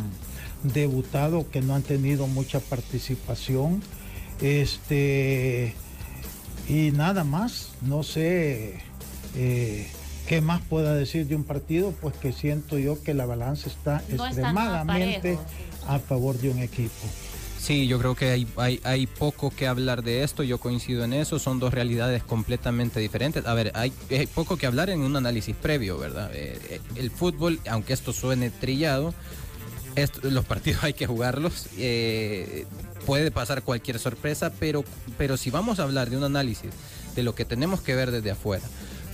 debutado, 0.63 1.49
que 1.49 1.61
no 1.61 1.75
han 1.75 1.81
tenido 1.81 2.27
mucha 2.27 2.59
participación. 2.59 3.81
Este, 4.39 5.73
y 6.69 6.91
nada 6.91 7.23
más, 7.23 7.69
no 7.81 8.03
sé 8.03 8.75
eh, 9.35 9.87
qué 10.27 10.41
más 10.41 10.61
pueda 10.61 10.95
decir 10.95 11.27
de 11.27 11.35
un 11.35 11.43
partido, 11.43 11.91
pues 11.99 12.15
que 12.15 12.31
siento 12.31 12.77
yo 12.77 13.01
que 13.01 13.13
la 13.13 13.25
balanza 13.25 13.67
está 13.67 14.03
No 14.15 14.25
extremadamente 14.25 15.37
a 15.87 15.99
favor 15.99 16.37
de 16.37 16.49
un 16.49 16.59
equipo. 16.59 17.07
Sí, 17.62 17.86
yo 17.86 18.00
creo 18.00 18.15
que 18.15 18.32
hay, 18.32 18.47
hay, 18.58 18.82
hay 18.84 19.06
poco 19.06 19.52
que 19.52 19.67
hablar 19.67 20.02
de 20.02 20.24
esto, 20.24 20.41
yo 20.41 20.58
coincido 20.58 21.04
en 21.04 21.13
eso, 21.13 21.38
son 21.38 21.60
dos 21.60 21.71
realidades 21.71 22.24
completamente 22.24 23.00
diferentes. 23.00 23.45
A 23.45 23.54
ver, 23.54 23.71
hay, 23.76 23.93
hay 24.10 24.26
poco 24.26 24.58
que 24.58 24.65
hablar 24.65 24.89
en 24.89 25.02
un 25.02 25.15
análisis 25.15 25.56
previo, 25.56 26.00
¿verdad? 26.00 26.32
Eh, 26.34 26.60
eh, 26.69 26.82
el 26.95 27.12
fútbol, 27.12 27.60
aunque 27.69 27.93
esto 27.93 28.13
suene 28.13 28.50
trillado, 28.50 29.13
los 30.24 30.43
partidos 30.45 30.84
hay 30.86 30.93
que 30.93 31.06
jugarlos, 31.06 31.67
eh, 31.78 32.65
puede 33.06 33.30
pasar 33.30 33.62
cualquier 33.62 34.00
sorpresa, 34.00 34.52
pero, 34.60 34.84
pero 35.19 35.38
si 35.38 35.52
vamos 35.52 35.80
a 35.80 35.84
hablar 35.84 36.10
de 36.10 36.17
un 36.17 36.24
análisis 36.24 36.71
de 37.15 37.21
lo 37.21 37.36
que 37.36 37.45
tenemos 37.45 37.82
que 37.82 37.93
ver 37.93 38.10
desde 38.10 38.32
afuera, 38.32 38.65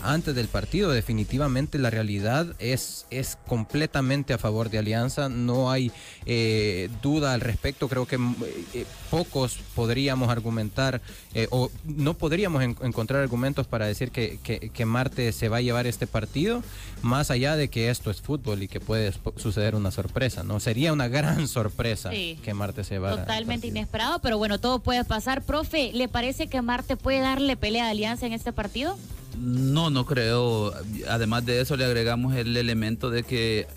antes 0.04 0.36
del 0.36 0.48
partido, 0.48 0.92
definitivamente 0.92 1.78
la 1.80 1.90
realidad 1.90 2.48
es, 2.60 3.06
es 3.10 3.38
completamente 3.48 4.34
a 4.34 4.38
favor 4.38 4.70
de 4.70 4.78
Alianza. 4.78 5.30
No 5.30 5.72
hay 5.72 5.92
eh, 6.26 6.90
duda 7.02 7.34
al 7.34 7.42
respecto. 7.42 7.88
Creo 7.90 8.06
que 8.06 8.18
mm, 8.18 8.36
eh, 8.74 8.86
pocos 9.10 9.58
podríamos 9.76 10.30
argumentar 10.30 11.02
eh, 11.34 11.48
o 11.52 11.70
no 11.86 12.14
podríamos 12.14 12.64
en- 12.64 12.76
encontrar 12.82 13.22
argumentos 13.22 13.68
para 13.68 13.86
decir 13.86 14.12
que, 14.12 14.40
que, 14.44 14.70
que 14.70 14.86
Marte 14.86 15.32
se 15.32 15.50
va 15.50 15.58
a 15.58 15.62
llevar 15.62 15.88
este 15.88 16.08
partido, 16.08 16.64
más 17.02 17.32
allá 17.32 17.56
de 17.56 17.68
que 17.70 17.90
esto 17.90 18.12
es 18.12 18.22
fútbol 18.22 18.64
y 18.64 18.68
que 18.68 18.80
puede 18.80 19.14
suceder 19.38 19.76
una 19.76 19.92
sorpresa. 19.92 20.44
¿no? 20.44 20.60
Sería 20.60 20.94
una 20.94 21.08
gran 21.08 21.48
sorpresa 21.48 22.12
Sí. 22.12 22.40
que 22.44 22.54
Marte 22.54 22.84
se 22.84 23.00
va 23.00 23.16
Totalmente 23.18 23.68
inesperado, 23.68 24.20
pero 24.20 24.38
bueno, 24.38 24.60
todo 24.60 24.80
puede 24.80 25.04
pasar. 25.04 25.42
Profe, 25.44 25.92
¿le 25.94 26.08
parece 26.08 26.48
que 26.48 26.62
Marte 26.62 26.98
puede 26.98 27.20
darle 27.20 27.56
pelea 27.58 27.88
a 27.88 27.90
Alianza 27.90 28.26
en 28.26 28.34
este 28.34 28.54
partido? 28.54 28.98
No, 29.40 29.90
no 29.90 30.06
creo. 30.06 30.74
Además 31.10 31.46
de 31.46 31.62
eso, 31.62 31.78
le 31.78 31.86
agregamos 31.86 32.36
el 32.36 32.56
elemento 32.58 33.10
de 33.10 33.24
que 33.24 33.68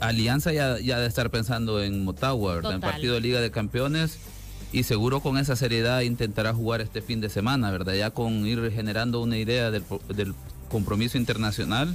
Alianza 0.00 0.52
ya, 0.52 0.78
ya 0.78 0.98
de 0.98 1.06
estar 1.06 1.30
pensando 1.30 1.82
en 1.82 2.04
Motagua, 2.04 2.56
¿verdad? 2.56 2.74
En 2.74 2.80
partido 2.80 3.14
de 3.14 3.20
Liga 3.20 3.40
de 3.40 3.50
Campeones. 3.50 4.18
Y 4.72 4.82
seguro 4.82 5.20
con 5.20 5.38
esa 5.38 5.54
seriedad 5.54 6.00
intentará 6.00 6.52
jugar 6.52 6.80
este 6.80 7.00
fin 7.00 7.20
de 7.20 7.28
semana, 7.28 7.70
¿verdad? 7.70 7.94
Ya 7.94 8.10
con 8.10 8.46
ir 8.46 8.72
generando 8.72 9.22
una 9.22 9.38
idea 9.38 9.70
del, 9.70 9.84
del 10.14 10.34
compromiso 10.68 11.16
internacional. 11.16 11.94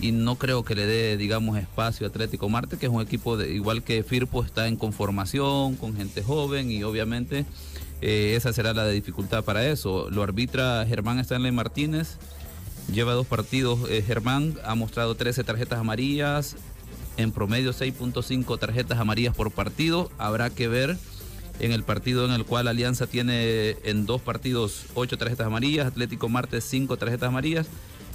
Y 0.00 0.12
no 0.12 0.36
creo 0.36 0.64
que 0.64 0.74
le 0.74 0.86
dé, 0.86 1.16
digamos, 1.16 1.58
espacio 1.58 2.06
a 2.06 2.10
Atlético 2.10 2.48
Marte, 2.48 2.76
que 2.78 2.86
es 2.86 2.92
un 2.92 3.00
equipo 3.00 3.36
de, 3.36 3.52
igual 3.52 3.82
que 3.82 4.02
Firpo, 4.02 4.42
está 4.42 4.66
en 4.66 4.76
conformación, 4.76 5.76
con 5.76 5.96
gente 5.96 6.22
joven 6.22 6.70
y 6.70 6.82
obviamente 6.82 7.46
eh, 8.06 8.36
esa 8.36 8.52
será 8.52 8.74
la 8.74 8.86
dificultad 8.86 9.44
para 9.44 9.66
eso. 9.66 10.10
Lo 10.10 10.22
arbitra 10.22 10.84
Germán 10.86 11.18
Stanley 11.20 11.52
Martínez, 11.52 12.18
lleva 12.92 13.14
dos 13.14 13.26
partidos. 13.26 13.88
eh, 13.88 14.04
Germán 14.06 14.58
ha 14.62 14.74
mostrado 14.74 15.14
13 15.14 15.42
tarjetas 15.42 15.78
amarillas, 15.78 16.56
en 17.16 17.32
promedio 17.32 17.72
6.5 17.72 18.58
tarjetas 18.58 18.98
amarillas 18.98 19.34
por 19.34 19.50
partido. 19.52 20.10
Habrá 20.18 20.50
que 20.50 20.68
ver 20.68 20.98
en 21.60 21.72
el 21.72 21.82
partido 21.82 22.26
en 22.26 22.32
el 22.32 22.44
cual 22.44 22.68
Alianza 22.68 23.06
tiene 23.06 23.76
en 23.84 24.04
dos 24.04 24.20
partidos 24.20 24.84
ocho 24.94 25.16
tarjetas 25.16 25.46
amarillas, 25.46 25.86
Atlético 25.86 26.28
Martes 26.28 26.64
cinco 26.64 26.98
tarjetas 26.98 27.30
amarillas, 27.30 27.68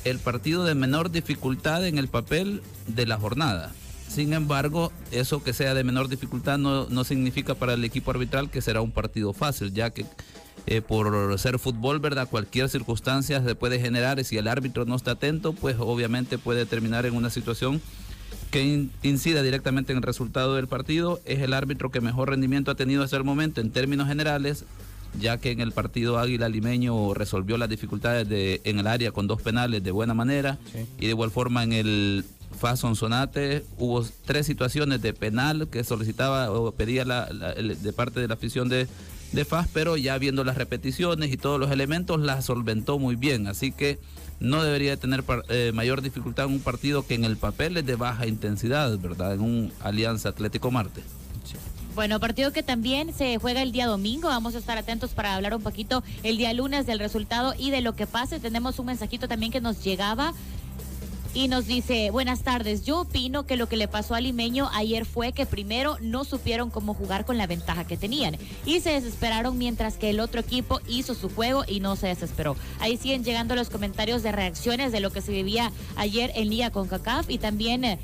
el 0.03 0.19
partido 0.19 0.65
de 0.65 0.75
menor 0.75 1.09
dificultad 1.09 1.87
en 1.87 1.97
el 1.97 2.09
papel 2.09 2.61
de 2.85 3.07
la 3.07 3.17
jornada. 3.17 3.71
Sin 4.09 4.33
embargo, 4.33 4.91
eso 5.11 5.43
que 5.43 5.53
sea 5.53 5.73
de 5.73 5.83
menor 5.83 6.09
dificultad 6.09 6.57
no, 6.57 6.87
no 6.89 7.03
significa 7.03 7.53
para 7.55 7.73
el 7.75 7.83
equipo 7.83 8.11
arbitral 8.11 8.49
que 8.49 8.61
será 8.61 8.81
un 8.81 8.91
partido 8.91 9.33
fácil, 9.33 9.71
ya 9.73 9.91
que 9.91 10.05
eh, 10.65 10.81
por 10.81 11.37
ser 11.39 11.57
fútbol, 11.59 11.99
¿verdad? 11.99 12.27
Cualquier 12.29 12.69
circunstancia 12.69 13.43
se 13.43 13.55
puede 13.55 13.79
generar 13.79 14.19
y 14.19 14.23
si 14.23 14.37
el 14.37 14.47
árbitro 14.47 14.85
no 14.85 14.95
está 14.95 15.11
atento, 15.11 15.53
pues 15.53 15.75
obviamente 15.79 16.37
puede 16.37 16.65
terminar 16.65 17.05
en 17.05 17.15
una 17.15 17.29
situación 17.29 17.81
que 18.51 18.63
in- 18.63 18.91
incida 19.03 19.41
directamente 19.43 19.91
en 19.93 19.97
el 19.97 20.03
resultado 20.03 20.55
del 20.55 20.67
partido. 20.67 21.19
Es 21.25 21.39
el 21.39 21.53
árbitro 21.53 21.91
que 21.91 22.01
mejor 22.01 22.29
rendimiento 22.29 22.71
ha 22.71 22.75
tenido 22.75 23.03
hasta 23.03 23.15
el 23.17 23.23
momento 23.23 23.61
en 23.61 23.69
términos 23.71 24.07
generales, 24.07 24.65
ya 25.19 25.37
que 25.37 25.51
en 25.51 25.61
el 25.61 25.71
partido 25.71 26.17
Águila 26.19 26.49
Limeño 26.49 27.13
resolvió 27.13 27.57
las 27.57 27.69
dificultades 27.69 28.27
de, 28.27 28.61
en 28.63 28.79
el 28.79 28.87
área 28.87 29.11
con 29.11 29.27
dos 29.27 29.41
penales 29.41 29.83
de 29.83 29.91
buena 29.91 30.13
manera 30.13 30.57
y 30.99 31.05
de 31.05 31.09
igual 31.11 31.31
forma 31.31 31.63
en 31.63 31.73
el 31.73 32.25
Fason 32.59 32.95
Sonate 32.95 33.63
hubo 33.77 34.03
tres 34.25 34.45
situaciones 34.45 35.01
de 35.01 35.13
penal 35.13 35.67
que 35.69 35.83
solicitaba 35.83 36.51
o 36.51 36.71
pedía 36.73 37.05
la- 37.05 37.29
la- 37.31 37.53
de 37.53 37.93
parte 37.93 38.19
de 38.19 38.27
la 38.27 38.33
afición 38.35 38.67
de, 38.69 38.87
de 39.31 39.45
FAS, 39.45 39.67
pero 39.73 39.95
ya 39.97 40.17
viendo 40.17 40.43
las 40.43 40.57
repeticiones 40.57 41.31
y 41.31 41.37
todos 41.37 41.59
los 41.59 41.71
elementos 41.71 42.19
las 42.19 42.45
solventó 42.45 42.99
muy 42.99 43.15
bien, 43.15 43.47
así 43.47 43.71
que 43.71 43.99
no 44.39 44.63
debería 44.63 44.95
tener 44.97 45.23
eh, 45.49 45.71
mayor 45.73 46.01
dificultad 46.01 46.45
en 46.47 46.53
un 46.53 46.59
partido 46.59 47.05
que 47.05 47.13
en 47.15 47.25
el 47.25 47.37
papel 47.37 47.77
es 47.77 47.85
de 47.85 47.95
baja 47.95 48.25
intensidad, 48.27 48.97
¿verdad? 48.97 49.33
En 49.33 49.41
un 49.41 49.73
Alianza 49.81 50.29
Atlético 50.29 50.71
Marte. 50.71 51.01
Bueno, 51.95 52.19
partido 52.21 52.53
que 52.53 52.63
también 52.63 53.13
se 53.13 53.37
juega 53.39 53.61
el 53.61 53.73
día 53.73 53.85
domingo. 53.85 54.29
Vamos 54.29 54.55
a 54.55 54.59
estar 54.59 54.77
atentos 54.77 55.11
para 55.11 55.35
hablar 55.35 55.53
un 55.53 55.61
poquito 55.61 56.01
el 56.23 56.37
día 56.37 56.53
lunes 56.53 56.85
del 56.85 56.99
resultado 56.99 57.53
y 57.57 57.71
de 57.71 57.81
lo 57.81 57.93
que 57.93 58.07
pase. 58.07 58.39
Tenemos 58.39 58.79
un 58.79 58.85
mensajito 58.85 59.27
también 59.27 59.51
que 59.51 59.59
nos 59.59 59.83
llegaba 59.83 60.33
y 61.33 61.47
nos 61.47 61.67
dice, 61.67 62.09
buenas 62.11 62.41
tardes, 62.41 62.83
yo 62.83 63.01
opino 63.01 63.45
que 63.45 63.55
lo 63.55 63.69
que 63.69 63.77
le 63.77 63.87
pasó 63.87 64.15
al 64.15 64.23
limeño 64.23 64.69
ayer 64.73 65.05
fue 65.05 65.31
que 65.31 65.45
primero 65.45 65.97
no 66.01 66.23
supieron 66.23 66.69
cómo 66.69 66.93
jugar 66.93 67.25
con 67.25 67.37
la 67.37 67.47
ventaja 67.47 67.85
que 67.85 67.97
tenían 67.97 68.37
y 68.65 68.79
se 68.79 68.91
desesperaron 68.91 69.57
mientras 69.57 69.97
que 69.97 70.09
el 70.09 70.19
otro 70.19 70.41
equipo 70.41 70.79
hizo 70.87 71.13
su 71.13 71.29
juego 71.29 71.63
y 71.67 71.79
no 71.79 71.95
se 71.95 72.07
desesperó. 72.07 72.55
Ahí 72.79 72.97
siguen 72.97 73.23
llegando 73.23 73.55
los 73.55 73.69
comentarios 73.69 74.23
de 74.23 74.31
reacciones 74.31 74.91
de 74.91 74.99
lo 74.99 75.11
que 75.11 75.21
se 75.21 75.31
vivía 75.31 75.71
ayer 75.95 76.31
en 76.35 76.49
Liga 76.49 76.71
con 76.71 76.87
CACAF 76.87 77.29
y 77.29 77.37
también... 77.37 77.99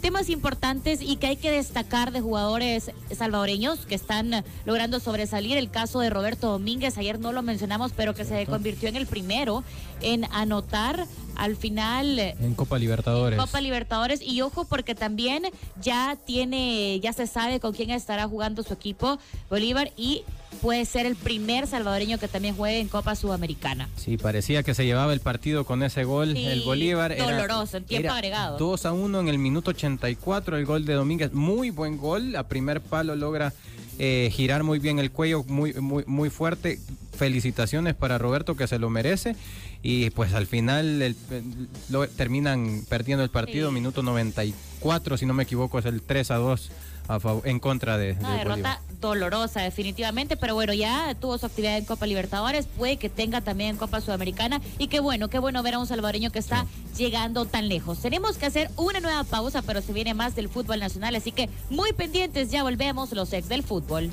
temas 0.00 0.28
importantes 0.28 1.00
y 1.02 1.16
que 1.16 1.28
hay 1.28 1.36
que 1.36 1.50
destacar 1.50 2.12
de 2.12 2.20
jugadores 2.20 2.90
salvadoreños 3.16 3.86
que 3.86 3.94
están 3.94 4.44
logrando 4.64 5.00
sobresalir. 5.00 5.56
El 5.56 5.70
caso 5.70 6.00
de 6.00 6.10
Roberto 6.10 6.50
Domínguez, 6.50 6.98
ayer 6.98 7.20
no 7.20 7.32
lo 7.32 7.42
mencionamos, 7.42 7.92
pero 7.96 8.14
que 8.14 8.24
se 8.24 8.46
convirtió 8.46 8.88
en 8.88 8.96
el 8.96 9.06
primero 9.06 9.62
en 10.00 10.24
anotar 10.32 11.06
al 11.36 11.56
final. 11.56 12.18
En 12.18 12.54
Copa 12.54 12.78
Libertadores. 12.78 13.38
Copa 13.38 13.60
Libertadores 13.60 14.20
y 14.22 14.40
ojo 14.42 14.64
porque 14.64 14.94
también 14.94 15.44
ya 15.80 16.16
tiene, 16.26 17.00
ya 17.00 17.12
se 17.12 17.26
sabe 17.26 17.60
con 17.60 17.72
quién 17.72 17.90
estará 17.90 18.26
jugando 18.28 18.62
su 18.62 18.74
equipo 18.74 19.18
Bolívar 19.48 19.92
y 19.96 20.24
puede 20.62 20.84
ser 20.84 21.06
el 21.06 21.16
primer 21.16 21.66
salvadoreño 21.66 22.18
que 22.18 22.28
también 22.28 22.54
juegue 22.56 22.80
en 22.80 22.88
Copa 22.88 23.14
Sudamericana. 23.14 23.88
Sí, 23.96 24.16
parecía 24.16 24.62
que 24.62 24.74
se 24.74 24.84
llevaba 24.84 25.12
el 25.12 25.20
partido 25.20 25.64
con 25.64 25.82
ese 25.82 26.04
gol. 26.04 26.32
Sí, 26.34 26.44
el 26.46 26.62
Bolívar 26.62 27.12
era, 27.12 27.24
doloroso, 27.30 27.76
en 27.78 27.84
tiempo 27.84 28.06
era 28.06 28.14
agregado. 28.14 28.58
2 28.58 28.86
a 28.86 28.92
1 28.92 29.20
en 29.20 29.28
el 29.28 29.38
minuto 29.38 29.70
84, 29.70 30.56
el 30.56 30.66
gol 30.66 30.84
de 30.84 30.94
Domínguez. 30.94 31.32
Muy 31.32 31.70
buen 31.70 31.96
gol. 31.96 32.36
A 32.36 32.48
primer 32.48 32.80
palo 32.80 33.16
logra 33.16 33.52
eh, 33.98 34.30
girar 34.32 34.62
muy 34.64 34.78
bien 34.78 34.98
el 34.98 35.10
cuello, 35.10 35.44
muy, 35.44 35.72
muy, 35.74 36.04
muy 36.06 36.30
fuerte. 36.30 36.78
Felicitaciones 37.16 37.94
para 37.94 38.16
Roberto 38.18 38.56
que 38.56 38.66
se 38.66 38.78
lo 38.78 38.88
merece. 38.90 39.36
Y 39.82 40.10
pues 40.10 40.32
al 40.34 40.46
final 40.46 41.00
el- 41.02 41.16
el- 41.30 41.68
lo- 41.90 42.08
terminan 42.08 42.82
perdiendo 42.88 43.22
el 43.24 43.30
partido, 43.30 43.68
Sí. 43.68 43.74
minuto 43.74 44.02
94, 44.02 45.16
si 45.16 45.26
no 45.26 45.34
me 45.34 45.42
equivoco, 45.44 45.78
es 45.78 45.84
el 45.86 46.02
3 46.02 46.30
a 46.30 46.36
2 46.36 46.70
a 47.08 47.18
en 47.44 47.60
contra 47.60 47.98
de, 47.98 48.16
Una 48.20 48.32
de 48.32 48.38
derrota 48.38 48.54
Bolívar. 48.56 48.78
dolorosa, 49.00 49.62
definitivamente, 49.62 50.36
pero 50.36 50.54
bueno, 50.54 50.72
ya 50.72 51.14
tuvo 51.20 51.38
su 51.38 51.46
actividad 51.46 51.76
en 51.78 51.84
Copa 51.84 52.06
Libertadores, 52.06 52.66
puede 52.66 52.96
que 52.96 53.08
tenga 53.08 53.40
también 53.40 53.70
en 53.70 53.76
Copa 53.76 54.00
Sudamericana 54.00 54.60
y 54.78 54.88
qué 54.88 55.00
bueno, 55.00 55.28
qué 55.28 55.38
bueno 55.38 55.62
ver 55.62 55.74
a 55.74 55.78
un 55.78 55.86
salvadoreño 55.86 56.30
que 56.30 56.38
está 56.38 56.66
llegando 56.96 57.44
tan 57.46 57.68
lejos. 57.68 58.00
Tenemos 58.00 58.36
que 58.36 58.46
hacer 58.46 58.70
una 58.76 59.00
nueva 59.00 59.24
pausa, 59.24 59.62
pero 59.62 59.80
se 59.82 59.92
viene 59.92 60.14
más 60.14 60.34
del 60.34 60.48
fútbol 60.48 60.80
nacional, 60.80 61.14
así 61.16 61.32
que 61.32 61.48
muy 61.68 61.92
pendientes, 61.92 62.50
ya 62.50 62.62
volvemos 62.62 63.12
los 63.12 63.32
ex 63.32 63.48
del 63.48 63.62
fútbol. 63.62 64.10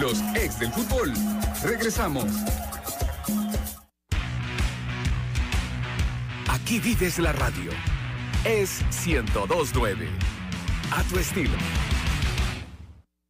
Los 0.00 0.20
ex 0.34 0.58
del 0.58 0.72
fútbol. 0.72 1.12
Regresamos. 1.62 2.24
Aquí 6.70 6.78
vives 6.78 7.18
la 7.18 7.32
radio. 7.32 7.72
Es 8.44 8.80
1029. 9.04 10.08
A 10.92 11.02
tu 11.02 11.18
estilo. 11.18 11.50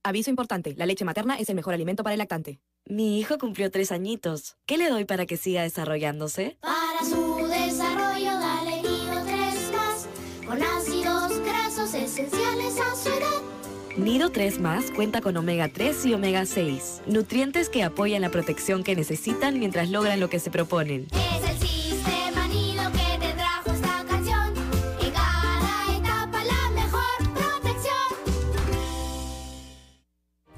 Aviso 0.04 0.28
importante, 0.28 0.74
la 0.76 0.84
leche 0.84 1.06
materna 1.06 1.36
es 1.36 1.48
el 1.48 1.54
mejor 1.54 1.72
alimento 1.72 2.02
para 2.02 2.12
el 2.12 2.18
lactante. 2.18 2.60
Mi 2.84 3.18
hijo 3.18 3.38
cumplió 3.38 3.70
tres 3.70 3.92
añitos. 3.92 4.58
¿Qué 4.66 4.76
le 4.76 4.90
doy 4.90 5.06
para 5.06 5.24
que 5.24 5.38
siga 5.38 5.62
desarrollándose? 5.62 6.58
Para 6.60 7.02
su 7.02 7.36
desarrollo 7.46 8.30
dale 8.30 8.82
Nido 8.82 9.24
3 9.24 9.72
más, 9.72 10.06
con 10.46 10.62
ácidos 10.62 11.38
grasos 11.40 11.94
esenciales 11.94 12.78
a 12.78 12.94
su 12.94 13.08
edad. 13.08 13.96
Nido 13.96 14.28
3 14.32 14.60
más 14.60 14.90
cuenta 14.90 15.22
con 15.22 15.38
omega 15.38 15.70
3 15.72 16.04
y 16.04 16.12
omega 16.12 16.44
6, 16.44 17.04
nutrientes 17.06 17.70
que 17.70 17.84
apoyan 17.84 18.20
la 18.20 18.28
protección 18.28 18.84
que 18.84 18.94
necesitan 18.94 19.58
mientras 19.58 19.88
logran 19.88 20.20
lo 20.20 20.28
que 20.28 20.40
se 20.40 20.50
proponen. 20.50 21.06
Es 21.14 21.50
el 21.50 21.58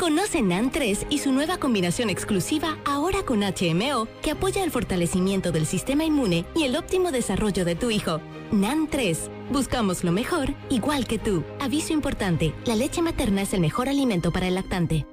Conoce 0.02 0.42
NAN 0.42 0.72
3 0.72 1.06
y 1.10 1.18
su 1.18 1.30
nueva 1.30 1.58
combinación 1.58 2.10
exclusiva 2.10 2.76
ahora 2.84 3.22
con 3.22 3.42
HMO 3.42 4.08
que 4.20 4.32
apoya 4.32 4.64
el 4.64 4.72
fortalecimiento 4.72 5.52
del 5.52 5.64
sistema 5.64 6.02
inmune 6.02 6.44
y 6.56 6.64
el 6.64 6.74
óptimo 6.74 7.12
desarrollo 7.12 7.64
de 7.64 7.76
tu 7.76 7.88
hijo. 7.92 8.20
NAN 8.50 8.88
3. 8.88 9.30
Buscamos 9.52 10.02
lo 10.02 10.10
mejor, 10.10 10.54
igual 10.70 11.06
que 11.06 11.20
tú. 11.20 11.44
Aviso 11.60 11.92
importante, 11.92 12.52
la 12.66 12.74
leche 12.74 13.00
materna 13.00 13.42
es 13.42 13.54
el 13.54 13.60
mejor 13.60 13.88
alimento 13.88 14.32
para 14.32 14.48
el 14.48 14.56
lactante. 14.56 15.06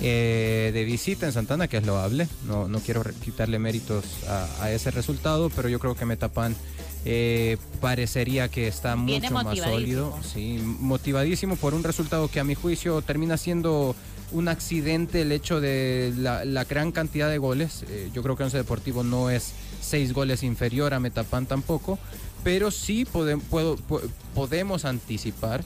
eh, 0.00 0.70
de 0.72 0.84
visita 0.84 1.26
en 1.26 1.32
Santana, 1.32 1.68
que 1.68 1.76
es 1.76 1.86
loable, 1.86 2.28
no, 2.46 2.68
no 2.68 2.80
quiero 2.80 3.02
quitarle 3.24 3.58
méritos 3.58 4.04
a, 4.28 4.64
a 4.64 4.72
ese 4.72 4.90
resultado, 4.90 5.50
pero 5.50 5.68
yo 5.68 5.78
creo 5.78 5.94
que 5.94 6.04
Metapan 6.04 6.56
eh, 7.04 7.56
parecería 7.80 8.48
que 8.48 8.68
está 8.68 8.94
Viene 8.94 9.28
mucho 9.30 9.34
más 9.34 9.58
sólido, 9.58 10.18
sí, 10.32 10.58
motivadísimo 10.80 11.56
por 11.56 11.74
un 11.74 11.82
resultado 11.84 12.28
que 12.28 12.40
a 12.40 12.44
mi 12.44 12.54
juicio 12.54 13.02
termina 13.02 13.36
siendo 13.36 13.94
un 14.32 14.48
accidente 14.48 15.22
el 15.22 15.32
hecho 15.32 15.60
de 15.60 16.12
la, 16.16 16.44
la 16.46 16.64
gran 16.64 16.90
cantidad 16.90 17.28
de 17.28 17.36
goles. 17.38 17.84
Eh, 17.88 18.08
yo 18.14 18.22
creo 18.22 18.34
que 18.36 18.44
Once 18.44 18.56
Deportivo 18.56 19.04
no 19.04 19.28
es 19.30 19.52
seis 19.82 20.12
goles 20.14 20.42
inferior 20.42 20.94
a 20.94 21.00
Metapan 21.00 21.44
tampoco, 21.46 21.98
pero 22.42 22.70
sí 22.70 23.04
pode- 23.04 23.38
puedo- 23.50 23.76
po- 23.76 24.00
podemos 24.34 24.84
anticipar, 24.86 25.64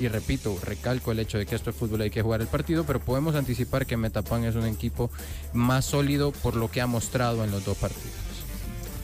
y 0.00 0.08
repito, 0.08 0.58
recalco 0.64 1.12
el 1.12 1.18
hecho 1.20 1.38
de 1.38 1.46
que 1.46 1.54
esto 1.54 1.70
es 1.70 1.76
fútbol, 1.76 2.00
hay 2.02 2.10
que 2.10 2.22
jugar 2.22 2.40
el 2.40 2.46
partido, 2.46 2.84
pero 2.84 3.00
podemos 3.00 3.34
anticipar 3.34 3.86
que 3.86 3.96
Metapan 3.96 4.44
es 4.44 4.54
un 4.56 4.66
equipo 4.66 5.10
más 5.52 5.84
sólido 5.84 6.32
por 6.32 6.56
lo 6.56 6.70
que 6.70 6.80
ha 6.80 6.86
mostrado 6.86 7.44
en 7.44 7.50
los 7.50 7.64
dos 7.64 7.76
partidos. 7.76 8.10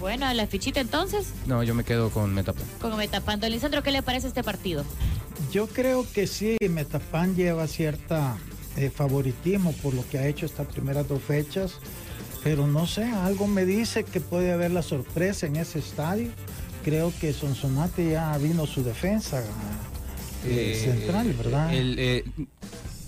Bueno, 0.01 0.33
la 0.33 0.47
fichita 0.47 0.81
entonces, 0.81 1.27
No, 1.47 1.63
yo 1.65 1.75
me 1.75 1.83
quedo 1.85 2.11
con 2.11 2.33
Metapan. 2.33 2.63
con 2.81 2.97
Metapan. 2.97 3.41
Don 3.41 3.51
Lisandro, 3.51 3.83
¿qué 3.83 3.91
le 3.91 4.03
parece 4.03 4.29
este 4.29 4.45
partido? 4.45 4.85
Yo 5.53 5.67
creo 5.67 6.07
que 6.13 6.27
sí, 6.27 6.57
Metapan 6.69 7.35
lleva 7.35 7.67
cierta 7.67 8.37
eh, 8.77 8.91
favoritismo 8.91 9.73
por 9.83 9.95
lo 9.95 10.09
que 10.09 10.19
ha 10.19 10.27
hecho 10.29 10.47
estas 10.47 10.67
primeras 10.69 11.09
dos 11.09 11.21
fechas, 11.23 11.73
pero 12.45 12.67
no 12.69 12.87
sé, 12.87 13.05
algo 13.05 13.49
me 13.49 13.65
dice 13.65 14.05
que 14.05 14.21
puede 14.21 14.53
haber 14.53 14.71
la 14.71 14.83
sorpresa 14.83 15.47
en 15.47 15.57
ese 15.57 15.81
estadio. 15.81 16.31
Creo 16.85 17.13
que 17.21 17.33
Sonsonate 17.33 18.13
ya 18.13 18.39
vino 18.39 18.67
su 18.67 18.85
defensa 18.85 19.43
eh, 20.45 20.73
Eh, 20.75 20.81
central, 20.81 21.33
¿verdad? 21.35 21.75
el, 21.75 21.99
eh, 21.99 22.25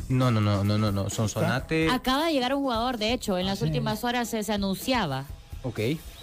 no, 0.08 0.30
no, 0.30 0.40
no, 0.40 0.64
no, 0.64 0.76
no, 0.78 0.90
no. 0.92 1.10
Sonsonate. 1.10 1.88
Acaba 1.90 2.26
de 2.26 2.32
llegar 2.32 2.54
un 2.54 2.62
jugador, 2.62 2.98
de 2.98 3.12
hecho, 3.12 3.38
en 3.38 3.46
las 3.46 3.62
últimas 3.62 4.02
horas 4.04 4.28
se, 4.28 4.42
se 4.42 4.52
anunciaba. 4.52 5.24
Ok. 5.62 5.78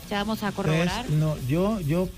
Ya 0.10 0.20
vamos 0.20 0.44
a 0.44 0.50
Entonces, 0.50 0.56
corroborar. 0.74 1.10
no, 1.12 1.38
yo, 1.48 1.80
yo 1.82 2.10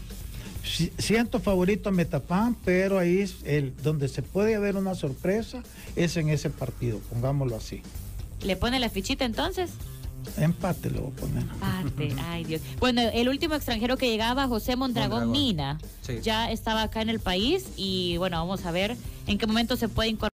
si- 0.63 0.91
siento 0.97 1.39
favorito 1.39 1.89
a 1.89 1.91
Metapán, 1.91 2.55
pero 2.65 2.97
ahí 2.99 3.19
es 3.19 3.37
el, 3.45 3.73
donde 3.83 4.07
se 4.07 4.21
puede 4.21 4.55
haber 4.55 4.75
una 4.77 4.95
sorpresa 4.95 5.63
es 5.95 6.15
en 6.17 6.29
ese 6.29 6.49
partido, 6.49 6.99
pongámoslo 7.11 7.55
así. 7.55 7.81
¿Le 8.41 8.55
pone 8.55 8.79
la 8.79 8.89
fichita 8.89 9.25
entonces? 9.25 9.71
Empate 10.37 10.89
lo 10.89 11.01
voy 11.03 11.11
a 11.11 11.15
poner. 11.15 11.45
Parte, 11.59 12.15
ay 12.19 12.43
Dios. 12.45 12.61
Bueno, 12.79 13.01
el 13.01 13.29
último 13.29 13.55
extranjero 13.55 13.97
que 13.97 14.09
llegaba, 14.09 14.47
José 14.47 14.75
Mondragón, 14.75 15.27
Mondragón. 15.27 15.31
Mina, 15.31 15.79
Sí. 16.01 16.19
ya 16.21 16.51
estaba 16.51 16.83
acá 16.83 17.01
en 17.01 17.09
el 17.09 17.19
país 17.19 17.69
y 17.77 18.17
bueno, 18.17 18.37
vamos 18.37 18.65
a 18.65 18.71
ver 18.71 18.95
en 19.27 19.37
qué 19.37 19.47
momento 19.47 19.75
se 19.75 19.89
puede 19.89 20.09
incorporar 20.09 20.29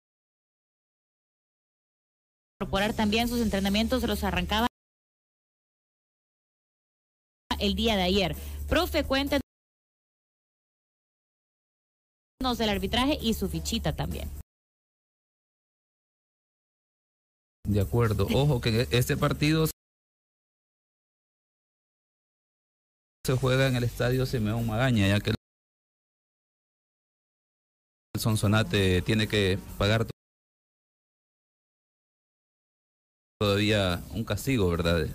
también 2.95 3.27
sus 3.27 3.41
entrenamientos, 3.41 4.01
se 4.01 4.07
los 4.07 4.23
arrancaba 4.23 4.67
el 7.59 7.75
día 7.75 7.95
de 7.95 8.03
ayer. 8.03 8.35
Profe, 8.67 9.03
cuéntenos 9.03 9.41
del 12.57 12.69
arbitraje 12.69 13.19
y 13.21 13.35
su 13.35 13.47
fichita 13.49 13.95
también. 13.95 14.27
De 17.71 17.79
acuerdo. 17.79 18.27
Ojo 18.33 18.59
que 18.59 18.85
este 18.91 19.15
partido 19.15 19.65
se 23.25 23.37
juega 23.37 23.67
en 23.67 23.77
el 23.77 23.85
estadio 23.85 24.25
Simeón 24.25 24.67
Magaña, 24.67 25.07
ya 25.07 25.21
que 25.21 25.29
el 25.29 25.35
Sonsonate 28.19 29.01
tiene 29.03 29.29
que 29.29 29.57
pagar 29.77 30.05
todavía 33.39 34.03
un 34.13 34.25
castigo, 34.25 34.69
¿verdad? 34.69 35.07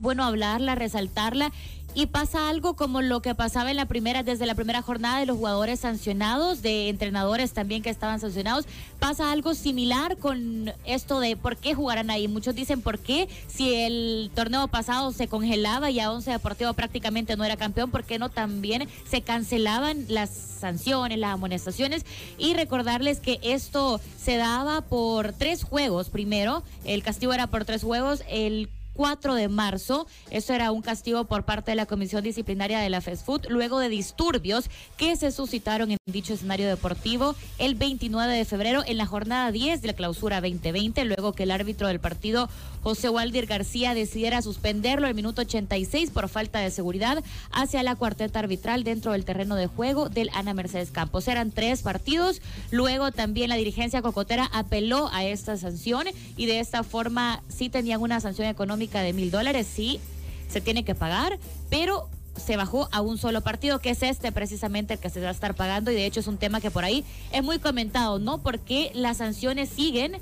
Bueno 0.00 0.22
hablarla, 0.22 0.76
resaltarla 0.76 1.50
y 1.92 2.06
pasa 2.06 2.48
algo 2.48 2.74
como 2.74 3.02
lo 3.02 3.20
que 3.20 3.34
pasaba 3.34 3.72
en 3.72 3.76
la 3.76 3.86
primera, 3.86 4.22
desde 4.22 4.46
la 4.46 4.54
primera 4.54 4.80
jornada 4.80 5.18
de 5.18 5.26
los 5.26 5.36
jugadores 5.36 5.80
sancionados, 5.80 6.62
de 6.62 6.88
entrenadores 6.88 7.52
también 7.52 7.82
que 7.82 7.90
estaban 7.90 8.20
sancionados, 8.20 8.66
pasa 9.00 9.32
algo 9.32 9.54
similar 9.54 10.16
con 10.16 10.72
esto 10.84 11.18
de 11.18 11.36
por 11.36 11.56
qué 11.56 11.74
jugarán 11.74 12.10
ahí. 12.10 12.28
Muchos 12.28 12.54
dicen 12.54 12.80
por 12.80 13.00
qué 13.00 13.28
si 13.48 13.74
el 13.74 14.30
torneo 14.36 14.68
pasado 14.68 15.10
se 15.10 15.26
congelaba 15.26 15.90
y 15.90 15.98
a 15.98 16.12
Once 16.12 16.30
Deportivo 16.30 16.74
prácticamente 16.74 17.36
no 17.36 17.42
era 17.42 17.56
campeón, 17.56 17.90
¿por 17.90 18.04
qué 18.04 18.20
no 18.20 18.28
también 18.28 18.88
se 19.10 19.22
cancelaban 19.22 20.04
las 20.06 20.30
sanciones, 20.30 21.18
las 21.18 21.34
amonestaciones? 21.34 22.06
Y 22.38 22.54
recordarles 22.54 23.18
que 23.18 23.40
esto 23.42 24.00
se 24.16 24.36
daba 24.36 24.82
por 24.82 25.32
tres 25.32 25.64
juegos 25.64 26.08
primero, 26.08 26.62
el 26.84 27.02
castigo 27.02 27.32
era 27.32 27.48
por 27.48 27.64
tres 27.64 27.82
juegos, 27.82 28.22
el 28.28 28.68
4 28.98 29.36
de 29.36 29.46
marzo. 29.46 30.08
Eso 30.28 30.54
era 30.54 30.72
un 30.72 30.82
castigo 30.82 31.22
por 31.22 31.44
parte 31.44 31.70
de 31.70 31.76
la 31.76 31.86
Comisión 31.86 32.24
Disciplinaria 32.24 32.80
de 32.80 32.90
la 32.90 33.00
Food, 33.00 33.46
luego 33.48 33.78
de 33.78 33.88
disturbios 33.88 34.68
que 34.96 35.14
se 35.14 35.30
suscitaron 35.30 35.92
en 35.92 35.98
dicho 36.06 36.34
escenario 36.34 36.66
deportivo 36.66 37.36
el 37.58 37.76
29 37.76 38.34
de 38.34 38.44
febrero 38.44 38.82
en 38.84 38.96
la 38.96 39.06
jornada 39.06 39.52
10 39.52 39.82
de 39.82 39.86
la 39.86 39.92
clausura 39.92 40.40
2020, 40.40 41.04
luego 41.04 41.32
que 41.32 41.44
el 41.44 41.52
árbitro 41.52 41.86
del 41.86 42.00
partido, 42.00 42.48
José 42.82 43.08
Waldir 43.08 43.46
García, 43.46 43.94
decidiera 43.94 44.42
suspenderlo 44.42 45.06
el 45.06 45.14
minuto 45.14 45.42
86 45.42 46.10
por 46.10 46.28
falta 46.28 46.58
de 46.58 46.72
seguridad 46.72 47.22
hacia 47.52 47.84
la 47.84 47.94
cuarteta 47.94 48.40
arbitral 48.40 48.82
dentro 48.82 49.12
del 49.12 49.24
terreno 49.24 49.54
de 49.54 49.68
juego 49.68 50.08
del 50.08 50.30
Ana 50.34 50.54
Mercedes 50.54 50.90
Campos. 50.90 51.28
Eran 51.28 51.52
tres 51.52 51.82
partidos, 51.82 52.42
luego 52.72 53.12
también 53.12 53.48
la 53.48 53.56
dirigencia 53.56 54.02
cocotera 54.02 54.50
apeló 54.52 55.08
a 55.12 55.24
esta 55.24 55.56
sanción 55.56 56.06
y 56.36 56.46
de 56.46 56.58
esta 56.58 56.82
forma 56.82 57.44
sí 57.48 57.68
tenían 57.68 58.00
una 58.00 58.18
sanción 58.18 58.48
económica 58.48 58.87
de 58.88 59.12
mil 59.12 59.30
dólares, 59.30 59.66
sí 59.72 60.00
se 60.48 60.60
tiene 60.60 60.84
que 60.84 60.94
pagar, 60.94 61.38
pero 61.68 62.08
se 62.36 62.56
bajó 62.56 62.88
a 62.92 63.00
un 63.00 63.18
solo 63.18 63.42
partido, 63.42 63.80
que 63.80 63.90
es 63.90 64.02
este 64.02 64.32
precisamente 64.32 64.94
el 64.94 65.00
que 65.00 65.10
se 65.10 65.20
va 65.20 65.28
a 65.28 65.32
estar 65.32 65.54
pagando 65.54 65.90
y 65.90 65.94
de 65.94 66.06
hecho 66.06 66.20
es 66.20 66.26
un 66.26 66.38
tema 66.38 66.60
que 66.60 66.70
por 66.70 66.84
ahí 66.84 67.04
es 67.32 67.42
muy 67.42 67.58
comentado, 67.58 68.18
¿no? 68.18 68.38
Porque 68.38 68.90
las 68.94 69.18
sanciones 69.18 69.68
siguen 69.68 70.18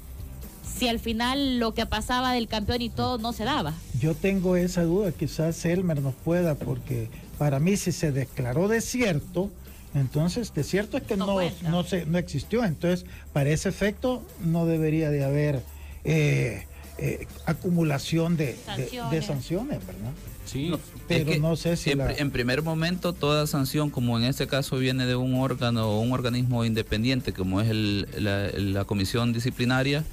si 0.77 0.89
al 0.89 0.99
final 0.99 1.59
lo 1.59 1.75
que 1.75 1.87
pasaba 1.87 2.33
del 2.33 2.49
campeón 2.49 2.83
y 2.83 2.91
todo 2.91 3.19
no 3.19 3.33
se 3.33 3.45
daba. 3.45 3.75
Yo 4.01 4.14
tengo 4.14 4.57
esa 4.57 4.83
duda, 4.83 5.12
quizás 5.12 5.64
Elmer 5.64 6.01
nos 6.03 6.14
pueda, 6.14 6.55
porque 6.55 7.09
para 7.39 7.61
mí 7.61 7.77
si 7.77 7.93
se 7.93 8.12
declaró 8.12 8.69
desierto, 8.69 9.51
entonces 9.95 10.53
desierto 10.53 10.97
es 10.97 11.05
que 11.05 11.17
no, 11.17 11.27
no, 11.62 11.85
se, 11.85 12.05
no 12.07 12.19
existió, 12.19 12.64
entonces 12.64 13.07
para 13.33 13.51
ese 13.51 13.69
efecto 13.69 14.23
no 14.41 14.67
debería 14.67 15.11
de 15.11 15.25
haber 15.25 15.62
eh, 16.05 16.67
eh, 16.99 17.27
acumulación 17.45 18.37
de, 18.37 18.57
de- 18.77 19.01
de 19.11 19.23
Sanciones. 19.23 19.79
¿verdad? 19.87 20.13
Sí, 20.45 20.73
pero 21.09 21.25
Es 21.25 21.29
que 21.37 21.41
no 21.41 21.57
sé 21.57 21.77
si 21.77 21.91
en, 21.91 21.99
la- 21.99 22.07
pri- 22.07 22.17
en 22.19 22.31
primer 22.31 22.63
momento 22.63 23.13
toda 23.13 23.47
sanción, 23.47 23.91
como 23.91 24.17
en 24.19 24.25
este 24.25 24.47
caso 24.47 24.77
viene 24.79 25.05
de 25.07 25.17
un 25.17 25.35
órgano 25.35 25.89
o 25.89 26.01
un 26.01 26.13
organismo 26.13 26.65
independiente, 26.65 27.33
como 27.33 27.61
es 27.61 27.69
el- 27.69 28.07
la, 28.19 28.49
la 28.57 28.85
comisión 28.85 29.33
disciplinaria, 29.33 30.05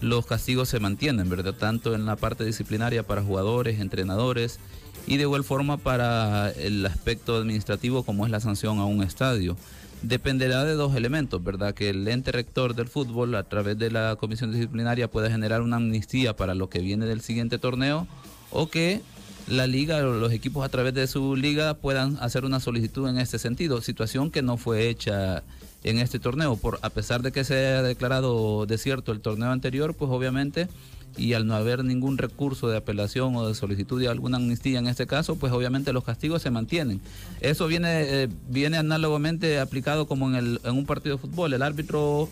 los 0.00 0.24
castigos 0.26 0.68
se 0.68 0.80
mantienen, 0.80 1.28
¿verdad? 1.28 1.54
Tanto 1.54 1.94
en 1.94 2.06
la 2.06 2.16
parte 2.16 2.44
disciplinaria 2.44 3.02
para 3.02 3.22
jugadores, 3.22 3.80
entrenadores 3.80 4.58
y 5.06 5.16
de 5.16 5.22
igual 5.22 5.44
forma 5.44 5.76
para 5.76 6.50
el 6.52 6.86
aspecto 6.86 7.36
administrativo 7.36 8.02
como 8.04 8.24
es 8.24 8.30
la 8.30 8.40
sanción 8.40 8.78
a 8.78 8.84
un 8.86 9.02
estadio. 9.02 9.56
Dependerá 10.02 10.64
de 10.64 10.74
dos 10.74 10.94
elementos, 10.94 11.42
¿verdad? 11.44 11.74
Que 11.74 11.90
el 11.90 12.08
ente 12.08 12.32
rector 12.32 12.74
del 12.74 12.88
fútbol 12.88 13.34
a 13.34 13.42
través 13.42 13.78
de 13.78 13.90
la 13.90 14.16
comisión 14.16 14.50
disciplinaria 14.50 15.10
pueda 15.10 15.30
generar 15.30 15.60
una 15.60 15.76
amnistía 15.76 16.34
para 16.34 16.54
lo 16.54 16.70
que 16.70 16.80
viene 16.80 17.04
del 17.04 17.20
siguiente 17.20 17.58
torneo 17.58 18.06
o 18.50 18.68
que 18.68 19.02
la 19.46 19.66
liga 19.66 19.98
o 19.98 20.12
los 20.12 20.32
equipos 20.32 20.64
a 20.64 20.68
través 20.68 20.94
de 20.94 21.06
su 21.06 21.36
liga 21.36 21.74
puedan 21.74 22.16
hacer 22.20 22.44
una 22.44 22.60
solicitud 22.60 23.08
en 23.08 23.18
este 23.18 23.38
sentido, 23.38 23.82
situación 23.82 24.30
que 24.30 24.42
no 24.42 24.56
fue 24.56 24.88
hecha 24.88 25.42
en 25.82 25.98
este 25.98 26.18
torneo, 26.18 26.56
por 26.56 26.78
a 26.82 26.90
pesar 26.90 27.22
de 27.22 27.32
que 27.32 27.44
se 27.44 27.56
haya 27.56 27.82
declarado 27.82 28.66
desierto 28.66 29.12
el 29.12 29.20
torneo 29.20 29.50
anterior, 29.50 29.94
pues 29.94 30.10
obviamente 30.10 30.68
y 31.16 31.32
al 31.34 31.46
no 31.46 31.54
haber 31.54 31.84
ningún 31.84 32.18
recurso 32.18 32.68
de 32.68 32.76
apelación 32.78 33.34
o 33.36 33.46
de 33.48 33.54
solicitud 33.54 34.00
de 34.00 34.08
alguna 34.08 34.36
amnistía 34.38 34.78
en 34.78 34.86
este 34.86 35.06
caso, 35.06 35.36
pues 35.36 35.52
obviamente 35.52 35.92
los 35.92 36.04
castigos 36.04 36.42
se 36.42 36.50
mantienen. 36.50 37.00
Eso 37.40 37.66
viene, 37.66 37.88
eh, 38.22 38.28
viene 38.48 38.76
análogamente 38.78 39.58
aplicado 39.60 40.06
como 40.06 40.28
en, 40.28 40.34
el, 40.36 40.60
en 40.64 40.72
un 40.76 40.86
partido 40.86 41.16
de 41.16 41.22
fútbol. 41.22 41.52
El 41.52 41.62
árbitro 41.62 42.28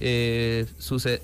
eh, 0.00 0.66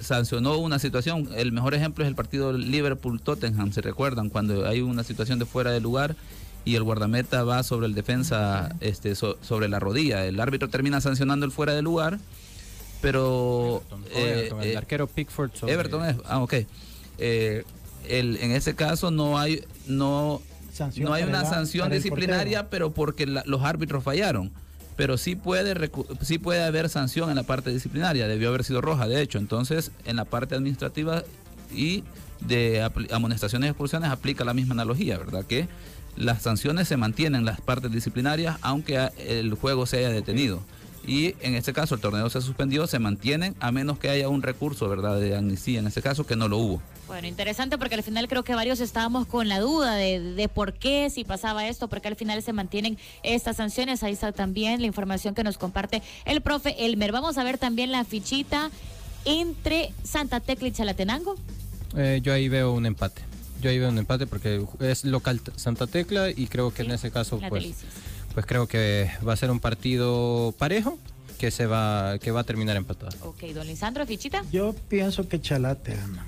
sancionó 0.01 0.59
una 0.59 0.78
situación. 0.78 1.28
El 1.36 1.53
mejor 1.53 1.74
ejemplo 1.74 2.05
es 2.05 2.09
el 2.09 2.14
partido 2.14 2.53
Liverpool-Tottenham, 2.53 3.72
¿se 3.72 3.80
recuerdan? 3.80 4.28
Cuando 4.30 4.66
hay 4.66 4.80
una 4.80 5.05
situación 5.05 5.39
de 5.39 5.47
fuera 5.47 5.70
de 5.72 5.80
lugar 5.80 6.16
y 6.64 6.74
el 6.74 6.82
guardameta 6.82 7.45
va 7.45 7.62
sobre 7.62 7.86
el 7.86 7.95
defensa, 7.95 8.74
este, 8.80 9.14
so- 9.14 9.39
sobre 9.43 9.68
la 9.68 9.78
rodilla. 9.78 10.24
El 10.26 10.39
árbitro 10.41 10.68
termina 10.68 11.01
sancionando 11.01 11.47
el 11.47 11.53
fuera 11.53 11.72
de 11.74 11.82
lugar, 11.82 12.18
pero... 13.01 13.82
eh, 14.14 14.32
Everton, 14.51 14.62
el 14.62 14.68
eh, 14.70 14.76
arquero 14.76 15.07
Pickford 15.07 15.53
sobre- 15.55 15.72
Everton 15.74 16.05
es, 16.07 16.16
ah, 16.26 16.40
ok. 16.40 16.55
Eh, 17.18 17.64
el, 18.09 18.36
en 18.38 18.53
ese 18.53 18.74
caso 18.74 19.11
no 19.11 19.38
hay, 19.38 19.64
no, 19.86 20.40
Sanción 20.72 21.07
no 21.07 21.12
hay 21.14 21.24
una 21.24 21.44
sanción 21.44 21.90
disciplinaria, 21.90 22.68
pero 22.70 22.92
porque 22.92 23.26
la- 23.26 23.42
los 23.46 23.62
árbitros 23.62 24.05
fallaron. 24.05 24.51
Pero 24.96 25.16
sí 25.16 25.36
puede, 25.36 25.74
recu- 25.76 26.07
sí 26.22 26.38
puede 26.38 26.64
haber 26.64 26.88
sanción 26.88 27.30
en 27.30 27.36
la 27.36 27.44
parte 27.44 27.70
disciplinaria, 27.70 28.26
debió 28.26 28.49
haber 28.49 28.64
sido 28.64 28.80
roja, 28.80 29.07
de 29.07 29.20
hecho. 29.22 29.38
Entonces, 29.38 29.92
en 30.05 30.16
la 30.16 30.24
parte 30.24 30.57
administrativa 30.57 31.22
y 31.72 32.03
de 32.40 32.88
amonestaciones 33.12 33.68
y 33.68 33.70
expulsiones 33.70 34.11
aplica 34.11 34.44
la 34.44 34.55
misma 34.55 34.74
analogía, 34.74 35.18
¿verdad? 35.18 35.44
Que 35.44 35.68
las 36.16 36.42
sanciones 36.42 36.88
se 36.88 36.96
mantienen 36.96 37.40
en 37.40 37.44
las 37.44 37.61
partes 37.61 37.92
disciplinarias, 37.92 38.57
aunque 38.61 39.11
el 39.18 39.55
juego 39.55 39.86
se 39.86 39.99
haya 39.99 40.11
detenido. 40.11 40.62
Y 41.09 41.34
en 41.40 41.54
este 41.54 41.72
caso 41.72 41.94
el 41.94 42.02
torneo 42.02 42.28
se 42.28 42.42
suspendió, 42.42 42.86
se 42.86 42.98
mantienen, 42.98 43.56
a 43.61 43.72
menos 43.72 43.98
que 43.98 44.11
haya 44.11 44.28
un 44.28 44.42
recurso, 44.42 44.88
¿verdad?, 44.90 45.18
de 45.18 45.34
amnistía, 45.34 45.78
en 45.78 45.86
este 45.86 46.02
caso, 46.02 46.26
que 46.26 46.36
no 46.36 46.48
lo 46.48 46.59
hubo. 46.59 46.82
Bueno, 47.06 47.26
interesante 47.26 47.78
porque 47.78 47.94
al 47.94 48.02
final 48.02 48.28
creo 48.28 48.44
que 48.44 48.54
varios 48.54 48.80
estábamos 48.80 49.26
con 49.26 49.48
la 49.48 49.59
duda 49.59 49.94
de, 49.94 50.20
de 50.20 50.48
por 50.50 50.74
qué, 50.74 51.09
si 51.09 51.24
pasaba 51.24 51.66
esto, 51.66 51.88
porque 51.88 52.09
al 52.09 52.16
final 52.16 52.42
se 52.42 52.52
mantienen 52.52 52.98
estas 53.22 53.56
sanciones. 53.56 54.02
Ahí 54.02 54.12
está 54.12 54.32
también 54.32 54.82
la 54.82 54.86
información 54.86 55.34
que 55.34 55.42
nos 55.42 55.56
comparte 55.56 56.02
el 56.26 56.42
profe 56.42 56.76
Elmer. 56.84 57.11
Vamos 57.11 57.38
a 57.38 57.44
ver 57.44 57.56
también 57.56 57.90
la 57.90 58.04
fichita 58.04 58.70
entre 59.24 59.94
Santa 60.04 60.40
Tecla 60.40 60.68
y 60.68 60.72
Chalatenango. 60.72 61.36
Eh, 61.96 62.20
yo 62.22 62.34
ahí 62.34 62.50
veo 62.50 62.72
un 62.72 62.84
empate. 62.84 63.22
Yo 63.62 63.70
ahí 63.70 63.78
veo 63.78 63.88
un 63.88 63.98
empate 63.98 64.26
porque 64.26 64.62
es 64.80 65.04
local 65.04 65.40
Santa 65.56 65.86
Tecla 65.86 66.30
y 66.30 66.46
creo 66.46 66.72
que 66.72 66.82
en 66.82 66.90
ese 66.92 67.11
caso 67.11 67.40
pues, 67.48 67.62
delicias. 67.62 67.92
Pues 68.39 68.47
creo 68.47 68.68
que 68.68 69.11
va 69.26 69.32
a 69.32 69.36
ser 69.36 69.51
un 69.51 69.59
partido 69.59 70.55
parejo 70.61 70.97
que 71.41 71.51
se 71.51 71.66
va 71.66 72.20
que 72.20 72.30
va 72.30 72.43
a 72.43 72.45
terminar 72.45 72.76
empatado. 72.76 73.11
Ok, 73.26 73.43
don 73.53 73.66
Lisandro, 73.66 74.07
fichita. 74.07 74.45
Yo 74.53 74.76
pienso 74.89 75.28
que 75.28 75.41
Chalate 75.41 75.97
gana. 75.97 76.24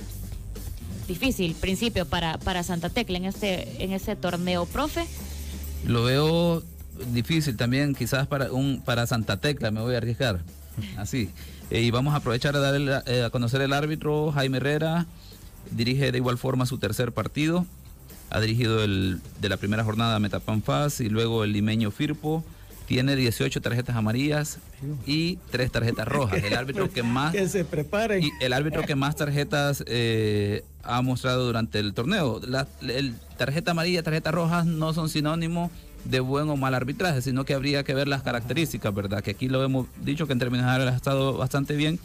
Difícil 1.07 1.55
principio 1.55 2.07
para, 2.07 2.37
para 2.39 2.65
Santa 2.65 2.91
Tecla 2.91 3.17
en 3.19 3.27
este, 3.27 3.85
en 3.85 3.93
este 3.93 4.17
torneo, 4.17 4.67
profe. 4.67 5.07
Lo 5.87 6.03
veo 6.03 6.65
difícil 7.13 7.57
también, 7.57 7.95
quizás 7.95 8.27
para 8.27 8.51
un 8.51 8.83
para 8.85 9.07
Santa 9.07 9.37
Tecla, 9.37 9.71
me 9.71 9.81
voy 9.81 9.95
a 9.95 9.99
arriesgar. 9.99 10.41
Así. 10.97 11.31
Eh, 11.71 11.83
y 11.83 11.93
vamos 11.93 12.13
a 12.15 12.17
aprovechar 12.17 12.57
a, 12.57 12.59
dar 12.59 12.75
el- 12.75 12.89
eh, 13.07 13.23
a 13.23 13.31
conocer 13.31 13.61
el 13.61 13.73
árbitro, 13.73 14.33
Jaime 14.33 14.57
Herrera. 14.57 15.07
Dirige 15.71 16.11
de 16.11 16.19
igual 16.19 16.39
forma 16.39 16.67
su 16.67 16.79
tercer 16.79 17.13
partido. 17.13 17.67
Ha 18.31 18.41
dirigido 18.41 18.83
el 18.83 19.21
de 19.41 19.49
la 19.49 19.57
primera 19.57 19.85
jornada 19.85 20.19
Metapan 20.19 20.63
Faz 20.63 21.01
y 21.01 21.09
luego 21.09 21.45
el 21.45 21.53
limeño 21.53 21.91
Firpo. 21.91 22.45
Tiene 22.87 23.15
18 23.15 23.61
tarjetas 23.61 23.95
amarillas 23.95 24.59
y 25.07 25.37
3 25.53 25.71
tarjetas 25.71 26.09
rojas. 26.09 26.43
El 26.43 26.55
árbitro 26.55 26.91
que 26.91 27.03
más 27.05 27.33
Que 27.33 27.49
se 27.49 27.65
el 28.41 28.53
árbitro 28.53 28.83
que 28.83 28.97
más 28.97 29.15
tarjetas 29.15 29.85
eh, 29.87 30.65
ha 30.83 31.01
mostrado 31.03 31.47
durante 31.47 31.79
el 31.79 31.95
torneo. 31.95 32.41
La 32.45 32.67
el 32.83 33.15
tarjeta 33.37 33.73
amarilla, 33.73 34.03
tarjeta 34.03 34.33
roja 34.33 34.65
no 34.65 34.93
son 34.93 35.09
sinónimo 35.09 35.71
de 36.05 36.21
buen 36.21 36.49
o 36.49 36.57
mal 36.57 36.75
arbitraje, 36.75 37.23
sino 37.23 37.45
que 37.45 37.55
habría 37.55 37.85
que 37.85 37.95
ver 37.95 38.09
las 38.09 38.23
características, 38.23 38.95
¿verdad? 38.95 39.23
Que 39.23 39.33
aquí 39.33 39.49
lo 39.49 39.63
hemos 39.63 39.87
dicho 40.03 40.27
que 40.27 40.33
en 40.33 40.39
términos 40.39 40.67
generales 40.67 40.95
ha 40.95 40.97
estado 40.97 41.37
bastante 41.37 41.77
bien, 41.77 41.99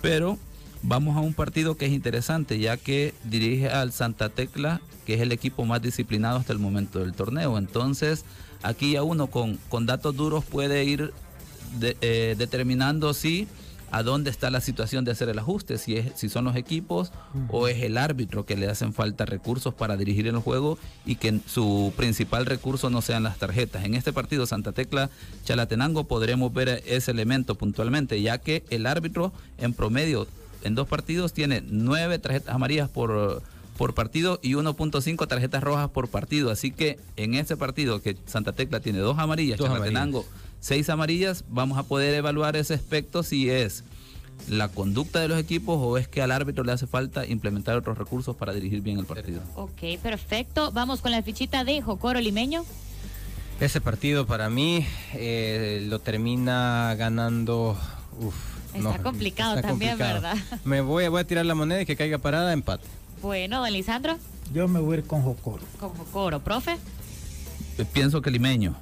pero 0.00 0.38
vamos 0.82 1.16
a 1.16 1.20
un 1.20 1.34
partido 1.34 1.76
que 1.76 1.86
es 1.86 1.92
interesante, 1.92 2.58
ya 2.58 2.76
que 2.76 3.14
dirige 3.24 3.68
al 3.68 3.92
Santa 3.92 4.28
Tecla, 4.28 4.80
que 5.06 5.14
es 5.14 5.20
el 5.20 5.32
equipo 5.32 5.64
más 5.64 5.82
disciplinado 5.82 6.38
hasta 6.38 6.52
el 6.52 6.58
momento 6.58 7.00
del 7.00 7.12
torneo. 7.14 7.58
Entonces, 7.58 8.24
aquí 8.62 8.92
ya 8.92 9.02
uno 9.02 9.28
con, 9.28 9.56
con 9.68 9.86
datos 9.86 10.16
duros 10.16 10.44
puede 10.44 10.84
ir 10.84 11.12
de- 11.78 11.96
eh, 12.00 12.34
determinando 12.38 13.14
si 13.14 13.48
a 13.90 14.02
dónde 14.02 14.28
está 14.30 14.50
la 14.50 14.60
situación 14.60 15.06
de 15.06 15.12
hacer 15.12 15.30
el 15.30 15.38
ajuste, 15.38 15.78
si, 15.78 15.96
es, 15.96 16.12
si 16.14 16.28
son 16.28 16.44
los 16.44 16.56
equipos 16.56 17.10
o 17.48 17.68
es 17.68 17.82
el 17.82 17.96
árbitro 17.96 18.44
que 18.44 18.54
le 18.54 18.68
hacen 18.68 18.92
falta 18.92 19.24
recursos 19.24 19.72
para 19.72 19.96
dirigir 19.96 20.26
el 20.26 20.36
juego 20.36 20.78
y 21.06 21.16
que 21.16 21.40
su 21.46 21.90
principal 21.96 22.44
recurso 22.44 22.90
no 22.90 23.00
sean 23.00 23.22
las 23.22 23.38
tarjetas. 23.38 23.84
En 23.86 23.94
este 23.94 24.12
partido 24.12 24.44
Santa 24.44 24.72
Tecla 24.72 25.08
Chalatenango 25.46 26.04
podremos 26.04 26.52
ver 26.52 26.82
ese 26.86 27.12
elemento 27.12 27.54
puntualmente, 27.54 28.20
ya 28.20 28.36
que 28.36 28.62
el 28.68 28.84
árbitro 28.84 29.32
en 29.56 29.72
promedio 29.72 30.26
en 30.62 30.74
dos 30.74 30.88
partidos 30.88 31.32
tiene 31.32 31.62
nueve 31.66 32.18
tarjetas 32.18 32.54
amarillas 32.54 32.88
por, 32.88 33.42
por 33.76 33.94
partido 33.94 34.40
y 34.42 34.52
1.5 34.54 35.26
tarjetas 35.26 35.62
rojas 35.62 35.90
por 35.90 36.08
partido. 36.08 36.50
Así 36.50 36.70
que 36.70 36.98
en 37.16 37.34
este 37.34 37.56
partido 37.56 38.02
que 38.02 38.16
Santa 38.26 38.52
Tecla 38.52 38.80
tiene 38.80 38.98
dos 38.98 39.18
amarillas, 39.18 39.58
Dos 39.58 39.68
Chalatenango 39.68 40.24
seis 40.60 40.88
amarillas, 40.90 41.44
vamos 41.48 41.78
a 41.78 41.82
poder 41.84 42.14
evaluar 42.14 42.56
ese 42.56 42.74
aspecto 42.74 43.22
si 43.22 43.50
es 43.50 43.84
la 44.48 44.68
conducta 44.68 45.20
de 45.20 45.28
los 45.28 45.38
equipos 45.38 45.78
o 45.80 45.98
es 45.98 46.08
que 46.08 46.22
al 46.22 46.30
árbitro 46.30 46.64
le 46.64 46.72
hace 46.72 46.86
falta 46.86 47.26
implementar 47.26 47.76
otros 47.76 47.98
recursos 47.98 48.36
para 48.36 48.52
dirigir 48.52 48.80
bien 48.80 48.98
el 48.98 49.06
partido. 49.06 49.40
Ok, 49.56 50.00
perfecto. 50.02 50.70
Vamos 50.72 51.00
con 51.00 51.10
la 51.10 51.22
fichita 51.22 51.64
de 51.64 51.82
Jocoro 51.82 52.20
Limeño. 52.20 52.64
Ese 53.60 53.80
partido 53.80 54.26
para 54.26 54.48
mí 54.48 54.86
eh, 55.14 55.84
lo 55.88 55.98
termina 55.98 56.94
ganando. 56.96 57.76
Uf, 58.20 58.34
Está 58.74 58.98
complicado 59.02 59.56
está 59.56 59.68
también, 59.68 59.92
complicado. 59.98 60.20
¿verdad? 60.22 60.60
Me 60.64 60.80
voy, 60.80 61.08
voy 61.08 61.20
a 61.20 61.24
tirar 61.24 61.46
la 61.46 61.54
moneda 61.54 61.80
y 61.82 61.86
que 61.86 61.96
caiga 61.96 62.18
parada, 62.18 62.52
empate. 62.52 62.84
Bueno, 63.22 63.60
don 63.60 63.72
Lisandro, 63.72 64.16
Yo 64.52 64.68
me 64.68 64.80
voy 64.80 64.96
a 64.96 64.98
ir 65.00 65.04
con 65.06 65.22
Jocoro. 65.22 65.62
con 65.80 65.90
Jocoro. 65.90 66.40
Profe, 66.40 66.78
Eh, 67.78 67.84
Pienso 67.92 68.20
que 68.22 68.30
limeño. 68.30 68.74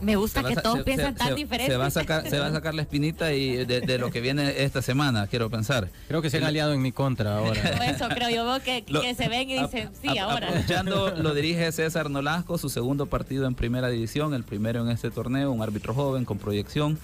me 0.00 0.16
gusta 0.16 0.42
que 0.42 0.54
a 0.54 0.62
todos 0.62 0.78
se- 0.78 0.84
piensan 0.84 1.12
se- 1.12 1.18
tan 1.18 1.28
se- 1.28 1.34
diferente. 1.34 1.70
Se 1.72 1.76
va, 1.76 1.86
a 1.86 1.90
sacar, 1.90 2.28
se 2.28 2.38
va 2.38 2.46
a 2.46 2.52
sacar 2.52 2.74
la 2.74 2.82
espinita 2.82 3.32
y 3.34 3.64
de, 3.66 3.80
de 3.82 3.98
lo 3.98 4.10
que 4.10 4.20
viene 4.22 4.62
esta 4.64 4.80
semana, 4.80 5.26
quiero 5.26 5.50
pensar. 5.50 5.88
Creo 6.08 6.22
que 6.22 6.30
se 6.30 6.38
han 6.38 6.44
aliado 6.44 6.72
en 6.72 6.80
mi 6.80 6.90
contra 6.92 7.36
ahora. 7.38 7.60
Eso 7.86 8.08
creo 8.08 8.30
yo 8.30 8.44
veo 8.46 8.60
que, 8.62 8.82
Lo- 8.88 9.02
que 9.02 9.14
se 9.14 9.28
ven 9.28 9.50
y 9.50 9.60
dicen, 9.60 9.90
sí, 10.00 10.08
Ap- 10.08 10.18
ahora. 10.30 10.48
Aprovechando, 10.48 11.10
lo 11.16 11.34
dirige 11.34 11.70
César 11.72 12.08
Nolasco, 12.10 12.56
su 12.58 12.68
segundo 12.70 13.06
partido 13.06 13.46
en 13.46 13.54
primera 13.54 13.88
división, 13.90 14.32
el 14.34 14.42
primero 14.44 14.80
en 14.82 14.90
este 14.90 15.10
torneo, 15.10 15.52
un 15.52 15.62
árbitro 15.62 15.92
joven 15.94 16.24
con 16.24 16.38
proyección. 16.38 16.98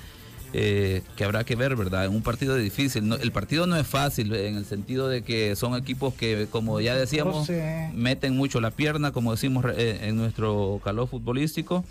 Eh, 0.52 1.02
que 1.16 1.24
habrá 1.24 1.44
que 1.44 1.56
ver, 1.56 1.76
¿verdad? 1.76 2.04
En 2.06 2.12
un 2.14 2.22
partido 2.22 2.54
difícil. 2.56 3.06
No- 3.08 3.16
el 3.16 3.32
partido 3.32 3.66
no 3.66 3.76
es 3.76 3.86
fácil 3.86 4.34
en 4.34 4.56
el 4.56 4.64
sentido 4.64 5.08
de 5.08 5.22
que 5.22 5.54
son 5.56 5.74
equipos 5.76 6.14
que, 6.14 6.46
como 6.50 6.80
ya 6.80 6.94
decíamos, 6.96 7.46
meten 7.94 8.36
mucho 8.36 8.60
la 8.60 8.70
pierna, 8.70 9.12
como 9.12 9.32
decimos 9.32 9.64
eh, 9.76 10.00
en 10.02 10.16
nuestro 10.16 10.80
calor 10.84 11.08
futbolístico. 11.08 11.84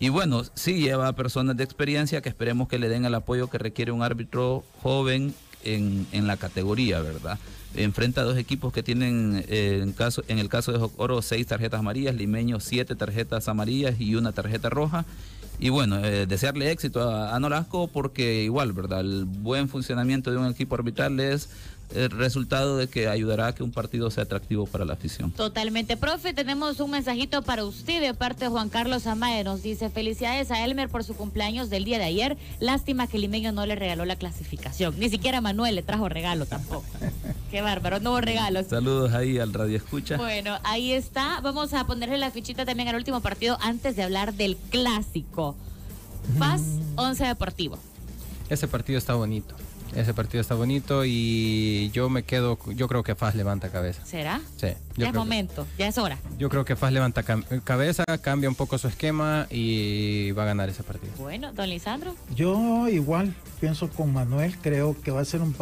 Y 0.00 0.08
bueno, 0.08 0.42
sí 0.54 0.80
lleva 0.80 1.06
a 1.06 1.12
personas 1.12 1.56
de 1.56 1.62
experiencia 1.64 2.20
que 2.22 2.28
esperemos 2.28 2.66
que 2.68 2.78
le 2.78 2.88
den 2.88 3.04
el 3.04 3.14
apoyo 3.14 3.48
que 3.48 3.58
requiere 3.58 3.92
un 3.92 4.02
árbitro 4.02 4.64
joven 4.82 5.32
en, 5.62 6.06
en 6.10 6.26
la 6.26 6.36
categoría, 6.36 7.00
¿verdad? 7.00 7.38
Enfrenta 7.74 8.20
a 8.20 8.24
dos 8.24 8.36
equipos 8.36 8.72
que 8.72 8.82
tienen, 8.82 9.44
eh, 9.48 9.80
en, 9.82 9.92
caso, 9.92 10.22
en 10.28 10.38
el 10.38 10.48
caso 10.48 10.72
de 10.72 10.78
Jocoro, 10.78 11.22
seis 11.22 11.46
tarjetas 11.46 11.80
amarillas, 11.80 12.14
Limeño, 12.14 12.60
siete 12.60 12.94
tarjetas 12.94 13.48
amarillas 13.48 14.00
y 14.00 14.14
una 14.14 14.32
tarjeta 14.32 14.68
roja. 14.70 15.04
Y 15.58 15.68
bueno, 15.68 16.04
eh, 16.04 16.26
desearle 16.26 16.70
éxito 16.70 17.08
a, 17.08 17.34
a 17.34 17.40
Nolasco 17.40 17.88
porque 17.88 18.42
igual, 18.42 18.72
¿verdad? 18.72 19.00
El 19.00 19.24
buen 19.24 19.68
funcionamiento 19.68 20.30
de 20.30 20.38
un 20.38 20.46
equipo 20.46 20.74
arbitral 20.74 21.20
es 21.20 21.48
el 21.94 22.10
resultado 22.10 22.76
de 22.76 22.88
que 22.88 23.08
ayudará 23.08 23.48
a 23.48 23.54
que 23.54 23.62
un 23.62 23.72
partido 23.72 24.10
sea 24.10 24.24
atractivo 24.24 24.66
para 24.66 24.84
la 24.84 24.94
afición. 24.94 25.30
Totalmente. 25.32 25.96
Profe, 25.96 26.32
tenemos 26.32 26.80
un 26.80 26.90
mensajito 26.90 27.42
para 27.42 27.64
usted 27.64 28.00
de 28.00 28.14
parte 28.14 28.44
de 28.44 28.50
Juan 28.50 28.68
Carlos 28.68 29.06
Amaya. 29.06 29.44
Nos 29.44 29.62
dice, 29.62 29.90
felicidades 29.90 30.50
a 30.50 30.64
Elmer 30.64 30.88
por 30.88 31.04
su 31.04 31.14
cumpleaños 31.14 31.70
del 31.70 31.84
día 31.84 31.98
de 31.98 32.04
ayer. 32.04 32.36
Lástima 32.60 33.06
que 33.06 33.18
Limeño 33.18 33.52
no 33.52 33.66
le 33.66 33.76
regaló 33.76 34.04
la 34.04 34.16
clasificación. 34.16 34.98
Ni 34.98 35.08
siquiera 35.08 35.40
Manuel 35.40 35.74
le 35.74 35.82
trajo 35.82 36.08
regalo 36.08 36.46
tampoco. 36.46 36.84
Qué 37.50 37.60
bárbaro, 37.60 38.00
no 38.00 38.12
hubo 38.12 38.20
regalos. 38.20 38.66
Saludos 38.68 39.12
ahí 39.12 39.38
al 39.38 39.52
Radio 39.52 39.76
Escucha. 39.76 40.16
Bueno, 40.16 40.58
ahí 40.64 40.92
está. 40.92 41.40
Vamos 41.42 41.74
a 41.74 41.86
ponerle 41.86 42.16
la 42.18 42.30
fichita 42.30 42.64
también 42.64 42.88
al 42.88 42.96
último 42.96 43.20
partido 43.20 43.58
antes 43.60 43.94
de 43.96 44.02
hablar 44.02 44.34
del 44.34 44.56
clásico. 44.56 45.54
FAS 46.38 46.62
11 46.96 47.26
Deportivo. 47.26 47.78
Ese 48.48 48.68
partido 48.68 48.98
está 48.98 49.14
bonito. 49.14 49.54
Ese 49.94 50.14
partido 50.14 50.40
está 50.40 50.54
bonito 50.54 51.04
y 51.04 51.90
yo 51.92 52.08
me 52.08 52.22
quedo, 52.22 52.58
yo 52.74 52.88
creo 52.88 53.02
que 53.02 53.14
Faz 53.14 53.34
levanta 53.34 53.68
cabeza. 53.70 54.04
¿Será? 54.06 54.40
Sí, 54.56 54.68
Ya 54.96 55.06
es 55.06 55.12
que, 55.12 55.18
momento, 55.18 55.66
ya 55.78 55.86
es 55.86 55.98
hora. 55.98 56.16
yo 56.38 56.48
creo 56.48 56.64
que 56.64 56.76
Faz 56.76 56.92
levanta 56.92 57.22
cam- 57.22 57.44
cabeza, 57.62 58.04
cambia 58.22 58.48
un 58.48 58.54
poco 58.54 58.78
su 58.78 58.88
esquema 58.88 59.46
y 59.50 60.30
va 60.32 60.44
a 60.44 60.46
ganar 60.46 60.70
ese 60.70 60.82
partido. 60.82 61.12
Bueno, 61.18 61.52
don 61.52 61.68
Lisandro. 61.68 62.16
Yo 62.34 62.88
igual 62.88 63.34
pienso 63.60 63.90
con 63.90 64.14
Manuel, 64.14 64.56
creo 64.62 64.98
que 64.98 65.10
va 65.10 65.20
a 65.20 65.24
ser 65.26 65.42
un 65.42 65.54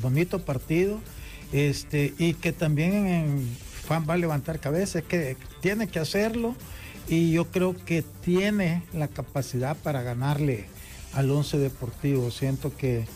bonito 0.00 0.38
partido 0.44 1.00
este, 1.52 2.14
y 2.18 2.34
que 2.34 2.52
también 2.52 2.94
en 3.08 3.48
fan 3.84 4.06
va 4.08 4.14
a 4.14 4.16
levantar 4.16 4.60
cabeza, 4.60 5.00
es 5.00 5.04
que 5.06 5.36
tiene 5.60 5.88
que 5.88 5.98
hacerlo 5.98 6.54
y 7.08 7.32
yo 7.32 7.46
creo 7.50 7.74
que 7.84 8.02
tiene 8.02 8.84
la 8.92 9.08
capacidad 9.08 9.76
para 9.76 10.02
ganarle 10.02 10.66
al 11.14 11.28
Once 11.32 11.58
Deportivo. 11.58 12.30
Siento 12.30 12.74
que, 12.76 13.06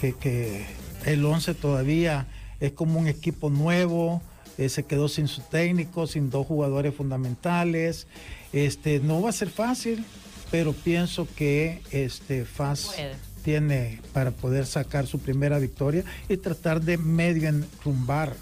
que, 0.00 0.12
que 0.14 0.66
el 1.04 1.24
Once 1.24 1.54
todavía 1.54 2.26
es 2.60 2.72
como 2.72 2.98
un 2.98 3.06
equipo 3.06 3.50
nuevo, 3.50 4.22
eh, 4.58 4.68
se 4.68 4.84
quedó 4.84 5.08
sin 5.08 5.28
su 5.28 5.42
técnico, 5.42 6.06
sin 6.06 6.30
dos 6.30 6.46
jugadores 6.46 6.94
fundamentales. 6.94 8.06
Este, 8.52 9.00
no 9.00 9.20
va 9.22 9.30
a 9.30 9.32
ser 9.32 9.50
fácil, 9.50 10.04
pero 10.50 10.72
pienso 10.72 11.28
que 11.36 11.82
este 11.90 12.44
FAS 12.44 12.86
Puede. 12.86 13.14
tiene 13.44 14.00
para 14.12 14.30
poder 14.30 14.66
sacar 14.66 15.06
su 15.06 15.18
primera 15.18 15.58
victoria 15.58 16.04
y 16.28 16.36
tratar 16.36 16.80
de 16.80 16.96
medio 16.96 17.48
enrumbar 17.48 18.34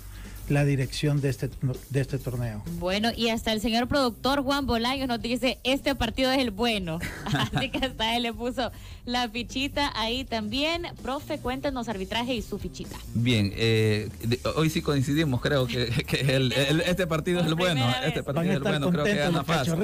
la 0.48 0.64
dirección 0.64 1.20
de 1.20 1.30
este, 1.30 1.48
de 1.90 2.00
este 2.00 2.18
torneo. 2.18 2.62
Bueno, 2.78 3.10
y 3.16 3.30
hasta 3.30 3.52
el 3.52 3.60
señor 3.60 3.88
productor 3.88 4.42
Juan 4.42 4.66
Bolaño 4.66 5.06
nos 5.06 5.22
dice, 5.22 5.58
este 5.64 5.94
partido 5.94 6.30
es 6.32 6.38
el 6.38 6.50
bueno. 6.50 6.98
Así 7.24 7.70
que 7.70 7.78
hasta 7.86 8.16
él 8.16 8.24
le 8.24 8.32
puso 8.32 8.70
la 9.06 9.28
fichita 9.28 9.90
ahí 9.98 10.24
también. 10.24 10.86
Profe, 11.02 11.38
cuéntanos 11.38 11.88
arbitraje 11.88 12.34
y 12.34 12.42
su 12.42 12.58
fichita. 12.58 12.96
Bien, 13.14 13.52
eh, 13.56 14.08
de- 14.22 14.38
hoy 14.56 14.68
sí 14.70 14.82
coincidimos, 14.82 15.40
creo 15.40 15.66
que, 15.66 15.86
que 16.06 16.20
el- 16.36 16.52
el- 16.52 16.80
este 16.82 17.06
partido 17.06 17.40
es 17.40 17.46
el 17.46 17.54
bueno. 17.54 17.86
Este 18.04 18.22
partido 18.22 18.50
es 18.50 18.56
el 18.56 18.62
bueno, 18.62 18.90
creo 18.90 19.04
que 19.04 19.14
gana 19.14 19.42
Paz. 19.44 19.68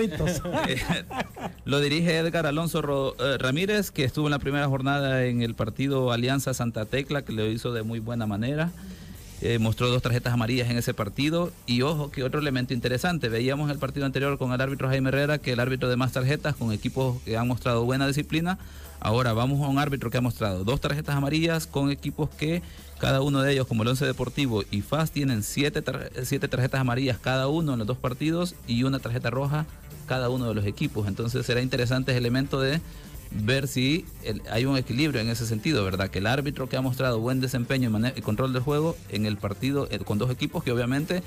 Eh, 0.68 0.76
Lo 1.64 1.80
dirige 1.80 2.16
Edgar 2.18 2.46
Alonso 2.46 2.82
Ro- 2.82 3.14
eh, 3.18 3.38
Ramírez, 3.38 3.90
que 3.90 4.04
estuvo 4.04 4.26
en 4.26 4.32
la 4.32 4.38
primera 4.38 4.66
jornada 4.68 5.24
en 5.24 5.42
el 5.42 5.54
partido 5.54 6.12
Alianza 6.12 6.52
Santa 6.54 6.84
Tecla, 6.84 7.22
que 7.22 7.32
lo 7.32 7.46
hizo 7.46 7.72
de 7.72 7.82
muy 7.82 7.98
buena 8.00 8.26
manera. 8.26 8.70
Eh, 9.42 9.58
mostró 9.58 9.88
dos 9.88 10.02
tarjetas 10.02 10.34
amarillas 10.34 10.70
en 10.70 10.76
ese 10.76 10.92
partido. 10.92 11.50
Y 11.66 11.82
ojo, 11.82 12.10
que 12.10 12.24
otro 12.24 12.40
elemento 12.40 12.74
interesante. 12.74 13.28
Veíamos 13.28 13.70
el 13.70 13.78
partido 13.78 14.06
anterior 14.06 14.36
con 14.38 14.52
el 14.52 14.60
árbitro 14.60 14.88
Jaime 14.88 15.08
Herrera 15.08 15.38
que 15.38 15.52
el 15.52 15.60
árbitro 15.60 15.88
de 15.88 15.96
más 15.96 16.12
tarjetas, 16.12 16.56
con 16.56 16.72
equipos 16.72 17.22
que 17.22 17.36
han 17.36 17.48
mostrado 17.48 17.84
buena 17.84 18.06
disciplina. 18.06 18.58
Ahora 19.00 19.32
vamos 19.32 19.62
a 19.62 19.68
un 19.68 19.78
árbitro 19.78 20.10
que 20.10 20.18
ha 20.18 20.20
mostrado 20.20 20.62
dos 20.62 20.80
tarjetas 20.80 21.16
amarillas 21.16 21.66
con 21.66 21.90
equipos 21.90 22.28
que 22.28 22.62
cada 22.98 23.22
uno 23.22 23.40
de 23.40 23.52
ellos, 23.52 23.66
como 23.66 23.82
el 23.82 23.88
Once 23.88 24.04
Deportivo 24.04 24.62
y 24.70 24.82
FAS, 24.82 25.10
tienen 25.10 25.42
siete, 25.42 25.82
siete 26.22 26.48
tarjetas 26.48 26.82
amarillas 26.82 27.18
cada 27.18 27.48
uno 27.48 27.72
en 27.72 27.78
los 27.78 27.88
dos 27.88 27.96
partidos 27.96 28.54
y 28.66 28.82
una 28.82 28.98
tarjeta 28.98 29.30
roja 29.30 29.64
cada 30.06 30.28
uno 30.28 30.48
de 30.48 30.54
los 30.54 30.66
equipos. 30.66 31.08
Entonces 31.08 31.46
será 31.46 31.62
interesante 31.62 32.12
ese 32.12 32.18
elemento 32.18 32.60
de 32.60 32.82
ver 33.30 33.68
si 33.68 34.04
hay 34.50 34.64
un 34.64 34.76
equilibrio 34.76 35.20
en 35.20 35.28
ese 35.28 35.46
sentido, 35.46 35.84
¿verdad? 35.84 36.10
Que 36.10 36.18
el 36.18 36.26
árbitro 36.26 36.68
que 36.68 36.76
ha 36.76 36.80
mostrado 36.80 37.20
buen 37.20 37.40
desempeño 37.40 37.90
y, 37.90 38.18
y 38.18 38.22
control 38.22 38.52
del 38.52 38.62
juego 38.62 38.96
en 39.08 39.26
el 39.26 39.36
partido 39.36 39.88
eh, 39.90 39.98
con 40.00 40.18
dos 40.18 40.30
equipos 40.30 40.64
que 40.64 40.72
obviamente 40.72 41.22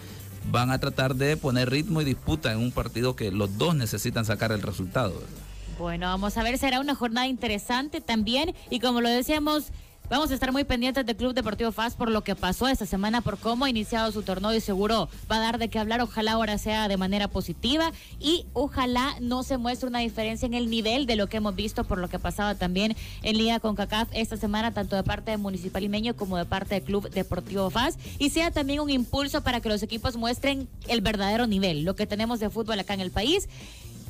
van 0.51 0.71
a 0.71 0.79
tratar 0.79 1.15
de 1.15 1.37
poner 1.37 1.69
ritmo 1.69 2.01
y 2.01 2.05
disputa 2.05 2.51
en 2.51 2.59
un 2.59 2.71
partido 2.71 3.15
que 3.15 3.31
los 3.31 3.57
dos 3.57 3.75
necesitan 3.75 4.25
sacar 4.25 4.51
el 4.51 4.61
resultado. 4.61 5.13
¿verdad? 5.13 5.53
Bueno, 5.79 6.07
vamos 6.07 6.37
a 6.37 6.43
ver, 6.43 6.57
será 6.57 6.79
una 6.79 6.95
jornada 6.95 7.27
interesante 7.27 8.01
también. 8.01 8.53
Y 8.69 8.79
como 8.79 9.01
lo 9.01 9.09
decíamos, 9.09 9.71
vamos 10.09 10.31
a 10.31 10.33
estar 10.33 10.51
muy 10.51 10.63
pendientes 10.63 11.05
del 11.05 11.15
Club 11.15 11.33
Deportivo 11.33 11.71
FAS 11.71 11.95
por 11.95 12.09
lo 12.09 12.23
que 12.23 12.35
pasó 12.35 12.67
esta 12.67 12.85
semana, 12.85 13.21
por 13.21 13.37
cómo 13.37 13.65
ha 13.65 13.69
iniciado 13.69 14.11
su 14.11 14.23
torneo 14.23 14.53
y 14.53 14.61
seguro 14.61 15.09
va 15.31 15.37
a 15.37 15.39
dar 15.39 15.57
de 15.57 15.69
qué 15.69 15.79
hablar. 15.79 16.01
Ojalá 16.01 16.33
ahora 16.33 16.57
sea 16.57 16.87
de 16.87 16.97
manera 16.97 17.27
positiva 17.27 17.91
y 18.19 18.45
ojalá 18.53 19.15
no 19.19 19.43
se 19.43 19.57
muestre 19.57 19.87
una 19.87 19.99
diferencia 19.99 20.45
en 20.45 20.53
el 20.53 20.69
nivel 20.69 21.05
de 21.05 21.15
lo 21.15 21.27
que 21.27 21.37
hemos 21.37 21.55
visto 21.55 21.83
por 21.83 21.97
lo 21.97 22.09
que 22.09 22.19
pasaba 22.19 22.55
también 22.55 22.95
en 23.21 23.37
Liga 23.37 23.59
con 23.59 23.75
CACAF 23.75 24.09
esta 24.13 24.37
semana, 24.37 24.73
tanto 24.73 24.95
de 24.95 25.03
parte 25.03 25.31
de 25.31 25.37
Municipal 25.37 25.81
Limeño 25.81 26.15
como 26.15 26.37
de 26.37 26.45
parte 26.45 26.75
del 26.75 26.83
Club 26.83 27.09
Deportivo 27.09 27.69
FAS. 27.69 27.97
Y 28.19 28.29
sea 28.29 28.51
también 28.51 28.79
un 28.79 28.89
impulso 28.89 29.41
para 29.41 29.61
que 29.61 29.69
los 29.69 29.83
equipos 29.83 30.15
muestren 30.17 30.67
el 30.87 31.01
verdadero 31.01 31.47
nivel, 31.47 31.83
lo 31.83 31.95
que 31.95 32.05
tenemos 32.05 32.39
de 32.39 32.49
fútbol 32.49 32.79
acá 32.79 32.93
en 32.93 33.01
el 33.01 33.11
país. 33.11 33.47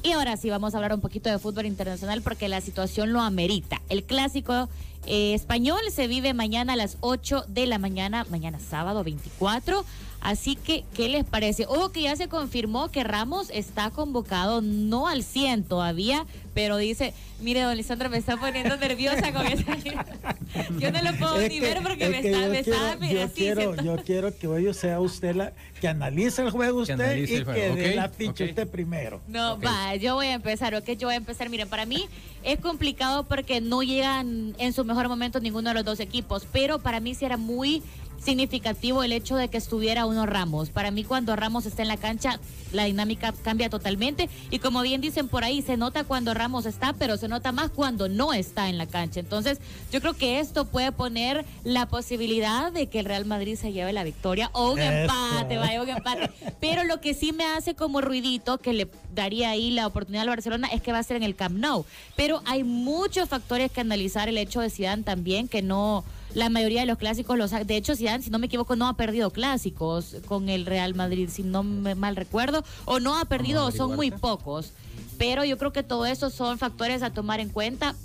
Y 0.03 0.11
ahora 0.11 0.35
sí 0.35 0.49
vamos 0.49 0.73
a 0.73 0.77
hablar 0.77 0.93
un 0.93 0.99
poquito 0.99 1.29
de 1.29 1.39
fútbol 1.39 1.65
internacional 1.65 2.21
porque 2.21 2.49
la 2.49 2.59
situación 2.59 3.13
lo 3.13 3.21
amerita. 3.21 3.81
El 3.87 4.03
clásico 4.03 4.67
eh, 5.05 5.33
español 5.33 5.79
se 5.91 6.07
vive 6.07 6.33
mañana 6.33 6.73
a 6.73 6.75
las 6.75 6.97
8 7.01 7.45
de 7.47 7.67
la 7.67 7.77
mañana, 7.77 8.25
mañana 8.29 8.59
sábado 8.59 9.03
24. 9.03 9.83
Así 10.21 10.55
que, 10.55 10.85
¿qué 10.95 11.09
les 11.09 11.25
parece? 11.25 11.65
Ojo 11.65 11.91
que 11.91 12.03
ya 12.03 12.15
se 12.15 12.29
confirmó 12.29 12.89
que 12.89 13.03
Ramos 13.03 13.49
está 13.49 13.89
convocado, 13.89 14.61
no 14.61 15.09
al 15.09 15.21
100 15.21 15.65
todavía, 15.65 16.25
pero 16.53 16.77
dice, 16.77 17.13
mire, 17.41 17.59
don 17.63 17.75
Lisandro, 17.75 18.09
me 18.09 18.19
está 18.19 18.37
poniendo 18.37 18.77
nerviosa 18.77 19.33
con 19.33 19.45
esa... 19.45 19.75
Yo 20.79 20.91
no 20.91 21.01
lo 21.01 21.17
puedo 21.17 21.39
Es 21.41 21.49
ni 21.51 21.59
que- 21.59 21.65
ver 21.65 21.83
porque 21.83 22.05
es 22.05 22.09
me 22.11 22.21
que 22.21 22.29
está, 22.31 22.41
yo 22.43 22.49
me 22.51 22.63
quiero- 22.63 22.79
está 23.01 23.05
yo 23.09 23.23
así, 23.25 23.33
quiero, 23.35 23.75
yo 23.83 23.95
quiero 24.03 24.37
que 24.37 24.47
hoy 24.47 24.73
sea 24.73 24.99
usted 25.01 25.35
la 25.35 25.51
que 25.81 25.87
analice 25.89 26.41
el 26.43 26.51
juego 26.51 26.81
usted 26.81 27.17
y 27.17 27.25
que 27.25 27.43
juego, 27.43 27.75
dé 27.75 27.95
la 27.95 28.07
ficha 28.07 28.43
ok. 28.45 28.49
usted 28.51 28.67
primero. 28.69 29.19
No, 29.27 29.59
va, 29.59 29.95
yo 29.95 30.13
voy 30.15 30.27
a 30.27 30.33
empezar, 30.35 30.73
ok, 30.75 30.91
yo 30.91 31.07
voy 31.07 31.15
a 31.15 31.17
empezar. 31.17 31.49
Miren, 31.49 31.67
para 31.67 31.85
mí 31.87 32.05
es 32.43 32.59
complicado 32.59 33.23
porque 33.23 33.59
no 33.61 33.81
llegan 33.83 34.55
en 34.59 34.71
su 34.73 34.85
mejor 34.85 34.92
momento 35.07 35.39
ninguno 35.39 35.69
de 35.69 35.75
los 35.75 35.85
dos 35.85 35.99
equipos, 35.99 36.47
pero 36.51 36.79
para 36.79 36.99
mí 36.99 37.15
sí 37.15 37.25
era 37.25 37.37
muy 37.37 37.81
significativo 38.23 39.03
el 39.03 39.11
hecho 39.11 39.35
de 39.35 39.49
que 39.49 39.57
estuviera 39.57 40.05
uno 40.05 40.25
Ramos. 40.25 40.69
Para 40.69 40.91
mí 40.91 41.03
cuando 41.03 41.35
Ramos 41.35 41.65
está 41.65 41.81
en 41.81 41.87
la 41.87 41.97
cancha, 41.97 42.39
la 42.71 42.85
dinámica 42.85 43.33
cambia 43.43 43.69
totalmente 43.69 44.29
y 44.49 44.59
como 44.59 44.81
bien 44.81 45.01
dicen 45.01 45.27
por 45.27 45.43
ahí, 45.43 45.61
se 45.61 45.77
nota 45.77 46.03
cuando 46.03 46.33
Ramos 46.33 46.65
está, 46.65 46.93
pero 46.93 47.17
se 47.17 47.27
nota 47.27 47.51
más 47.51 47.69
cuando 47.71 48.09
no 48.09 48.33
está 48.33 48.69
en 48.69 48.77
la 48.77 48.87
cancha. 48.87 49.19
Entonces, 49.19 49.59
yo 49.91 50.01
creo 50.01 50.13
que 50.13 50.39
esto 50.39 50.65
puede 50.65 50.91
poner 50.91 51.45
la 51.63 51.87
posibilidad 51.87 52.71
de 52.71 52.87
que 52.87 52.99
el 52.99 53.05
Real 53.05 53.25
Madrid 53.25 53.55
se 53.55 53.71
lleve 53.71 53.93
la 53.93 54.03
victoria 54.03 54.49
o 54.53 54.71
un 54.71 54.79
Eso. 54.79 54.91
empate, 54.91 55.57
vaya, 55.57 55.81
un 55.81 55.89
empate. 55.89 56.29
Pero 56.59 56.83
lo 56.83 57.01
que 57.01 57.13
sí 57.13 57.31
me 57.31 57.45
hace 57.45 57.75
como 57.75 58.01
ruidito 58.01 58.57
que 58.57 58.73
le 58.73 58.87
daría 59.13 59.49
ahí 59.49 59.71
la 59.71 59.87
oportunidad 59.87 60.23
al 60.23 60.29
Barcelona 60.29 60.67
es 60.73 60.81
que 60.81 60.91
va 60.91 60.99
a 60.99 61.03
ser 61.03 61.17
en 61.17 61.23
el 61.23 61.35
Camp 61.35 61.57
Nou. 61.57 61.85
Pero 62.15 62.41
hay 62.45 62.63
muchos 62.63 63.29
factores 63.29 63.71
que 63.71 63.81
analizar. 63.81 64.29
El 64.29 64.37
hecho 64.37 64.61
de 64.61 64.69
Zidane 64.69 65.03
también, 65.03 65.47
que 65.47 65.61
no 65.61 66.03
la 66.33 66.49
mayoría 66.49 66.81
de 66.81 66.87
los 66.87 66.97
clásicos 66.97 67.37
los 67.37 67.53
ha- 67.53 67.63
de 67.63 67.77
hecho 67.77 67.95
Zidane 67.95 68.23
si 68.23 68.29
no 68.29 68.39
me 68.39 68.47
equivoco 68.47 68.75
no 68.75 68.87
ha 68.87 68.95
perdido 68.95 69.29
clásicos 69.31 70.15
con 70.25 70.49
el 70.49 70.65
Real 70.65 70.95
Madrid 70.95 71.29
si 71.31 71.43
no 71.43 71.63
me 71.63 71.95
mal 71.95 72.15
recuerdo 72.15 72.63
o 72.85 72.99
no 72.99 73.17
ha 73.19 73.25
perdido 73.25 73.65
o 73.65 73.71
son 73.71 73.95
muy 73.95 74.11
pocos. 74.11 74.71
Pero 75.17 75.45
yo 75.45 75.57
creo 75.59 75.71
que 75.71 75.83
todo 75.83 76.05
eso 76.07 76.29
son 76.31 76.57
factores 76.57 77.03
a 77.03 77.11
tomar 77.11 77.39
en 77.39 77.49
cuenta. 77.49 77.95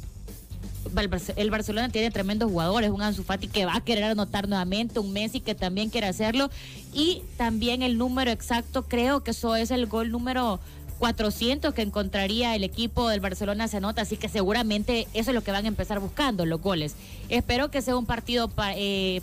El 0.96 1.10
Barce- 1.10 1.34
el 1.36 1.50
Barcelona 1.50 1.88
tiene 1.90 2.10
tremendos 2.10 2.50
jugadores, 2.50 2.90
un 2.90 3.02
Ansu 3.02 3.22
Fati 3.22 3.48
que 3.48 3.64
va 3.66 3.74
a 3.76 3.80
querer 3.82 4.04
anotar 4.04 4.48
nuevamente, 4.48 5.00
un 5.00 5.12
Messi 5.12 5.40
que 5.40 5.54
también 5.54 5.90
quiere 5.90 6.06
hacerlo 6.06 6.50
y 6.94 7.22
también 7.36 7.82
el 7.82 7.98
número 7.98 8.30
exacto, 8.30 8.84
creo 8.84 9.22
que 9.22 9.32
eso 9.32 9.54
es 9.56 9.70
el 9.70 9.86
gol 9.86 10.10
número 10.10 10.60
400 10.98 11.74
que 11.74 11.82
encontraría 11.82 12.54
el 12.56 12.64
equipo 12.64 13.08
del 13.08 13.20
Barcelona 13.20 13.68
se 13.68 13.76
anota, 13.78 14.02
así 14.02 14.16
que 14.16 14.28
seguramente 14.28 15.06
eso 15.14 15.30
es 15.30 15.34
lo 15.34 15.42
que 15.42 15.52
van 15.52 15.64
a 15.64 15.68
empezar 15.68 16.00
buscando, 16.00 16.44
los 16.46 16.60
goles. 16.60 16.94
Espero 17.28 17.70
que 17.70 17.82
sea 17.82 17.96
un 17.96 18.06
partido 18.06 18.48
pa- 18.48 18.74
eh, 18.76 19.22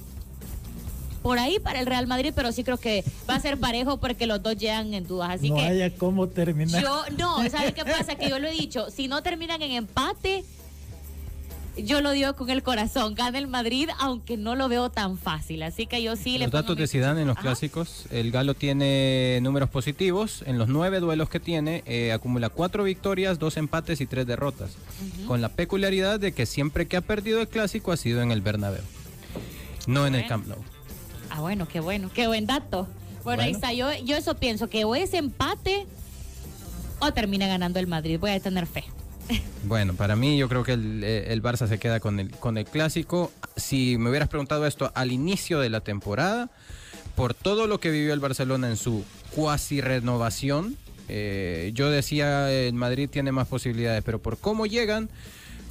por 1.21 1.39
ahí 1.39 1.59
para 1.59 1.79
el 1.79 1.85
Real 1.87 2.05
Madrid, 2.07 2.33
pero 2.35 2.51
sí 2.51 2.63
creo 2.63 2.77
que 2.77 3.03
va 3.29 3.35
a 3.35 3.39
ser 3.39 3.59
parejo 3.59 3.97
porque 3.97 4.27
los 4.27 4.43
dos 4.43 4.55
llegan 4.57 4.93
en 4.93 5.07
dudas, 5.07 5.31
así 5.31 5.49
no 5.49 5.55
que 5.55 5.63
haya 5.63 5.89
cómo 5.95 6.27
terminar. 6.27 6.81
yo, 6.81 7.03
no, 7.17 7.49
¿sabes 7.49 7.73
qué 7.73 7.83
pasa? 7.85 8.15
Que 8.15 8.29
yo 8.29 8.37
lo 8.39 8.47
he 8.47 8.51
dicho, 8.51 8.89
si 8.91 9.07
no 9.07 9.23
terminan 9.23 9.61
en 9.63 9.71
empate, 9.71 10.45
yo 11.77 12.01
lo 12.01 12.11
digo 12.11 12.33
con 12.35 12.49
el 12.49 12.63
corazón, 12.63 13.15
gana 13.15 13.37
el 13.37 13.47
Madrid, 13.47 13.89
aunque 13.99 14.37
no 14.37 14.55
lo 14.55 14.69
veo 14.69 14.89
tan 14.89 15.17
fácil. 15.17 15.63
Así 15.63 15.87
que 15.87 16.01
yo 16.01 16.15
sí 16.15 16.37
le 16.37 16.45
Los 16.45 16.51
datos 16.51 16.77
de 16.77 16.87
Zidane 16.87 17.21
en 17.21 17.27
los 17.27 17.37
Ajá. 17.37 17.43
clásicos, 17.47 18.05
el 18.11 18.31
Galo 18.31 18.53
tiene 18.53 19.39
números 19.41 19.69
positivos. 19.69 20.43
En 20.45 20.57
los 20.57 20.67
nueve 20.67 20.99
duelos 20.99 21.29
que 21.29 21.39
tiene, 21.39 21.83
eh, 21.85 22.11
acumula 22.11 22.49
cuatro 22.49 22.83
victorias, 22.83 23.39
dos 23.39 23.57
empates 23.57 24.01
y 24.01 24.05
tres 24.05 24.25
derrotas. 24.25 24.71
Con 25.27 25.41
la 25.41 25.49
peculiaridad 25.49 26.19
de 26.19 26.31
que 26.31 26.45
siempre 26.45 26.87
que 26.87 26.97
ha 26.97 27.01
perdido 27.01 27.41
el 27.41 27.47
clásico 27.47 27.91
ha 27.91 27.97
sido 27.97 28.21
en 28.21 28.31
el 28.31 28.41
Bernabéu, 28.41 28.83
no 29.87 30.07
en 30.07 30.15
el. 30.15 30.27
Camp 30.27 30.47
Nou. 30.47 30.59
Ah, 31.29 31.41
bueno, 31.41 31.67
qué 31.67 31.79
bueno, 31.79 32.09
qué 32.13 32.27
buen 32.27 32.45
dato. 32.45 32.87
Bueno, 33.23 33.43
ahí 33.43 33.51
está, 33.51 33.73
yo, 33.73 33.91
yo 34.03 34.15
eso 34.15 34.35
pienso, 34.35 34.69
que 34.69 34.85
o 34.85 34.95
es 34.95 35.13
empate 35.13 35.87
o 36.99 37.11
termina 37.11 37.47
ganando 37.47 37.79
el 37.79 37.87
Madrid. 37.87 38.19
Voy 38.19 38.31
a 38.31 38.39
tener 38.39 38.65
fe. 38.67 38.85
Bueno, 39.63 39.93
para 39.95 40.15
mí 40.15 40.37
yo 40.37 40.47
creo 40.47 40.63
que 40.63 40.73
el, 40.73 41.03
eh, 41.03 41.33
el 41.33 41.41
Barça 41.41 41.67
se 41.67 41.79
queda 41.79 41.99
con 41.99 42.19
el, 42.19 42.31
con 42.31 42.57
el 42.57 42.65
clásico. 42.65 43.31
Si 43.55 43.97
me 43.97 44.09
hubieras 44.09 44.29
preguntado 44.29 44.65
esto 44.67 44.91
al 44.93 45.11
inicio 45.11 45.59
de 45.59 45.69
la 45.69 45.81
temporada, 45.81 46.49
por 47.15 47.33
todo 47.33 47.67
lo 47.67 47.79
que 47.79 47.89
vivió 47.89 48.13
el 48.13 48.19
Barcelona 48.19 48.69
en 48.69 48.77
su 48.77 49.03
cuasi 49.31 49.81
renovación, 49.81 50.77
eh, 51.07 51.71
yo 51.73 51.89
decía 51.89 52.51
el 52.51 52.73
Madrid 52.73 53.09
tiene 53.09 53.31
más 53.31 53.47
posibilidades, 53.47 54.03
pero 54.03 54.19
por 54.19 54.37
cómo 54.37 54.65
llegan, 54.65 55.09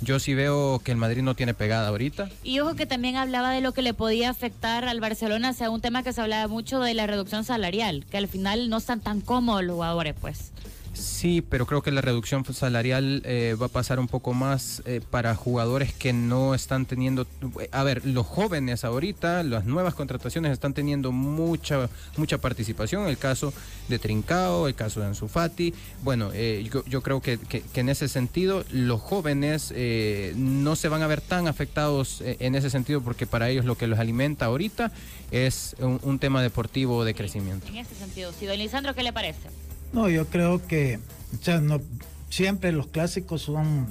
yo 0.00 0.18
sí 0.18 0.34
veo 0.34 0.80
que 0.84 0.92
el 0.92 0.96
Madrid 0.96 1.22
no 1.22 1.34
tiene 1.34 1.54
pegada 1.54 1.88
ahorita. 1.88 2.28
Y 2.42 2.60
ojo 2.60 2.74
que 2.74 2.86
también 2.86 3.16
hablaba 3.16 3.50
de 3.50 3.60
lo 3.60 3.72
que 3.72 3.82
le 3.82 3.94
podía 3.94 4.30
afectar 4.30 4.84
al 4.84 5.00
Barcelona, 5.00 5.52
sea, 5.52 5.70
un 5.70 5.80
tema 5.80 6.02
que 6.02 6.12
se 6.12 6.20
hablaba 6.20 6.48
mucho 6.48 6.80
de 6.80 6.94
la 6.94 7.06
reducción 7.06 7.44
salarial, 7.44 8.04
que 8.10 8.16
al 8.16 8.28
final 8.28 8.68
no 8.68 8.78
están 8.78 9.00
tan 9.00 9.20
cómodos 9.20 9.64
los 9.64 9.74
jugadores, 9.74 10.14
pues. 10.20 10.52
Sí, 10.94 11.42
pero 11.42 11.66
creo 11.66 11.82
que 11.82 11.90
la 11.90 12.00
reducción 12.00 12.44
salarial 12.44 13.22
eh, 13.24 13.56
va 13.60 13.66
a 13.66 13.68
pasar 13.68 13.98
un 13.98 14.06
poco 14.06 14.32
más 14.32 14.82
eh, 14.86 15.00
para 15.10 15.34
jugadores 15.34 15.92
que 15.92 16.12
no 16.12 16.54
están 16.54 16.86
teniendo... 16.86 17.26
A 17.72 17.82
ver, 17.82 18.06
los 18.06 18.26
jóvenes 18.26 18.84
ahorita, 18.84 19.42
las 19.42 19.64
nuevas 19.64 19.94
contrataciones 19.94 20.52
están 20.52 20.72
teniendo 20.72 21.12
mucha 21.12 21.88
mucha 22.16 22.38
participación. 22.38 23.08
El 23.08 23.18
caso 23.18 23.52
de 23.88 23.98
Trincao, 23.98 24.68
el 24.68 24.74
caso 24.74 25.00
de 25.00 25.06
Anzufati. 25.06 25.74
Bueno, 26.02 26.30
eh, 26.32 26.68
yo, 26.72 26.84
yo, 26.86 27.02
creo 27.02 27.20
que, 27.20 27.38
que, 27.38 27.60
que, 27.60 27.80
en 27.80 27.88
ese 27.88 28.08
sentido 28.08 28.64
los 28.70 29.00
jóvenes 29.00 29.74
no 30.36 30.76
se 30.76 30.88
van 30.88 31.02
a 31.02 31.06
ver 31.06 31.20
tan 31.20 31.48
afectados 31.48 32.22
en 32.24 32.54
ese 32.54 32.70
sentido 32.70 33.00
porque 33.00 33.26
para 33.26 33.50
ellos 33.50 33.64
lo 33.64 33.76
que 33.76 33.86
los 33.86 33.98
alimenta 33.98 34.46
ahorita 34.46 34.92
es 35.30 35.74
un, 35.80 35.98
un 36.02 36.18
tema 36.18 36.42
deportivo 36.42 37.04
de 37.04 37.14
crecimiento. 37.14 37.66
En 37.68 37.76
ese 37.76 37.94
sentido, 37.94 38.32
sí, 38.38 38.46
don 38.46 38.58
Lisandro, 38.58 38.94
¿qué 38.94 39.02
le 39.02 39.12
parece? 39.12 39.48
No, 39.94 40.08
yo 40.08 40.26
creo 40.26 40.66
que 40.66 40.98
o 41.40 41.42
sea, 41.42 41.60
no, 41.60 41.80
siempre 42.28 42.72
los 42.72 42.86
clásicos 42.88 43.42
son, 43.42 43.86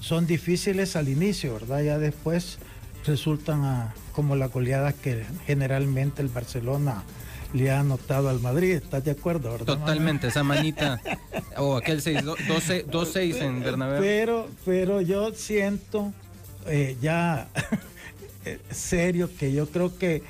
son 0.00 0.26
difíciles 0.26 0.96
al 0.96 1.08
inicio, 1.08 1.54
¿verdad? 1.54 1.82
Ya 1.82 1.98
después 1.98 2.58
resultan 3.06 3.64
a, 3.64 3.94
como 4.12 4.36
la 4.36 4.48
goleada 4.48 4.92
que 4.92 5.24
generalmente 5.46 6.22
el 6.22 6.28
Barcelona 6.28 7.02
le 7.52 7.70
ha 7.70 7.80
anotado 7.80 8.28
al 8.28 8.40
Madrid. 8.40 8.72
¿Estás 8.72 9.04
de 9.04 9.12
acuerdo, 9.12 9.52
verdad? 9.52 9.78
Totalmente, 9.78 10.28
esa 10.28 10.42
manita. 10.42 11.00
O 11.56 11.74
oh, 11.74 11.76
aquel 11.76 12.02
2-6 12.02 13.36
en 13.40 13.62
Bernabéu. 13.62 14.00
Pero, 14.00 14.48
pero 14.64 15.00
yo 15.00 15.32
siento 15.34 16.12
eh, 16.66 16.96
ya 17.00 17.46
serio 18.72 19.30
que 19.38 19.52
yo 19.52 19.68
creo 19.68 19.96
que 19.96 20.24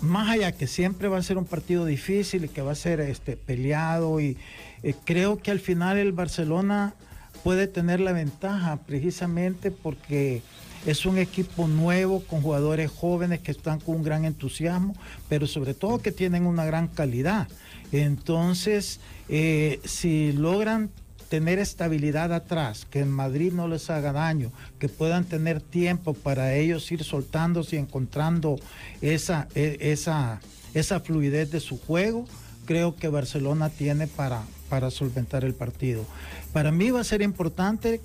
más 0.00 0.28
allá 0.28 0.52
que 0.52 0.66
siempre 0.66 1.08
va 1.08 1.18
a 1.18 1.22
ser 1.22 1.38
un 1.38 1.44
partido 1.44 1.84
difícil 1.84 2.44
y 2.44 2.48
que 2.48 2.62
va 2.62 2.72
a 2.72 2.76
ser 2.76 3.00
este, 3.00 3.36
peleado 3.36 4.20
y 4.20 4.36
eh, 4.82 4.94
creo 5.04 5.38
que 5.38 5.50
al 5.50 5.60
final 5.60 5.96
el 5.98 6.12
Barcelona 6.12 6.94
puede 7.42 7.66
tener 7.66 8.00
la 8.00 8.12
ventaja 8.12 8.76
precisamente 8.86 9.70
porque 9.70 10.42
es 10.86 11.06
un 11.06 11.18
equipo 11.18 11.66
nuevo 11.66 12.20
con 12.20 12.42
jugadores 12.42 12.90
jóvenes 12.90 13.40
que 13.40 13.50
están 13.50 13.80
con 13.80 13.96
un 13.96 14.02
gran 14.02 14.24
entusiasmo, 14.24 14.94
pero 15.28 15.46
sobre 15.46 15.74
todo 15.74 15.98
que 15.98 16.12
tienen 16.12 16.46
una 16.46 16.64
gran 16.64 16.88
calidad. 16.88 17.48
Entonces, 17.90 19.00
eh, 19.28 19.80
si 19.84 20.32
logran 20.32 20.90
tener 21.28 21.58
estabilidad 21.58 22.32
atrás, 22.32 22.86
que 22.90 23.00
en 23.00 23.10
Madrid 23.10 23.52
no 23.52 23.68
les 23.68 23.90
haga 23.90 24.12
daño, 24.12 24.52
que 24.78 24.88
puedan 24.88 25.24
tener 25.24 25.60
tiempo 25.60 26.14
para 26.14 26.54
ellos 26.54 26.90
ir 26.92 27.04
soltándose 27.04 27.76
y 27.76 27.78
encontrando 27.78 28.58
esa, 29.00 29.48
e, 29.54 29.78
esa, 29.80 30.40
esa 30.74 31.00
fluidez 31.00 31.50
de 31.50 31.60
su 31.60 31.78
juego, 31.78 32.26
creo 32.64 32.96
que 32.96 33.08
Barcelona 33.08 33.70
tiene 33.70 34.06
para, 34.06 34.42
para 34.68 34.90
solventar 34.90 35.44
el 35.44 35.54
partido. 35.54 36.04
Para 36.52 36.72
mí 36.72 36.90
va 36.90 37.00
a 37.00 37.04
ser 37.04 37.22
importante 37.22 38.00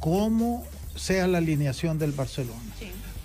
cómo 0.00 0.64
sea 0.96 1.26
la 1.26 1.38
alineación 1.38 1.98
del 1.98 2.12
Barcelona. 2.12 2.60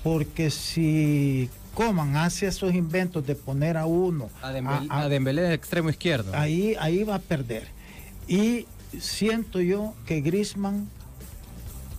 Porque 0.03 0.51
si 0.51 1.49
Coman 1.73 2.15
hace 2.15 2.47
esos 2.47 2.73
inventos 2.73 3.25
de 3.25 3.35
poner 3.35 3.77
a 3.77 3.85
uno 3.85 4.29
a 4.41 5.07
Dembélé, 5.09 5.41
de 5.41 5.53
extremo 5.53 5.89
izquierdo. 5.89 6.31
Ahí, 6.33 6.75
ahí 6.79 7.03
va 7.03 7.15
a 7.15 7.19
perder. 7.19 7.67
Y 8.27 8.65
siento 8.99 9.61
yo 9.61 9.93
que 10.05 10.21
Grisman 10.21 10.89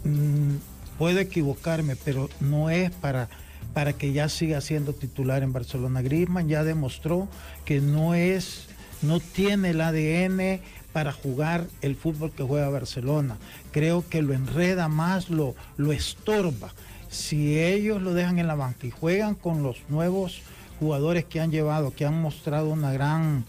mm, 0.04 0.56
puede 0.98 1.22
equivocarme, 1.22 1.96
pero 1.96 2.28
no 2.40 2.70
es 2.70 2.90
para, 2.90 3.28
para 3.74 3.92
que 3.92 4.12
ya 4.12 4.28
siga 4.28 4.60
siendo 4.60 4.92
titular 4.92 5.42
en 5.42 5.52
Barcelona. 5.52 6.02
Grisman 6.02 6.48
ya 6.48 6.64
demostró 6.64 7.28
que 7.64 7.80
no 7.80 8.14
es, 8.14 8.66
no 9.02 9.20
tiene 9.20 9.70
el 9.70 9.80
ADN 9.80 10.60
para 10.92 11.12
jugar 11.12 11.66
el 11.82 11.96
fútbol 11.96 12.32
que 12.32 12.42
juega 12.42 12.68
Barcelona. 12.70 13.36
Creo 13.70 14.04
que 14.08 14.22
lo 14.22 14.34
enreda 14.34 14.88
más, 14.88 15.30
lo, 15.30 15.54
lo 15.76 15.92
estorba. 15.92 16.72
Si 17.10 17.58
ellos 17.58 18.02
lo 18.02 18.14
dejan 18.14 18.38
en 18.38 18.46
la 18.46 18.54
banca 18.54 18.86
y 18.86 18.90
juegan 18.90 19.34
con 19.34 19.62
los 19.62 19.78
nuevos 19.88 20.42
jugadores 20.78 21.24
que 21.24 21.40
han 21.40 21.50
llevado, 21.50 21.92
que 21.92 22.04
han 22.04 22.20
mostrado 22.20 22.70
una 22.70 22.92
gran 22.92 23.44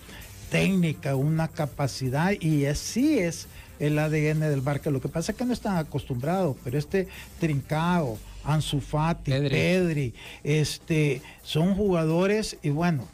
técnica, 0.50 1.16
una 1.16 1.48
capacidad 1.48 2.32
y 2.40 2.66
así 2.66 3.20
es 3.20 3.48
el 3.80 3.98
ADN 3.98 4.42
del 4.42 4.62
Barca. 4.62 4.90
Lo 4.90 5.02
que 5.02 5.08
pasa 5.08 5.32
es 5.32 5.38
que 5.38 5.46
no 5.46 5.54
están 5.54 5.78
acostumbrados, 5.78 6.58
pero 6.64 6.78
este 6.78 7.08
Trincao, 7.40 8.18
Ansu 8.44 8.82
Fati, 8.82 9.32
Pedri. 9.32 10.14
este, 10.44 11.22
son 11.44 11.76
jugadores 11.76 12.58
y 12.62 12.70
bueno, 12.70 13.08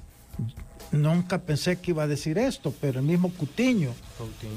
nunca 0.92 1.40
pensé 1.40 1.78
que 1.78 1.92
iba 1.92 2.04
a 2.04 2.08
decir 2.08 2.38
esto, 2.38 2.74
pero 2.82 3.00
el 3.00 3.06
mismo 3.06 3.32
Cutiño. 3.32 3.94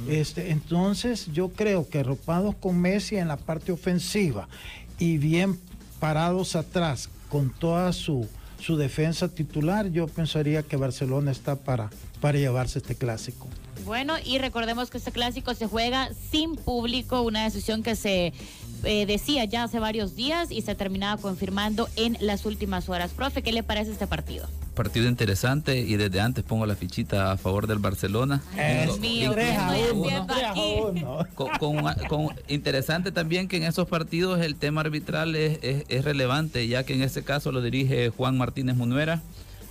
Este, 0.09 0.51
entonces 0.51 1.27
yo 1.33 1.51
creo 1.51 1.89
que 1.89 2.01
arropados 2.01 2.55
con 2.55 2.81
Messi 2.81 3.17
en 3.17 3.29
la 3.29 3.37
parte 3.37 3.73
ofensiva 3.73 4.49
y 4.99 5.19
bien 5.19 5.59
parados 6.01 6.57
atrás 6.57 7.11
con 7.29 7.51
toda 7.51 7.93
su 7.93 8.29
su 8.61 8.77
defensa 8.77 9.29
titular, 9.29 9.89
yo 9.91 10.07
pensaría 10.09 10.63
que 10.63 10.77
Barcelona 10.77 11.31
está 11.31 11.57
para, 11.57 11.91
para 12.21 12.39
llevarse 12.39 12.79
este 12.79 12.95
clásico. 12.95 13.49
Bueno, 13.85 14.15
y 14.25 14.39
recordemos 14.39 14.91
que 14.91 14.99
este 14.99 15.13
clásico 15.13 15.55
se 15.55 15.67
juega 15.67 16.11
sin 16.31 16.57
público, 16.57 17.23
una 17.23 17.45
decisión 17.45 17.83
que 17.83 17.97
se 17.97 18.33
eh, 18.85 19.07
decía 19.07 19.45
ya 19.45 19.65
hace 19.65 19.81
varios 19.81 20.15
días 20.15 20.51
y 20.51 20.63
se 20.63 20.75
terminaba 20.75 21.21
confirmando 21.21 21.89
en 21.97 22.17
las 22.21 22.47
últimas 22.47 22.89
horas. 22.89 23.13
Profe, 23.13 23.43
¿qué 23.43 23.53
le 23.53 23.63
parece 23.63 23.91
este 23.93 24.07
partido? 24.07 24.47
Partido 24.75 25.09
interesante 25.09 25.81
y 25.81 25.97
desde 25.97 26.21
antes 26.21 26.45
pongo 26.45 26.65
la 26.65 26.77
fichita 26.77 27.33
a 27.33 27.37
favor 27.37 27.67
del 27.67 27.79
Barcelona. 27.79 28.43
Es 28.57 29.01
mío, 29.01 29.35
con, 32.09 32.29
interesante 32.47 33.11
también 33.11 33.49
que 33.49 33.57
en 33.57 33.65
esos 33.65 33.89
partidos 33.89 34.41
el 34.41 34.55
tema 34.55 34.83
arbitral 34.83 35.35
es, 35.35 35.59
es, 35.63 36.05
relevante, 36.05 36.69
ya 36.69 36.85
que 36.85 36.95
en 36.95 37.03
este 37.03 37.25
caso 37.25 37.51
lo 37.51 37.61
dirige 37.61 38.11
Juan 38.11 38.39
Martínez 38.39 38.77
Munuera, 38.77 39.21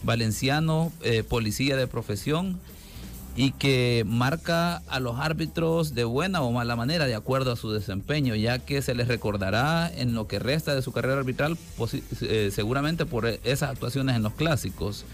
valenciano, 0.03 0.91
eh, 1.01 1.23
policía 1.23 1.75
de 1.75 1.87
profesión 1.87 2.59
y 3.35 3.51
que 3.51 4.03
marca 4.07 4.81
a 4.87 4.99
los 4.99 5.19
árbitros 5.19 5.93
de 5.93 6.03
buena 6.05 6.41
o 6.41 6.51
mala 6.51 6.75
manera 6.75 7.05
de 7.05 7.13
acuerdo 7.13 7.51
a 7.51 7.55
su 7.55 7.71
desempeño, 7.71 8.35
ya 8.35 8.57
que 8.57 8.81
se 8.81 8.95
les 8.95 9.07
recordará 9.07 9.91
en 9.95 10.15
lo 10.15 10.27
que 10.27 10.39
resta 10.39 10.73
de 10.73 10.81
su 10.81 10.91
carrera 10.91 11.19
arbitral 11.19 11.55
eh, 12.21 12.49
seguramente 12.51 13.05
por 13.05 13.27
esas 13.27 13.69
actuaciones 13.69 14.15
en 14.15 14.23
los 14.23 14.33
clásicos. 14.33 15.05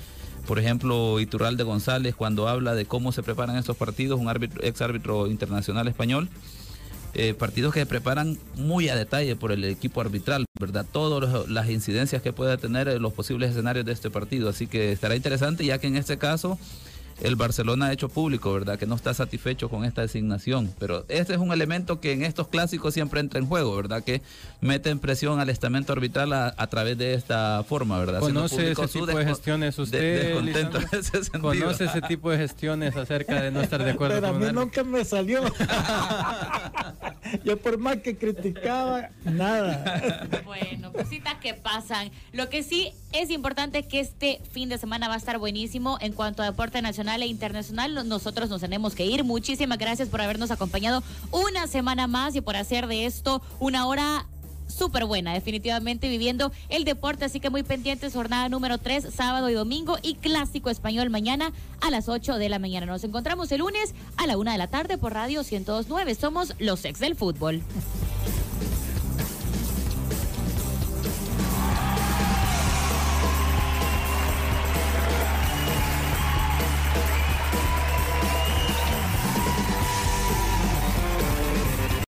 Por 0.48 0.58
ejemplo, 0.58 1.20
Iturralde 1.20 1.64
González 1.64 2.16
cuando 2.16 2.48
habla 2.48 2.76
de 2.76 2.86
cómo 2.86 3.12
se 3.12 3.24
preparan 3.24 3.58
estos 3.58 3.76
partidos, 3.76 4.20
un 4.20 4.30
ex 4.62 4.82
árbitro 4.82 5.28
internacional 5.28 5.88
español, 5.90 6.30
eh, 7.16 7.34
partidos 7.34 7.74
que 7.74 7.82
se 7.82 7.86
preparan 7.86 8.38
muy 8.56 8.90
a 8.90 8.96
detalle 8.96 9.36
por 9.36 9.52
el 9.52 9.64
equipo 9.66 10.02
arbitral, 10.02 10.46
¿verdad? 10.60 10.86
Todas 10.92 11.48
las 11.48 11.70
incidencias 11.70 12.22
que 12.22 12.34
pueda 12.34 12.58
tener 12.58 13.00
los 13.00 13.14
posibles 13.14 13.52
escenarios 13.52 13.86
de 13.86 13.92
este 13.92 14.10
partido. 14.10 14.50
Así 14.50 14.68
que 14.68 14.92
estará 14.92 15.16
interesante 15.16 15.66
ya 15.66 15.78
que 15.78 15.88
en 15.88 15.96
este 15.96 16.18
caso 16.18 16.58
el 17.24 17.36
Barcelona 17.36 17.88
ha 17.88 17.94
hecho 17.94 18.10
público, 18.10 18.54
¿verdad? 18.54 18.78
Que 18.78 18.86
no 18.86 18.96
está 18.96 19.14
satisfecho 19.14 19.70
con 19.70 19.86
esta 19.86 20.02
designación. 20.02 20.74
Pero 20.78 21.06
este 21.08 21.34
es 21.34 21.40
un 21.40 21.52
elemento 21.52 22.00
que 22.00 22.12
en 22.12 22.24
estos 22.24 22.50
clásicos 22.50 22.94
siempre 22.94 23.22
entra 23.22 23.40
en 23.40 23.48
juego, 23.48 23.76
¿verdad? 23.76 24.04
Que 24.04 24.22
mete 24.62 24.90
en 24.90 25.00
presión 25.00 25.40
al 25.40 25.50
estamento 25.50 25.94
arbitral 25.94 26.34
a, 26.34 26.68
través 26.68 26.98
de 26.98 27.14
esta 27.14 27.64
forma, 27.64 27.98
¿verdad? 28.00 28.20
¿Conoce 28.20 28.72
ese 28.72 28.88
tipo 28.88 29.06
de 29.06 29.26
gestiones 29.26 29.80
usted? 29.80 30.34
¿Conoce 31.42 31.86
ese 31.86 32.02
tipo 32.02 32.30
de 32.30 32.38
gestiones 32.38 32.96
acerca 32.96 33.42
de 33.42 33.52
no 33.52 33.62
estar 33.62 33.84
de 33.84 33.92
acuerdo 33.92 34.16
Pero 34.16 34.28
a 34.28 34.34
mí 34.34 34.46
nunca 34.52 34.84
me 34.84 35.06
salió. 35.06 35.44
Yo 37.46 37.58
por 37.58 37.78
más 37.78 37.98
que 37.98 38.18
criticaba, 38.18 39.10
nada. 39.24 40.28
Bueno, 40.46 40.92
cositas 40.92 41.36
que 41.36 41.54
pasan. 41.54 42.12
Lo 42.32 42.50
que 42.50 42.64
sí 42.64 42.92
es 43.12 43.30
importante 43.30 43.80
es 43.80 43.88
que 43.88 44.00
este 44.00 44.42
fin 44.52 44.70
de 44.70 44.78
semana 44.78 45.08
va 45.08 45.16
a 45.16 45.18
estar 45.18 45.38
buenísimo 45.38 45.98
en 46.02 46.14
cuanto 46.14 46.44
a 46.44 46.46
deporte 46.46 46.82
nacional 47.14 47.22
e 47.22 47.28
internacional. 47.28 48.08
Nosotros 48.08 48.50
nos 48.50 48.62
tenemos 48.62 48.96
que 48.96 49.06
ir. 49.06 49.24
Muchísimas 49.24 49.78
gracias 49.78 50.10
por 50.10 50.22
habernos 50.22 50.52
acompañado 50.52 51.04
una 51.32 51.68
semana 51.68 52.08
más 52.08 52.36
y 52.36 52.42
por 52.42 52.56
hacer 52.56 52.88
de 52.88 53.06
esto 53.06 53.42
una 53.60 53.86
hora 53.88 54.26
súper 54.68 55.06
buena, 55.06 55.34
definitivamente 55.34 56.10
viviendo 56.10 56.52
el 56.70 56.84
deporte, 56.84 57.26
así 57.26 57.40
que 57.40 57.52
muy 57.52 57.62
pendientes, 57.62 58.14
jornada 58.14 58.50
número 58.50 58.80
3, 58.80 59.10
sábado 59.14 59.50
y 59.50 59.54
domingo 59.54 59.98
y 60.02 60.16
clásico 60.16 60.72
español 60.72 61.12
mañana 61.12 61.52
a 61.82 61.92
las 61.92 62.10
8 62.10 62.38
de 62.38 62.50
la 62.50 62.58
mañana. 62.58 62.88
Nos 62.88 63.04
encontramos 63.04 63.52
el 63.52 63.60
lunes 63.60 63.94
a 64.18 64.26
la 64.26 64.38
1 64.38 64.52
de 64.52 64.58
la 64.58 64.68
tarde 64.68 64.98
por 64.98 65.14
Radio 65.14 65.42
1029. 65.42 66.16
Somos 66.16 66.56
los 66.58 66.84
ex 66.86 67.00
del 67.00 67.16
fútbol. 67.16 67.62